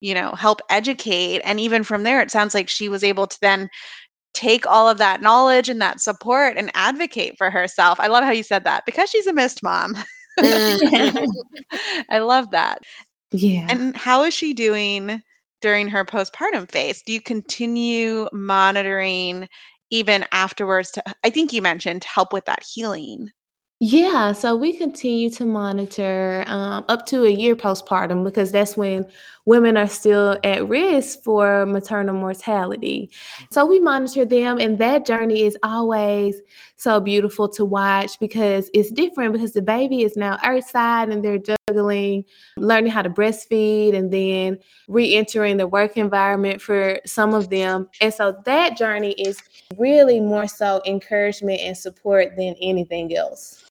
you 0.00 0.14
know, 0.14 0.32
help 0.32 0.60
educate. 0.68 1.40
And 1.40 1.58
even 1.58 1.82
from 1.84 2.02
there, 2.02 2.20
it 2.20 2.30
sounds 2.30 2.54
like 2.54 2.68
she 2.68 2.88
was 2.88 3.02
able 3.02 3.26
to 3.26 3.38
then 3.40 3.70
take 4.34 4.66
all 4.66 4.88
of 4.88 4.98
that 4.98 5.22
knowledge 5.22 5.70
and 5.70 5.80
that 5.80 6.00
support 6.00 6.58
and 6.58 6.70
advocate 6.74 7.38
for 7.38 7.50
herself. 7.50 7.98
I 7.98 8.08
love 8.08 8.22
how 8.22 8.32
you 8.32 8.42
said 8.42 8.64
that 8.64 8.84
because 8.84 9.08
she's 9.08 9.26
a 9.26 9.32
Mist 9.32 9.62
mom. 9.62 9.96
I 10.38 12.18
love 12.18 12.50
that. 12.50 12.82
Yeah. 13.32 13.66
And 13.70 13.96
how 13.96 14.24
is 14.24 14.34
she 14.34 14.52
doing 14.52 15.22
during 15.66 15.88
her 15.88 16.04
postpartum 16.04 16.70
phase? 16.70 17.02
Do 17.02 17.12
you 17.12 17.20
continue 17.20 18.28
monitoring 18.32 19.48
even 19.90 20.24
afterwards 20.30 20.92
to 20.92 21.02
I 21.24 21.30
think 21.30 21.52
you 21.52 21.60
mentioned 21.60 22.04
help 22.04 22.32
with 22.32 22.44
that 22.44 22.62
healing? 22.62 23.32
Yeah, 23.80 24.30
so 24.32 24.54
we 24.54 24.72
continue 24.72 25.28
to 25.30 25.44
monitor 25.44 26.44
um, 26.46 26.84
up 26.88 27.04
to 27.06 27.24
a 27.24 27.30
year 27.30 27.56
postpartum 27.56 28.22
because 28.22 28.52
that's 28.52 28.76
when 28.76 29.06
women 29.44 29.76
are 29.76 29.88
still 29.88 30.38
at 30.44 30.66
risk 30.68 31.22
for 31.24 31.66
maternal 31.66 32.14
mortality. 32.14 33.10
So 33.50 33.66
we 33.66 33.80
monitor 33.80 34.24
them, 34.24 34.58
and 34.58 34.78
that 34.78 35.04
journey 35.04 35.42
is 35.42 35.58
always 35.64 36.40
so 36.76 37.00
beautiful 37.00 37.48
to 37.48 37.64
watch 37.64 38.18
because 38.20 38.70
it's 38.74 38.90
different 38.90 39.32
because 39.32 39.52
the 39.52 39.62
baby 39.62 40.02
is 40.02 40.16
now 40.16 40.38
earthside 40.44 41.10
and 41.10 41.24
they're 41.24 41.38
juggling 41.38 42.24
learning 42.58 42.92
how 42.92 43.02
to 43.02 43.10
breastfeed 43.10 43.94
and 43.94 44.12
then 44.12 44.58
re 44.88 45.14
entering 45.14 45.56
the 45.56 45.66
work 45.66 45.96
environment 45.96 46.60
for 46.60 47.00
some 47.06 47.34
of 47.34 47.50
them. 47.50 47.88
And 48.00 48.12
so 48.12 48.36
that 48.44 48.76
journey 48.76 49.12
is 49.12 49.40
really 49.78 50.20
more 50.20 50.46
so 50.46 50.82
encouragement 50.86 51.60
and 51.60 51.76
support 51.76 52.36
than 52.36 52.54
anything 52.60 53.16
else. 53.16 53.64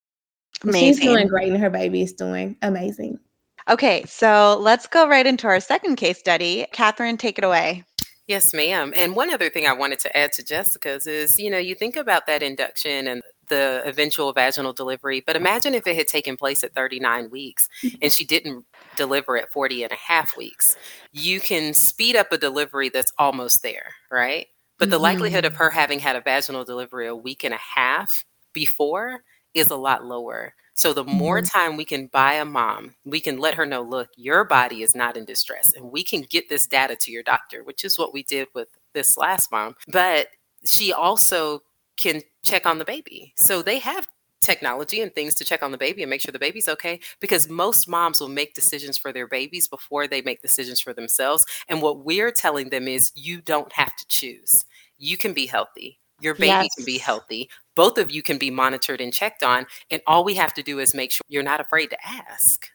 Amazing. 0.64 0.88
She's 0.88 1.00
doing 1.00 1.28
great 1.28 1.52
and 1.52 1.62
her 1.62 1.70
baby 1.70 2.02
is 2.02 2.14
doing 2.14 2.58
amazing. 2.62 3.20
Okay, 3.68 4.04
so 4.06 4.58
let's 4.62 4.86
go 4.86 5.08
right 5.08 5.26
into 5.26 5.48
our 5.48 5.60
second 5.60 5.96
case 5.96 6.20
study. 6.20 6.68
Catherine, 6.72 7.18
take 7.18 7.40
it 7.40 7.44
away. 7.44 7.84
Yes, 8.28 8.54
ma'am. 8.54 8.92
And 8.96 9.16
one 9.16 9.32
other 9.32 9.50
thing 9.50 9.68
I 9.68 9.74
wanted 9.74 10.00
to 10.00 10.18
add 10.18 10.32
to 10.34 10.44
Jessica's 10.44 11.06
is, 11.06 11.38
you 11.38 11.52
know, 11.52 11.60
you 11.60 11.76
think 11.76 11.96
about 11.96 12.26
that 12.26 12.42
induction 12.42 13.08
and 13.08 13.22
the 13.50 13.84
eventual 13.86 14.34
vaginal 14.34 14.74
delivery, 14.74 15.22
but 15.26 15.36
imagine 15.36 15.76
if 15.76 15.86
it 15.86 15.96
had 15.96 16.08
taken 16.08 16.36
place 16.36 16.64
at 16.64 16.74
39 16.74 17.30
weeks 17.30 17.70
and 18.02 18.12
she 18.12 18.26
didn't 18.26 18.66
deliver 18.96 19.38
at 19.38 19.52
40 19.52 19.84
and 19.84 19.92
a 19.92 19.96
half 19.96 20.36
weeks. 20.36 20.76
You 21.12 21.40
can 21.40 21.76
speed 21.76 22.16
up 22.16 22.32
a 22.32 22.38
delivery 22.40 22.90
that's 22.90 23.14
almost 23.20 23.62
there, 23.62 23.94
right? 24.10 24.48
But 24.80 24.90
the 24.90 24.96
mm-hmm. 24.96 25.04
likelihood 25.04 25.46
of 25.46 25.54
mm-hmm. 25.54 25.64
her 25.64 25.70
having 25.70 26.00
had 26.00 26.16
a 26.16 26.22
vaginal 26.22 26.64
delivery 26.64 27.08
a 27.08 27.16
week 27.16 27.44
and 27.44 27.54
a 27.54 27.60
half 27.76 28.26
before 28.54 29.24
is 29.54 29.70
a 29.70 29.76
lot 29.76 30.04
lower. 30.04 30.56
So 30.76 30.92
the 30.92 31.06
more 31.06 31.40
mm-hmm. 31.40 31.58
time 31.58 31.78
we 31.78 31.86
can 31.86 32.08
buy 32.08 32.34
a 32.34 32.46
mom, 32.46 32.96
we 33.06 33.22
can 33.22 33.40
let 33.40 33.56
her 33.56 33.66
know, 33.66 33.82
look, 33.82 34.10
your 34.18 34.44
body 34.44 34.84
is 34.84 34.94
not 34.94 35.16
in 35.16 35.24
distress 35.26 35.74
and 35.74 35.90
we 35.90 36.04
can 36.04 36.22
get 36.22 36.50
this 36.50 36.68
data 36.68 36.98
to 36.98 37.12
your 37.12 37.24
doctor, 37.24 37.64
which 37.64 37.86
is 37.86 37.98
what 37.98 38.14
we 38.14 38.24
did 38.24 38.50
with 38.54 38.68
this 38.94 39.18
last 39.18 39.52
mom. 39.52 39.76
But 39.88 40.28
she 40.66 40.92
also 40.92 41.64
can 41.98 42.22
check 42.44 42.66
on 42.66 42.78
the 42.78 42.86
baby. 42.86 43.34
So 43.38 43.62
they 43.62 43.80
have 43.80 44.08
technology 44.42 45.02
and 45.02 45.16
things 45.16 45.34
to 45.36 45.46
check 45.46 45.64
on 45.64 45.72
the 45.72 45.78
baby 45.78 46.04
and 46.04 46.10
make 46.10 46.22
sure 46.22 46.32
the 46.32 46.38
baby's 46.38 46.70
okay 46.70 47.00
because 47.20 47.50
most 47.50 47.88
moms 47.88 48.22
will 48.22 48.28
make 48.28 48.54
decisions 48.54 48.98
for 48.98 49.12
their 49.12 49.28
babies 49.28 49.68
before 49.68 50.08
they 50.08 50.22
make 50.22 50.42
decisions 50.42 50.80
for 50.80 50.94
themselves 50.94 51.46
and 51.68 51.82
what 51.82 52.06
we're 52.06 52.32
telling 52.32 52.70
them 52.70 52.88
is 52.88 53.12
you 53.16 53.42
don't 53.42 53.74
have 53.74 53.96
to 53.96 54.06
choose 54.08 54.64
you 55.00 55.18
can 55.18 55.34
be 55.34 55.48
healthy 55.48 56.00
your 56.26 56.34
baby 56.34 56.48
yes. 56.48 56.76
can 56.76 56.86
be 56.86 56.98
healthy 56.98 57.50
both 57.76 57.98
of 57.98 58.10
you 58.10 58.24
can 58.24 58.38
be 58.38 58.50
monitored 58.50 59.00
and 59.00 59.14
checked 59.14 59.44
on 59.44 59.66
and 59.92 60.02
all 60.08 60.24
we 60.24 60.34
have 60.34 60.54
to 60.56 60.64
do 60.64 60.80
is 60.80 60.94
make 60.94 61.12
sure 61.12 61.22
you're 61.28 61.44
not 61.44 61.62
afraid 61.62 61.90
to 61.90 61.98
ask. 62.06 62.70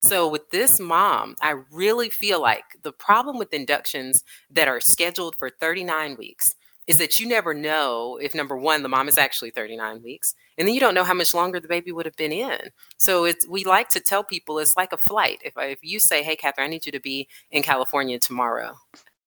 So 0.00 0.28
with 0.28 0.50
this 0.50 0.78
mom 0.78 1.36
i 1.40 1.54
really 1.70 2.10
feel 2.10 2.40
like 2.40 2.64
the 2.82 2.92
problem 2.92 3.38
with 3.38 3.54
inductions 3.54 4.24
that 4.50 4.68
are 4.68 4.80
scheduled 4.80 5.36
for 5.36 5.48
39 5.48 6.16
weeks 6.16 6.54
is 6.86 6.98
that 6.98 7.18
you 7.18 7.26
never 7.26 7.52
know 7.52 8.18
if 8.22 8.34
number 8.34 8.56
one 8.56 8.82
the 8.82 8.88
mom 8.88 9.08
is 9.08 9.18
actually 9.18 9.50
39 9.50 10.02
weeks 10.02 10.34
and 10.58 10.66
then 10.66 10.74
you 10.74 10.80
don't 10.80 10.94
know 10.94 11.04
how 11.04 11.14
much 11.14 11.34
longer 11.34 11.60
the 11.60 11.68
baby 11.68 11.92
would 11.92 12.06
have 12.06 12.16
been 12.16 12.32
in. 12.32 12.60
So 12.96 13.24
it's 13.24 13.46
we 13.48 13.64
like 13.64 13.88
to 13.90 14.00
tell 14.00 14.22
people 14.24 14.58
it's 14.58 14.76
like 14.76 14.92
a 14.92 14.96
flight. 14.96 15.42
If, 15.44 15.58
I, 15.58 15.66
if 15.66 15.78
you 15.82 15.98
say 15.98 16.22
hey 16.22 16.36
catherine 16.36 16.66
i 16.66 16.70
need 16.70 16.86
you 16.86 16.92
to 16.92 17.00
be 17.00 17.28
in 17.50 17.62
california 17.62 18.18
tomorrow 18.18 18.76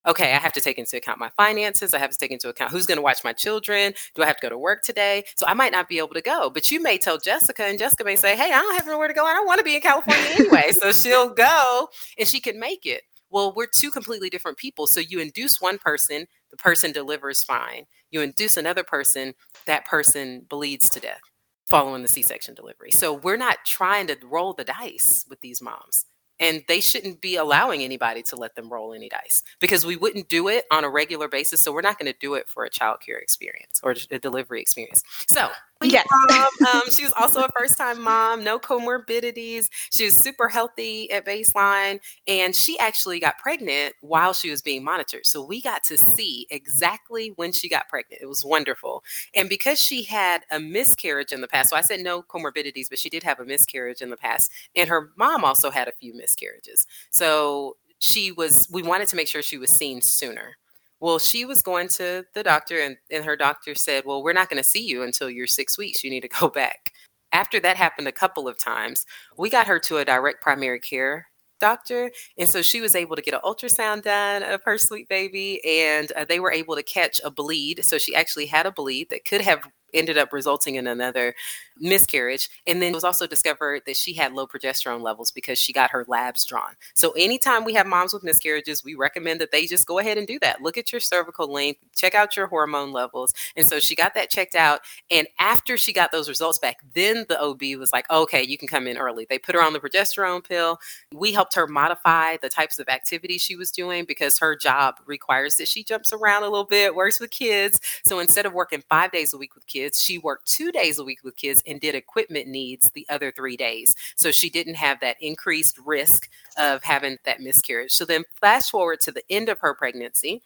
okay 0.09 0.33
i 0.33 0.37
have 0.37 0.51
to 0.51 0.59
take 0.59 0.77
into 0.77 0.97
account 0.97 1.19
my 1.19 1.29
finances 1.29 1.93
i 1.93 1.99
have 1.99 2.09
to 2.09 2.17
take 2.17 2.31
into 2.31 2.49
account 2.49 2.71
who's 2.71 2.85
going 2.85 2.97
to 2.97 3.01
watch 3.01 3.23
my 3.23 3.31
children 3.31 3.93
do 4.15 4.23
i 4.23 4.25
have 4.25 4.35
to 4.35 4.41
go 4.41 4.49
to 4.49 4.57
work 4.57 4.81
today 4.81 5.23
so 5.35 5.45
i 5.47 5.53
might 5.53 5.71
not 5.71 5.87
be 5.87 5.97
able 5.97 6.13
to 6.13 6.21
go 6.21 6.49
but 6.49 6.69
you 6.71 6.81
may 6.81 6.97
tell 6.97 7.17
jessica 7.17 7.63
and 7.63 7.79
jessica 7.79 8.03
may 8.03 8.15
say 8.15 8.35
hey 8.35 8.51
i 8.51 8.61
don't 8.61 8.75
have 8.75 8.87
nowhere 8.87 9.07
to 9.07 9.13
go 9.13 9.25
i 9.25 9.33
don't 9.33 9.47
want 9.47 9.59
to 9.59 9.63
be 9.63 9.75
in 9.75 9.81
california 9.81 10.25
anyway 10.31 10.71
so 10.71 10.91
she'll 10.91 11.29
go 11.29 11.87
and 12.17 12.27
she 12.27 12.39
can 12.39 12.59
make 12.59 12.85
it 12.85 13.03
well, 13.31 13.53
we're 13.55 13.67
two 13.67 13.91
completely 13.91 14.29
different 14.29 14.57
people. 14.57 14.87
So 14.87 14.99
you 14.99 15.19
induce 15.19 15.61
one 15.61 15.77
person, 15.77 16.27
the 16.49 16.57
person 16.57 16.91
delivers 16.91 17.43
fine. 17.43 17.85
You 18.11 18.21
induce 18.21 18.57
another 18.57 18.83
person, 18.83 19.35
that 19.65 19.85
person 19.85 20.45
bleeds 20.49 20.89
to 20.89 20.99
death 20.99 21.21
following 21.67 22.01
the 22.01 22.07
C 22.07 22.23
section 22.23 22.55
delivery. 22.55 22.91
So 22.91 23.13
we're 23.13 23.37
not 23.37 23.57
trying 23.65 24.07
to 24.07 24.17
roll 24.23 24.53
the 24.53 24.63
dice 24.63 25.25
with 25.29 25.41
these 25.41 25.61
moms 25.61 26.05
and 26.39 26.63
they 26.67 26.79
shouldn't 26.79 27.21
be 27.21 27.35
allowing 27.35 27.83
anybody 27.83 28.21
to 28.23 28.35
let 28.35 28.55
them 28.55 28.71
roll 28.71 28.93
any 28.93 29.09
dice 29.09 29.43
because 29.59 29.85
we 29.85 29.95
wouldn't 29.95 30.29
do 30.29 30.47
it 30.47 30.65
on 30.71 30.83
a 30.83 30.89
regular 30.89 31.27
basis 31.27 31.61
so 31.61 31.71
we're 31.71 31.81
not 31.81 31.99
going 31.99 32.11
to 32.11 32.17
do 32.19 32.35
it 32.35 32.47
for 32.47 32.63
a 32.65 32.69
child 32.69 32.99
care 33.05 33.17
experience 33.17 33.79
or 33.83 33.95
a 34.11 34.19
delivery 34.19 34.61
experience. 34.61 35.03
So 35.27 35.49
yes. 35.83 36.05
mom, 36.29 36.47
um, 36.75 36.81
she 36.91 37.03
was 37.03 37.13
also 37.17 37.41
a 37.41 37.49
first 37.57 37.77
time 37.77 38.01
mom 38.01 38.43
no 38.43 38.59
comorbidities 38.59 39.69
she 39.91 40.05
was 40.05 40.15
super 40.15 40.47
healthy 40.47 41.11
at 41.11 41.25
baseline 41.25 41.99
and 42.27 42.55
she 42.55 42.77
actually 42.79 43.19
got 43.19 43.37
pregnant 43.37 43.93
while 44.01 44.33
she 44.33 44.49
was 44.49 44.61
being 44.61 44.83
monitored 44.83 45.25
so 45.25 45.43
we 45.43 45.61
got 45.61 45.83
to 45.83 45.97
see 45.97 46.47
exactly 46.49 47.33
when 47.35 47.51
she 47.51 47.69
got 47.69 47.87
pregnant 47.89 48.21
it 48.21 48.27
was 48.27 48.43
wonderful 48.45 49.03
and 49.35 49.49
because 49.49 49.79
she 49.79 50.03
had 50.03 50.41
a 50.51 50.59
miscarriage 50.59 51.31
in 51.31 51.41
the 51.41 51.47
past 51.47 51.69
so 51.69 51.75
i 51.75 51.81
said 51.81 51.99
no 51.99 52.21
comorbidities 52.21 52.89
but 52.89 52.99
she 52.99 53.09
did 53.09 53.23
have 53.23 53.39
a 53.39 53.45
miscarriage 53.45 54.01
in 54.01 54.09
the 54.09 54.17
past 54.17 54.51
and 54.75 54.89
her 54.89 55.11
mom 55.17 55.43
also 55.43 55.69
had 55.69 55.87
a 55.87 55.91
few 55.91 56.13
miscarriages 56.13 56.29
miscarriages. 56.29 56.87
So 57.11 57.77
she 57.99 58.31
was, 58.31 58.67
we 58.71 58.83
wanted 58.83 59.07
to 59.09 59.15
make 59.15 59.27
sure 59.27 59.41
she 59.41 59.57
was 59.57 59.69
seen 59.69 60.01
sooner. 60.01 60.57
Well, 60.99 61.19
she 61.19 61.45
was 61.45 61.61
going 61.61 61.87
to 61.89 62.25
the 62.33 62.43
doctor, 62.43 62.79
and, 62.79 62.97
and 63.09 63.23
her 63.23 63.35
doctor 63.35 63.73
said, 63.75 64.03
Well, 64.05 64.23
we're 64.23 64.33
not 64.33 64.49
going 64.49 64.61
to 64.61 64.69
see 64.69 64.85
you 64.85 65.03
until 65.03 65.29
you're 65.29 65.47
six 65.47 65.77
weeks. 65.77 66.03
You 66.03 66.09
need 66.09 66.21
to 66.21 66.27
go 66.27 66.49
back. 66.49 66.93
After 67.31 67.59
that 67.59 67.77
happened 67.77 68.07
a 68.07 68.11
couple 68.11 68.47
of 68.47 68.57
times, 68.57 69.05
we 69.37 69.49
got 69.49 69.67
her 69.67 69.79
to 69.79 69.97
a 69.97 70.05
direct 70.05 70.41
primary 70.41 70.79
care 70.79 71.27
doctor. 71.59 72.09
And 72.37 72.49
so 72.49 72.61
she 72.61 72.81
was 72.81 72.95
able 72.95 73.15
to 73.15 73.21
get 73.21 73.33
an 73.33 73.41
ultrasound 73.43 74.03
done 74.03 74.43
of 74.43 74.61
her 74.63 74.77
sweet 74.77 75.07
baby, 75.09 75.61
and 75.65 76.11
uh, 76.13 76.25
they 76.25 76.39
were 76.39 76.51
able 76.51 76.75
to 76.75 76.83
catch 76.83 77.21
a 77.23 77.29
bleed. 77.29 77.83
So 77.83 77.97
she 77.97 78.15
actually 78.15 78.47
had 78.47 78.65
a 78.65 78.71
bleed 78.71 79.09
that 79.09 79.25
could 79.25 79.41
have 79.41 79.67
ended 79.93 80.17
up 80.17 80.33
resulting 80.33 80.75
in 80.75 80.87
another 80.87 81.35
miscarriage. 81.79 82.49
And 82.67 82.81
then 82.81 82.91
it 82.91 82.95
was 82.95 83.03
also 83.03 83.27
discovered 83.27 83.83
that 83.85 83.95
she 83.95 84.13
had 84.13 84.33
low 84.33 84.47
progesterone 84.47 85.01
levels 85.01 85.31
because 85.31 85.57
she 85.57 85.73
got 85.73 85.91
her 85.91 86.05
labs 86.07 86.45
drawn. 86.45 86.73
So 86.93 87.11
anytime 87.11 87.63
we 87.63 87.73
have 87.73 87.87
moms 87.87 88.13
with 88.13 88.23
miscarriages, 88.23 88.83
we 88.83 88.95
recommend 88.95 89.41
that 89.41 89.51
they 89.51 89.65
just 89.65 89.87
go 89.87 89.99
ahead 89.99 90.17
and 90.17 90.27
do 90.27 90.39
that. 90.39 90.61
Look 90.61 90.77
at 90.77 90.91
your 90.91 91.01
cervical 91.01 91.51
length, 91.51 91.79
check 91.95 92.15
out 92.15 92.35
your 92.35 92.47
hormone 92.47 92.91
levels. 92.91 93.33
And 93.55 93.65
so 93.65 93.79
she 93.79 93.95
got 93.95 94.13
that 94.13 94.29
checked 94.29 94.55
out. 94.55 94.81
And 95.09 95.27
after 95.39 95.77
she 95.77 95.93
got 95.93 96.11
those 96.11 96.29
results 96.29 96.59
back, 96.59 96.77
then 96.93 97.25
the 97.29 97.41
OB 97.41 97.61
was 97.77 97.91
like, 97.91 98.09
okay, 98.11 98.43
you 98.43 98.57
can 98.57 98.67
come 98.67 98.87
in 98.87 98.97
early. 98.97 99.25
They 99.29 99.39
put 99.39 99.55
her 99.55 99.61
on 99.61 99.73
the 99.73 99.79
progesterone 99.79 100.47
pill. 100.47 100.79
We 101.13 101.31
helped 101.31 101.55
her 101.55 101.67
modify 101.67 102.37
the 102.37 102.49
types 102.49 102.79
of 102.79 102.89
activities 102.89 103.41
she 103.41 103.55
was 103.55 103.71
doing 103.71 104.05
because 104.05 104.39
her 104.39 104.55
job 104.55 104.95
requires 105.05 105.55
that 105.57 105.67
she 105.67 105.83
jumps 105.83 106.13
around 106.13 106.43
a 106.43 106.49
little 106.49 106.65
bit, 106.65 106.95
works 106.95 107.19
with 107.19 107.31
kids. 107.31 107.79
So 108.05 108.19
instead 108.19 108.45
of 108.45 108.53
working 108.53 108.83
five 108.89 109.11
days 109.11 109.33
a 109.33 109.37
week 109.37 109.55
with 109.55 109.67
kids, 109.67 109.99
she 109.99 110.17
worked 110.17 110.47
two 110.47 110.71
days 110.71 110.99
a 110.99 111.03
week 111.03 111.19
with 111.23 111.35
kids 111.35 111.61
and 111.69 111.79
did 111.79 111.95
equipment 111.95 112.47
needs 112.47 112.89
the 112.91 113.05
other 113.09 113.31
three 113.31 113.57
days. 113.57 113.95
So 114.15 114.31
she 114.31 114.49
didn't 114.49 114.75
have 114.75 114.99
that 115.01 115.17
increased 115.21 115.77
risk 115.85 116.29
of 116.57 116.83
having 116.83 117.17
that 117.25 117.41
miscarriage. 117.41 117.91
So 117.91 118.05
then 118.05 118.23
fast 118.41 118.71
forward 118.71 119.01
to 119.01 119.11
the 119.11 119.23
end 119.29 119.49
of 119.49 119.59
her 119.59 119.73
pregnancy 119.73 120.41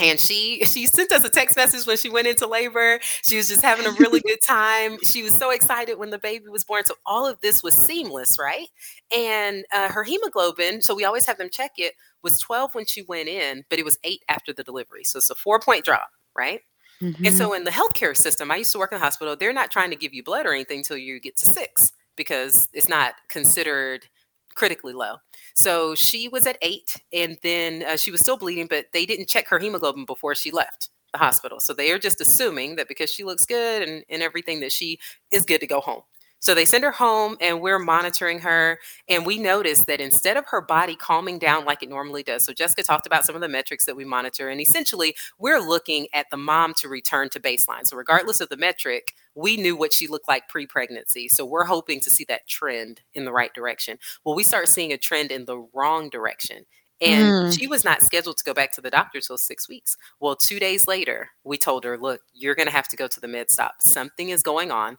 and 0.00 0.20
she 0.20 0.64
she 0.64 0.86
sent 0.86 1.12
us 1.12 1.24
a 1.24 1.28
text 1.28 1.56
message 1.56 1.86
when 1.86 1.96
she 1.96 2.08
went 2.10 2.26
into 2.26 2.46
labor. 2.46 3.00
She 3.24 3.36
was 3.36 3.48
just 3.48 3.62
having 3.62 3.86
a 3.86 3.90
really 3.92 4.20
good 4.20 4.40
time. 4.46 4.98
She 5.02 5.22
was 5.22 5.34
so 5.34 5.50
excited 5.50 5.98
when 5.98 6.10
the 6.10 6.18
baby 6.18 6.48
was 6.48 6.64
born. 6.64 6.84
So 6.84 6.94
all 7.06 7.26
of 7.26 7.40
this 7.40 7.62
was 7.62 7.74
seamless 7.74 8.38
right? 8.38 8.68
And 9.16 9.64
uh, 9.72 9.88
her 9.90 10.04
hemoglobin 10.04 10.82
so 10.82 10.94
we 10.94 11.04
always 11.04 11.26
have 11.26 11.38
them 11.38 11.48
check 11.50 11.72
it 11.78 11.94
was 12.22 12.38
12 12.40 12.74
when 12.74 12.86
she 12.86 13.02
went 13.02 13.28
in 13.28 13.64
but 13.70 13.78
it 13.78 13.84
was 13.84 13.98
8 14.04 14.22
after 14.28 14.52
the 14.52 14.64
delivery. 14.64 15.04
So 15.04 15.18
it's 15.18 15.30
a 15.30 15.34
four 15.34 15.58
point 15.60 15.84
drop 15.84 16.10
right 16.36 16.60
Mm-hmm. 17.02 17.26
And 17.26 17.34
so 17.34 17.52
in 17.52 17.64
the 17.64 17.70
healthcare 17.70 18.16
system, 18.16 18.50
I 18.50 18.56
used 18.56 18.72
to 18.72 18.78
work 18.78 18.92
in 18.92 18.98
the 18.98 19.04
hospital, 19.04 19.36
they're 19.36 19.52
not 19.52 19.70
trying 19.70 19.90
to 19.90 19.96
give 19.96 20.12
you 20.12 20.22
blood 20.22 20.46
or 20.46 20.52
anything 20.52 20.78
until 20.78 20.96
you 20.96 21.20
get 21.20 21.36
to 21.38 21.46
six 21.46 21.92
because 22.16 22.68
it's 22.72 22.88
not 22.88 23.14
considered 23.28 24.06
critically 24.54 24.92
low. 24.92 25.16
So 25.54 25.94
she 25.94 26.28
was 26.28 26.46
at 26.46 26.58
eight 26.62 26.96
and 27.12 27.38
then 27.42 27.84
uh, 27.84 27.96
she 27.96 28.10
was 28.10 28.20
still 28.20 28.36
bleeding, 28.36 28.66
but 28.68 28.86
they 28.92 29.06
didn't 29.06 29.28
check 29.28 29.46
her 29.48 29.58
hemoglobin 29.58 30.04
before 30.04 30.34
she 30.34 30.50
left 30.50 30.90
the 31.12 31.18
hospital. 31.18 31.60
So 31.60 31.72
they 31.72 31.92
are 31.92 31.98
just 31.98 32.20
assuming 32.20 32.76
that 32.76 32.88
because 32.88 33.12
she 33.12 33.24
looks 33.24 33.46
good 33.46 33.88
and, 33.88 34.04
and 34.08 34.22
everything 34.22 34.60
that 34.60 34.72
she 34.72 34.98
is 35.30 35.44
good 35.44 35.60
to 35.60 35.66
go 35.66 35.80
home. 35.80 36.02
So 36.40 36.54
they 36.54 36.64
send 36.64 36.84
her 36.84 36.92
home 36.92 37.36
and 37.40 37.60
we're 37.60 37.78
monitoring 37.78 38.38
her. 38.40 38.78
And 39.08 39.26
we 39.26 39.38
noticed 39.38 39.86
that 39.86 40.00
instead 40.00 40.36
of 40.36 40.44
her 40.46 40.60
body 40.60 40.94
calming 40.94 41.38
down 41.38 41.64
like 41.64 41.82
it 41.82 41.88
normally 41.88 42.22
does, 42.22 42.44
so 42.44 42.52
Jessica 42.52 42.82
talked 42.82 43.06
about 43.06 43.24
some 43.24 43.34
of 43.34 43.40
the 43.40 43.48
metrics 43.48 43.84
that 43.86 43.96
we 43.96 44.04
monitor. 44.04 44.48
And 44.48 44.60
essentially, 44.60 45.16
we're 45.38 45.60
looking 45.60 46.06
at 46.12 46.26
the 46.30 46.36
mom 46.36 46.74
to 46.78 46.88
return 46.88 47.28
to 47.30 47.40
baseline. 47.40 47.86
So, 47.86 47.96
regardless 47.96 48.40
of 48.40 48.48
the 48.48 48.56
metric, 48.56 49.14
we 49.34 49.56
knew 49.56 49.76
what 49.76 49.92
she 49.92 50.06
looked 50.06 50.28
like 50.28 50.48
pre 50.48 50.66
pregnancy. 50.66 51.28
So, 51.28 51.44
we're 51.44 51.64
hoping 51.64 52.00
to 52.00 52.10
see 52.10 52.24
that 52.28 52.46
trend 52.46 53.00
in 53.14 53.24
the 53.24 53.32
right 53.32 53.52
direction. 53.54 53.98
Well, 54.24 54.36
we 54.36 54.44
start 54.44 54.68
seeing 54.68 54.92
a 54.92 54.98
trend 54.98 55.32
in 55.32 55.44
the 55.44 55.58
wrong 55.72 56.08
direction. 56.08 56.64
And 57.00 57.46
mm. 57.46 57.58
she 57.58 57.68
was 57.68 57.84
not 57.84 58.02
scheduled 58.02 58.38
to 58.38 58.44
go 58.44 58.52
back 58.52 58.72
to 58.72 58.80
the 58.80 58.90
doctor 58.90 59.20
till 59.20 59.38
six 59.38 59.68
weeks. 59.68 59.96
Well, 60.18 60.34
two 60.34 60.58
days 60.58 60.88
later, 60.88 61.30
we 61.44 61.56
told 61.56 61.84
her, 61.84 61.96
look, 61.96 62.22
you're 62.32 62.56
going 62.56 62.66
to 62.66 62.72
have 62.72 62.88
to 62.88 62.96
go 62.96 63.06
to 63.06 63.20
the 63.20 63.28
med 63.28 63.50
stop. 63.50 63.76
Something 63.80 64.30
is 64.30 64.42
going 64.42 64.72
on. 64.72 64.98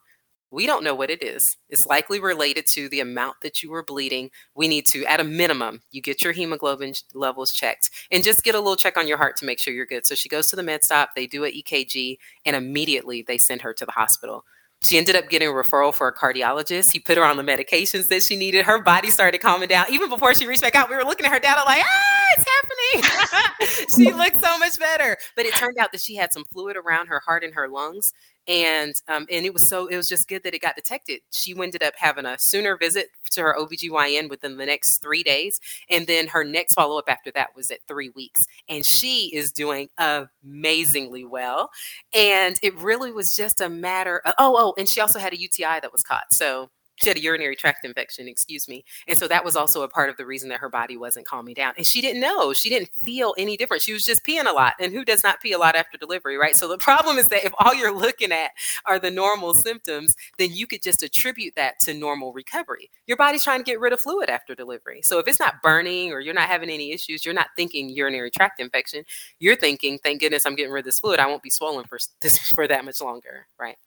We 0.51 0.65
don't 0.65 0.83
know 0.83 0.95
what 0.95 1.11
it 1.11 1.21
is. 1.21 1.57
It's 1.69 1.85
likely 1.85 2.19
related 2.19 2.65
to 2.67 2.89
the 2.89 3.01
amount 3.01 3.37
that 3.43 3.61
you 3.61 3.69
were 3.69 3.83
bleeding. 3.83 4.31
We 4.55 4.67
need 4.67 4.87
to, 4.87 5.05
at 5.05 5.19
a 5.19 5.23
minimum, 5.23 5.81
you 5.91 6.01
get 6.01 6.23
your 6.23 6.33
hemoglobin 6.33 6.93
levels 7.13 7.51
checked 7.51 7.91
and 8.11 8.23
just 8.23 8.43
get 8.43 8.55
a 8.55 8.59
little 8.59 8.75
check 8.75 8.97
on 8.97 9.07
your 9.07 9.17
heart 9.17 9.37
to 9.37 9.45
make 9.45 9.59
sure 9.59 9.73
you're 9.73 9.85
good. 9.85 10.05
So 10.07 10.15
she 10.15 10.27
goes 10.27 10.47
to 10.47 10.55
the 10.55 10.63
med 10.63 10.83
stop, 10.83 11.11
they 11.15 11.27
do 11.27 11.43
an 11.43 11.51
EKG, 11.51 12.17
and 12.45 12.55
immediately 12.55 13.21
they 13.21 13.37
send 13.37 13.61
her 13.61 13.73
to 13.73 13.85
the 13.85 13.91
hospital. 13.91 14.43
She 14.81 14.97
ended 14.97 15.17
up 15.17 15.29
getting 15.29 15.49
a 15.49 15.51
referral 15.51 15.93
for 15.93 16.07
a 16.07 16.15
cardiologist. 16.15 16.93
He 16.93 16.99
put 16.99 17.17
her 17.17 17.23
on 17.25 17.35
the 17.35 17.43
medications 17.43 18.07
that 18.07 18.23
she 18.23 18.37
needed. 18.37 18.65
Her 18.65 18.81
body 18.81 19.11
started 19.11 19.39
calming 19.39 19.67
down. 19.67 19.87
Even 19.91 20.09
before 20.09 20.33
she 20.33 20.47
reached 20.47 20.61
back 20.61 20.73
out, 20.73 20.89
we 20.89 20.95
were 20.95 21.03
looking 21.03 21.25
at 21.25 21.33
her 21.33 21.39
data 21.39 21.61
like, 21.65 21.83
ah, 21.85 22.25
it's 22.37 22.45
happening. 22.47 23.87
she 23.95 24.13
looked 24.17 24.41
so 24.41 24.57
much 24.57 24.79
better. 24.79 25.17
But 25.35 25.45
it 25.45 25.55
turned 25.55 25.77
out 25.77 25.91
that 25.91 25.99
she 25.99 26.15
had 26.15 26.31
some 26.31 26.45
fluid 26.45 26.77
around 26.77 27.07
her 27.07 27.19
heart 27.19 27.43
and 27.43 27.53
her 27.55 27.67
lungs 27.67 28.13
and 28.49 29.01
um, 29.07 29.27
and 29.31 29.45
it 29.45 29.53
was 29.53 29.65
so 29.65 29.87
it 29.87 29.95
was 29.95 30.09
just 30.09 30.27
good 30.27 30.43
that 30.43 30.53
it 30.53 30.61
got 30.61 30.75
detected. 30.75 31.21
She 31.31 31.55
ended 31.57 31.83
up 31.83 31.93
having 31.95 32.25
a 32.25 32.37
sooner 32.37 32.75
visit 32.75 33.09
to 33.31 33.41
her 33.41 33.55
obgyn 33.59 34.29
within 34.29 34.57
the 34.57 34.65
next 34.65 34.97
three 35.01 35.23
days 35.23 35.59
and 35.89 36.07
then 36.07 36.27
her 36.27 36.43
next 36.43 36.73
follow-up 36.73 37.05
after 37.07 37.31
that 37.31 37.55
was 37.55 37.69
at 37.71 37.79
three 37.87 38.09
weeks 38.09 38.45
and 38.67 38.85
she 38.85 39.33
is 39.33 39.51
doing 39.51 39.89
amazingly 39.97 41.25
well 41.25 41.69
and 42.13 42.57
it 42.63 42.75
really 42.79 43.11
was 43.11 43.35
just 43.35 43.61
a 43.61 43.69
matter 43.69 44.21
of, 44.25 44.33
oh 44.39 44.55
oh 44.57 44.73
and 44.77 44.89
she 44.89 45.01
also 45.01 45.19
had 45.19 45.33
a 45.33 45.39
uti 45.39 45.63
that 45.63 45.91
was 45.91 46.03
caught 46.03 46.33
so 46.33 46.69
she 47.01 47.09
had 47.09 47.17
a 47.17 47.21
urinary 47.21 47.55
tract 47.55 47.85
infection, 47.85 48.27
excuse 48.27 48.67
me. 48.67 48.83
And 49.07 49.17
so 49.17 49.27
that 49.27 49.45
was 49.45 49.55
also 49.55 49.83
a 49.83 49.87
part 49.87 50.09
of 50.09 50.17
the 50.17 50.25
reason 50.25 50.49
that 50.49 50.59
her 50.59 50.69
body 50.69 50.97
wasn't 50.97 51.25
calming 51.25 51.53
down. 51.53 51.73
And 51.77 51.85
she 51.85 52.01
didn't 52.01 52.21
know, 52.21 52.53
she 52.53 52.69
didn't 52.69 52.89
feel 53.05 53.33
any 53.37 53.55
different. 53.57 53.81
She 53.81 53.93
was 53.93 54.05
just 54.05 54.25
peeing 54.25 54.45
a 54.45 54.53
lot. 54.53 54.73
And 54.79 54.93
who 54.93 55.05
does 55.05 55.23
not 55.23 55.41
pee 55.41 55.53
a 55.53 55.57
lot 55.57 55.75
after 55.75 55.97
delivery, 55.97 56.37
right? 56.37 56.55
So 56.55 56.67
the 56.67 56.77
problem 56.77 57.17
is 57.17 57.29
that 57.29 57.45
if 57.45 57.53
all 57.59 57.73
you're 57.73 57.95
looking 57.95 58.31
at 58.31 58.51
are 58.85 58.99
the 58.99 59.11
normal 59.11 59.53
symptoms, 59.53 60.15
then 60.37 60.53
you 60.53 60.67
could 60.67 60.81
just 60.81 61.03
attribute 61.03 61.55
that 61.55 61.79
to 61.81 61.93
normal 61.93 62.33
recovery. 62.33 62.89
Your 63.07 63.17
body's 63.17 63.43
trying 63.43 63.59
to 63.59 63.63
get 63.63 63.79
rid 63.79 63.93
of 63.93 64.01
fluid 64.01 64.29
after 64.29 64.53
delivery. 64.55 65.01
So 65.03 65.19
if 65.19 65.27
it's 65.27 65.39
not 65.39 65.61
burning 65.63 66.11
or 66.11 66.19
you're 66.19 66.33
not 66.33 66.49
having 66.49 66.69
any 66.69 66.91
issues, 66.91 67.23
you're 67.25 67.33
not 67.33 67.47
thinking 67.55 67.89
urinary 67.89 68.31
tract 68.31 68.59
infection. 68.59 69.03
You're 69.39 69.55
thinking, 69.55 69.99
thank 70.03 70.19
goodness 70.19 70.45
I'm 70.45 70.55
getting 70.55 70.71
rid 70.71 70.81
of 70.81 70.85
this 70.85 70.99
fluid. 70.99 71.19
I 71.19 71.27
won't 71.27 71.43
be 71.43 71.49
swollen 71.49 71.85
for 71.85 71.99
this 72.21 72.37
for 72.51 72.67
that 72.67 72.85
much 72.85 73.01
longer, 73.01 73.47
right? 73.59 73.77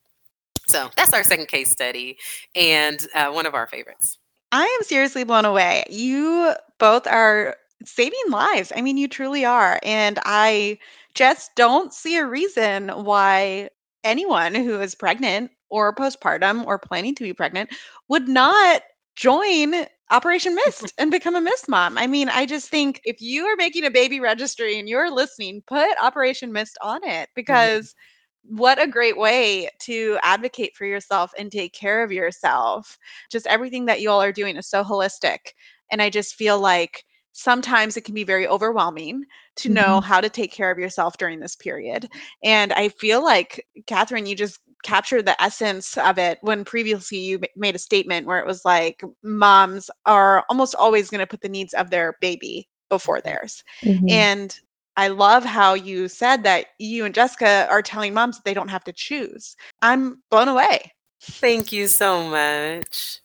So 0.67 0.89
that's 0.95 1.13
our 1.13 1.23
second 1.23 1.47
case 1.47 1.71
study 1.71 2.17
and 2.55 3.05
uh, 3.13 3.31
one 3.31 3.45
of 3.45 3.53
our 3.53 3.67
favorites. 3.67 4.17
I 4.51 4.63
am 4.63 4.85
seriously 4.85 5.23
blown 5.23 5.45
away. 5.45 5.83
You 5.89 6.53
both 6.77 7.07
are 7.07 7.55
saving 7.85 8.29
lives. 8.29 8.71
I 8.75 8.81
mean, 8.81 8.97
you 8.97 9.07
truly 9.07 9.45
are. 9.45 9.79
And 9.83 10.19
I 10.25 10.77
just 11.15 11.55
don't 11.55 11.93
see 11.93 12.17
a 12.17 12.25
reason 12.25 12.89
why 12.89 13.69
anyone 14.03 14.55
who 14.55 14.79
is 14.79 14.95
pregnant 14.95 15.51
or 15.69 15.93
postpartum 15.93 16.65
or 16.65 16.77
planning 16.77 17.15
to 17.15 17.23
be 17.23 17.33
pregnant 17.33 17.71
would 18.09 18.27
not 18.27 18.83
join 19.15 19.85
Operation 20.11 20.55
Mist 20.65 20.93
and 20.97 21.11
become 21.11 21.35
a 21.35 21.41
Mist 21.41 21.67
mom. 21.67 21.97
I 21.97 22.07
mean, 22.07 22.29
I 22.29 22.45
just 22.45 22.69
think 22.69 23.01
if 23.03 23.21
you 23.21 23.45
are 23.45 23.55
making 23.55 23.85
a 23.85 23.91
baby 23.91 24.19
registry 24.19 24.79
and 24.79 24.87
you're 24.87 25.11
listening, 25.11 25.63
put 25.65 25.89
Operation 26.01 26.51
Mist 26.51 26.77
on 26.81 27.03
it 27.03 27.29
because 27.35 27.89
mm-hmm. 27.89 28.12
What 28.43 28.81
a 28.81 28.87
great 28.87 29.17
way 29.17 29.69
to 29.79 30.17
advocate 30.21 30.75
for 30.75 30.85
yourself 30.85 31.31
and 31.37 31.51
take 31.51 31.73
care 31.73 32.03
of 32.03 32.11
yourself. 32.11 32.97
Just 33.31 33.47
everything 33.47 33.85
that 33.85 34.01
you 34.01 34.09
all 34.09 34.21
are 34.21 34.31
doing 34.31 34.57
is 34.57 34.69
so 34.69 34.83
holistic. 34.83 35.53
And 35.91 36.01
I 36.01 36.09
just 36.09 36.35
feel 36.35 36.59
like 36.59 37.05
sometimes 37.31 37.97
it 37.97 38.03
can 38.03 38.13
be 38.13 38.23
very 38.23 38.47
overwhelming 38.47 39.23
to 39.55 39.69
mm-hmm. 39.69 39.75
know 39.75 40.01
how 40.01 40.21
to 40.21 40.29
take 40.29 40.51
care 40.51 40.71
of 40.71 40.77
yourself 40.77 41.17
during 41.17 41.39
this 41.39 41.55
period. 41.55 42.09
And 42.43 42.73
I 42.73 42.89
feel 42.89 43.23
like, 43.23 43.65
Catherine, 43.87 44.25
you 44.25 44.35
just 44.35 44.59
captured 44.83 45.25
the 45.25 45.41
essence 45.41 45.97
of 45.97 46.17
it 46.17 46.37
when 46.41 46.65
previously 46.65 47.17
you 47.17 47.39
made 47.55 47.75
a 47.75 47.79
statement 47.79 48.27
where 48.27 48.39
it 48.39 48.45
was 48.45 48.65
like 48.65 49.01
moms 49.23 49.89
are 50.05 50.45
almost 50.49 50.75
always 50.75 51.09
going 51.09 51.19
to 51.19 51.27
put 51.27 51.41
the 51.41 51.49
needs 51.49 51.73
of 51.73 51.89
their 51.89 52.17
baby 52.21 52.67
before 52.89 53.17
mm-hmm. 53.17 53.29
theirs. 53.29 53.63
Mm-hmm. 53.81 54.09
And 54.09 54.59
I 54.95 55.07
love 55.07 55.43
how 55.43 55.73
you 55.73 56.07
said 56.07 56.43
that 56.43 56.67
you 56.79 57.05
and 57.05 57.15
Jessica 57.15 57.67
are 57.69 57.81
telling 57.81 58.13
moms 58.13 58.37
that 58.37 58.45
they 58.45 58.53
don't 58.53 58.67
have 58.69 58.83
to 58.85 58.93
choose. 58.93 59.55
I'm 59.81 60.21
blown 60.29 60.47
away. 60.47 60.91
Thank 61.21 61.71
you 61.71 61.87
so 61.87 62.23
much. 62.27 63.19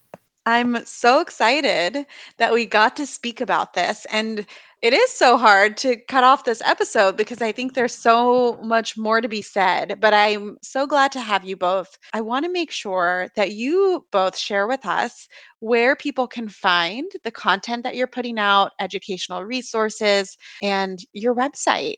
I'm 0.47 0.85
so 0.87 1.21
excited 1.21 2.07
that 2.39 2.55
we 2.55 2.65
got 2.65 2.97
to 2.97 3.07
speak 3.07 3.43
about 3.43 3.75
this. 3.75 4.07
And 4.11 4.47
it 4.81 4.93
is 4.93 5.11
so 5.11 5.37
hard 5.37 5.77
to 5.79 5.97
cut 6.09 6.23
off 6.23 6.45
this 6.45 6.63
episode 6.65 7.17
because 7.17 7.43
I 7.43 7.51
think 7.51 7.75
there's 7.75 7.95
so 7.95 8.59
much 8.63 8.97
more 8.97 9.21
to 9.21 9.29
be 9.29 9.43
said. 9.43 9.99
But 10.01 10.15
I'm 10.15 10.57
so 10.63 10.87
glad 10.87 11.11
to 11.13 11.21
have 11.21 11.45
you 11.45 11.57
both. 11.57 11.99
I 12.13 12.21
want 12.21 12.45
to 12.45 12.53
make 12.53 12.71
sure 12.71 13.29
that 13.35 13.53
you 13.53 14.07
both 14.13 14.37
share 14.37 14.69
with 14.69 14.87
us 14.87 15.29
where 15.61 15.97
people 15.97 16.29
can 16.29 16.49
find 16.49 17.11
the 17.25 17.31
content 17.31 17.83
that 17.83 17.97
you're 17.97 18.07
putting 18.07 18.39
out, 18.39 18.73
educational 18.79 19.45
resources, 19.45 20.37
and 20.63 21.01
your 21.13 21.35
website. 21.35 21.97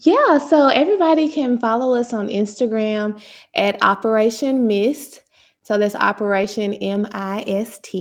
Yeah, 0.00 0.38
so 0.38 0.68
everybody 0.68 1.30
can 1.30 1.58
follow 1.58 1.94
us 1.94 2.12
on 2.12 2.28
Instagram 2.28 3.22
at 3.54 3.82
Operation 3.82 4.66
Mist 4.66 5.22
so 5.68 5.76
that's 5.76 5.94
Operation 5.96 6.78
MIST. 6.80 7.94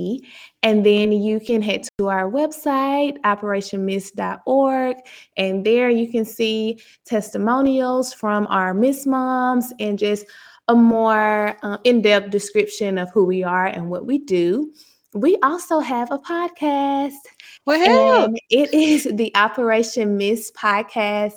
And 0.63 0.86
then 0.86 1.11
you 1.11 1.41
can 1.41 1.61
head 1.61 1.86
to 1.97 2.07
our 2.07 2.32
website, 2.32 3.18
operationmist.org, 3.26 4.95
and 5.36 5.65
there 5.65 5.89
you 5.89 6.09
can 6.09 6.24
see 6.24 6.80
testimonials 7.05 8.13
from 8.13 8.47
our 8.47 8.74
Mist 8.74 9.05
Moms 9.05 9.74
and 9.82 9.99
just 9.99 10.26
a 10.70 10.76
more 10.76 11.57
uh, 11.61 11.78
in 11.84 12.01
depth 12.01 12.30
description 12.30 12.97
of 12.97 13.11
who 13.13 13.26
we 13.26 13.43
are 13.43 13.65
and 13.68 13.89
what 13.89 14.05
we 14.05 14.20
do. 14.20 14.72
We 15.13 15.36
also 15.43 15.80
have 15.80 16.09
a 16.09 16.20
podcast. 16.20 17.20
Well, 17.65 18.34
it 18.49 18.74
is 18.74 19.09
the 19.11 19.36
Operation 19.36 20.15
Mist 20.15 20.55
podcast 20.55 21.34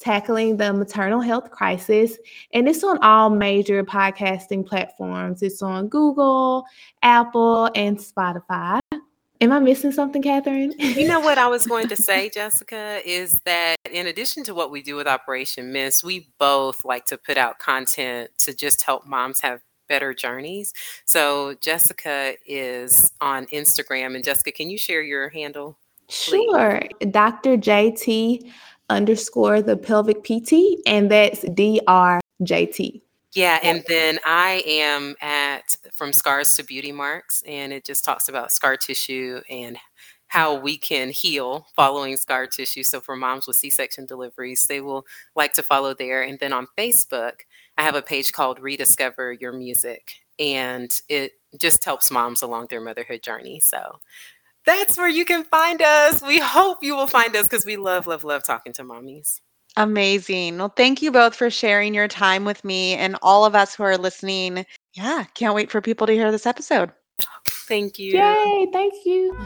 tackling 0.00 0.56
the 0.56 0.72
maternal 0.72 1.20
health 1.20 1.50
crisis. 1.50 2.18
And 2.52 2.68
it's 2.68 2.82
on 2.82 2.98
all 2.98 3.30
major 3.30 3.84
podcasting 3.84 4.66
platforms. 4.66 5.42
It's 5.42 5.62
on 5.62 5.88
Google, 5.88 6.64
Apple, 7.02 7.70
and 7.74 7.98
Spotify. 7.98 8.80
Am 9.42 9.52
I 9.52 9.58
missing 9.58 9.92
something, 9.92 10.22
Catherine? 10.22 10.74
you 10.78 11.08
know 11.08 11.20
what 11.20 11.38
I 11.38 11.46
was 11.46 11.66
going 11.66 11.88
to 11.88 11.96
say, 11.96 12.28
Jessica, 12.34 13.00
is 13.06 13.40
that 13.46 13.76
in 13.90 14.06
addition 14.06 14.44
to 14.44 14.54
what 14.54 14.70
we 14.70 14.82
do 14.82 14.96
with 14.96 15.06
Operation 15.06 15.72
Mist, 15.72 16.04
we 16.04 16.28
both 16.38 16.84
like 16.84 17.06
to 17.06 17.16
put 17.16 17.38
out 17.38 17.58
content 17.58 18.30
to 18.38 18.54
just 18.54 18.82
help 18.82 19.06
moms 19.06 19.40
have 19.40 19.60
better 19.88 20.12
journeys. 20.12 20.74
So 21.06 21.54
Jessica 21.60 22.34
is 22.46 23.12
on 23.20 23.46
Instagram. 23.46 24.14
And 24.14 24.22
Jessica, 24.22 24.52
can 24.52 24.68
you 24.68 24.76
share 24.76 25.02
your 25.02 25.30
handle? 25.30 25.78
Please? 26.08 26.50
Sure. 26.50 26.82
Dr. 27.10 27.56
JT 27.56 28.50
underscore 28.90 29.62
the 29.62 29.76
pelvic 29.76 30.22
PT, 30.24 30.82
and 30.86 31.10
that's 31.10 31.42
DRJT. 31.44 33.00
Yeah, 33.34 33.60
and 33.62 33.84
then 33.86 34.18
I 34.24 34.62
am 34.66 35.14
at 35.22 35.76
From 35.92 36.12
Scars 36.12 36.56
to 36.56 36.64
Beauty 36.64 36.90
Marks, 36.90 37.42
and 37.46 37.72
it 37.72 37.84
just 37.84 38.04
talks 38.04 38.28
about 38.28 38.52
scar 38.52 38.76
tissue 38.76 39.40
and 39.48 39.78
how 40.26 40.54
we 40.54 40.76
can 40.76 41.10
heal 41.10 41.66
following 41.74 42.16
scar 42.16 42.46
tissue. 42.46 42.82
So 42.82 43.00
for 43.00 43.16
moms 43.16 43.46
with 43.46 43.56
C-section 43.56 44.06
deliveries, 44.06 44.66
they 44.66 44.80
will 44.80 45.06
like 45.34 45.52
to 45.54 45.62
follow 45.62 45.94
there. 45.94 46.22
And 46.22 46.38
then 46.38 46.52
on 46.52 46.66
Facebook, 46.76 47.32
I 47.78 47.82
have 47.82 47.94
a 47.94 48.02
page 48.02 48.32
called 48.32 48.60
Rediscover 48.60 49.32
Your 49.32 49.52
Music, 49.52 50.12
and 50.38 51.00
it 51.08 51.32
just 51.56 51.84
helps 51.84 52.10
moms 52.10 52.42
along 52.42 52.66
their 52.68 52.80
motherhood 52.80 53.22
journey. 53.22 53.60
So 53.60 54.00
that's 54.66 54.96
where 54.96 55.08
you 55.08 55.24
can 55.24 55.44
find 55.44 55.80
us. 55.82 56.22
We 56.22 56.38
hope 56.38 56.82
you 56.82 56.96
will 56.96 57.06
find 57.06 57.34
us 57.36 57.44
because 57.44 57.64
we 57.64 57.76
love, 57.76 58.06
love, 58.06 58.24
love 58.24 58.44
talking 58.44 58.72
to 58.74 58.82
mommies. 58.82 59.40
Amazing. 59.76 60.58
Well, 60.58 60.72
thank 60.76 61.00
you 61.00 61.12
both 61.12 61.34
for 61.34 61.48
sharing 61.48 61.94
your 61.94 62.08
time 62.08 62.44
with 62.44 62.64
me 62.64 62.94
and 62.94 63.16
all 63.22 63.44
of 63.44 63.54
us 63.54 63.74
who 63.74 63.84
are 63.84 63.96
listening. 63.96 64.66
Yeah, 64.94 65.24
can't 65.34 65.54
wait 65.54 65.70
for 65.70 65.80
people 65.80 66.06
to 66.06 66.12
hear 66.12 66.32
this 66.32 66.46
episode. 66.46 66.90
Thank 67.68 67.98
you. 67.98 68.18
Yay, 68.18 68.66
thank 68.72 68.94
you. 69.04 69.36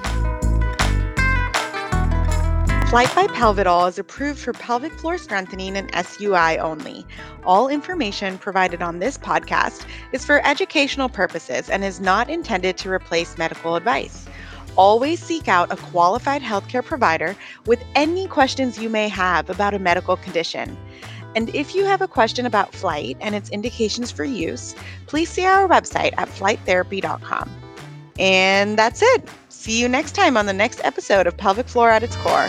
Flyte 2.89 3.15
by 3.15 3.27
Pelvital 3.27 3.89
is 3.89 3.99
approved 3.99 4.39
for 4.39 4.53
pelvic 4.53 4.93
floor 4.93 5.19
strengthening 5.19 5.77
and 5.77 5.91
SUI 6.07 6.59
only. 6.59 7.05
All 7.45 7.69
information 7.69 8.39
provided 8.39 8.83
on 8.83 9.01
this 9.01 9.19
podcast 9.19 9.85
is 10.13 10.25
for 10.25 10.47
educational 10.47 11.09
purposes 11.09 11.69
and 11.69 11.83
is 11.83 12.01
not 12.01 12.31
intended 12.31 12.77
to 12.79 12.91
replace 12.91 13.37
medical 13.37 13.75
advice 13.75 14.27
always 14.77 15.23
seek 15.23 15.49
out 15.49 15.73
a 15.73 15.77
qualified 15.77 16.43
healthcare 16.43 16.85
provider 16.85 17.37
with 17.67 17.83
any 17.95 18.27
questions 18.27 18.79
you 18.79 18.89
may 18.89 19.09
have 19.09 19.51
about 19.51 19.75
a 19.75 19.79
medical 19.79 20.17
condition. 20.17 20.77
And 21.37 21.55
if 21.55 21.75
you 21.75 21.85
have 21.85 22.01
a 22.01 22.09
question 22.09 22.47
about 22.47 22.73
Flyte 22.73 23.17
and 23.21 23.35
its 23.35 23.51
indications 23.51 24.11
for 24.11 24.25
use, 24.25 24.75
please 25.07 25.29
see 25.29 25.45
our 25.45 25.69
website 25.69 26.15
at 26.17 26.29
flytetherapy.com. 26.29 27.51
And 28.19 28.79
that's 28.79 29.03
it. 29.03 29.29
See 29.49 29.81
you 29.81 29.89
next 29.89 30.13
time 30.13 30.37
on 30.37 30.47
the 30.47 30.53
next 30.53 30.81
episode 30.85 31.27
of 31.27 31.37
Pelvic 31.37 31.69
Floor 31.69 31.91
at 31.91 32.03
its 32.03 32.17
Core. 32.17 32.49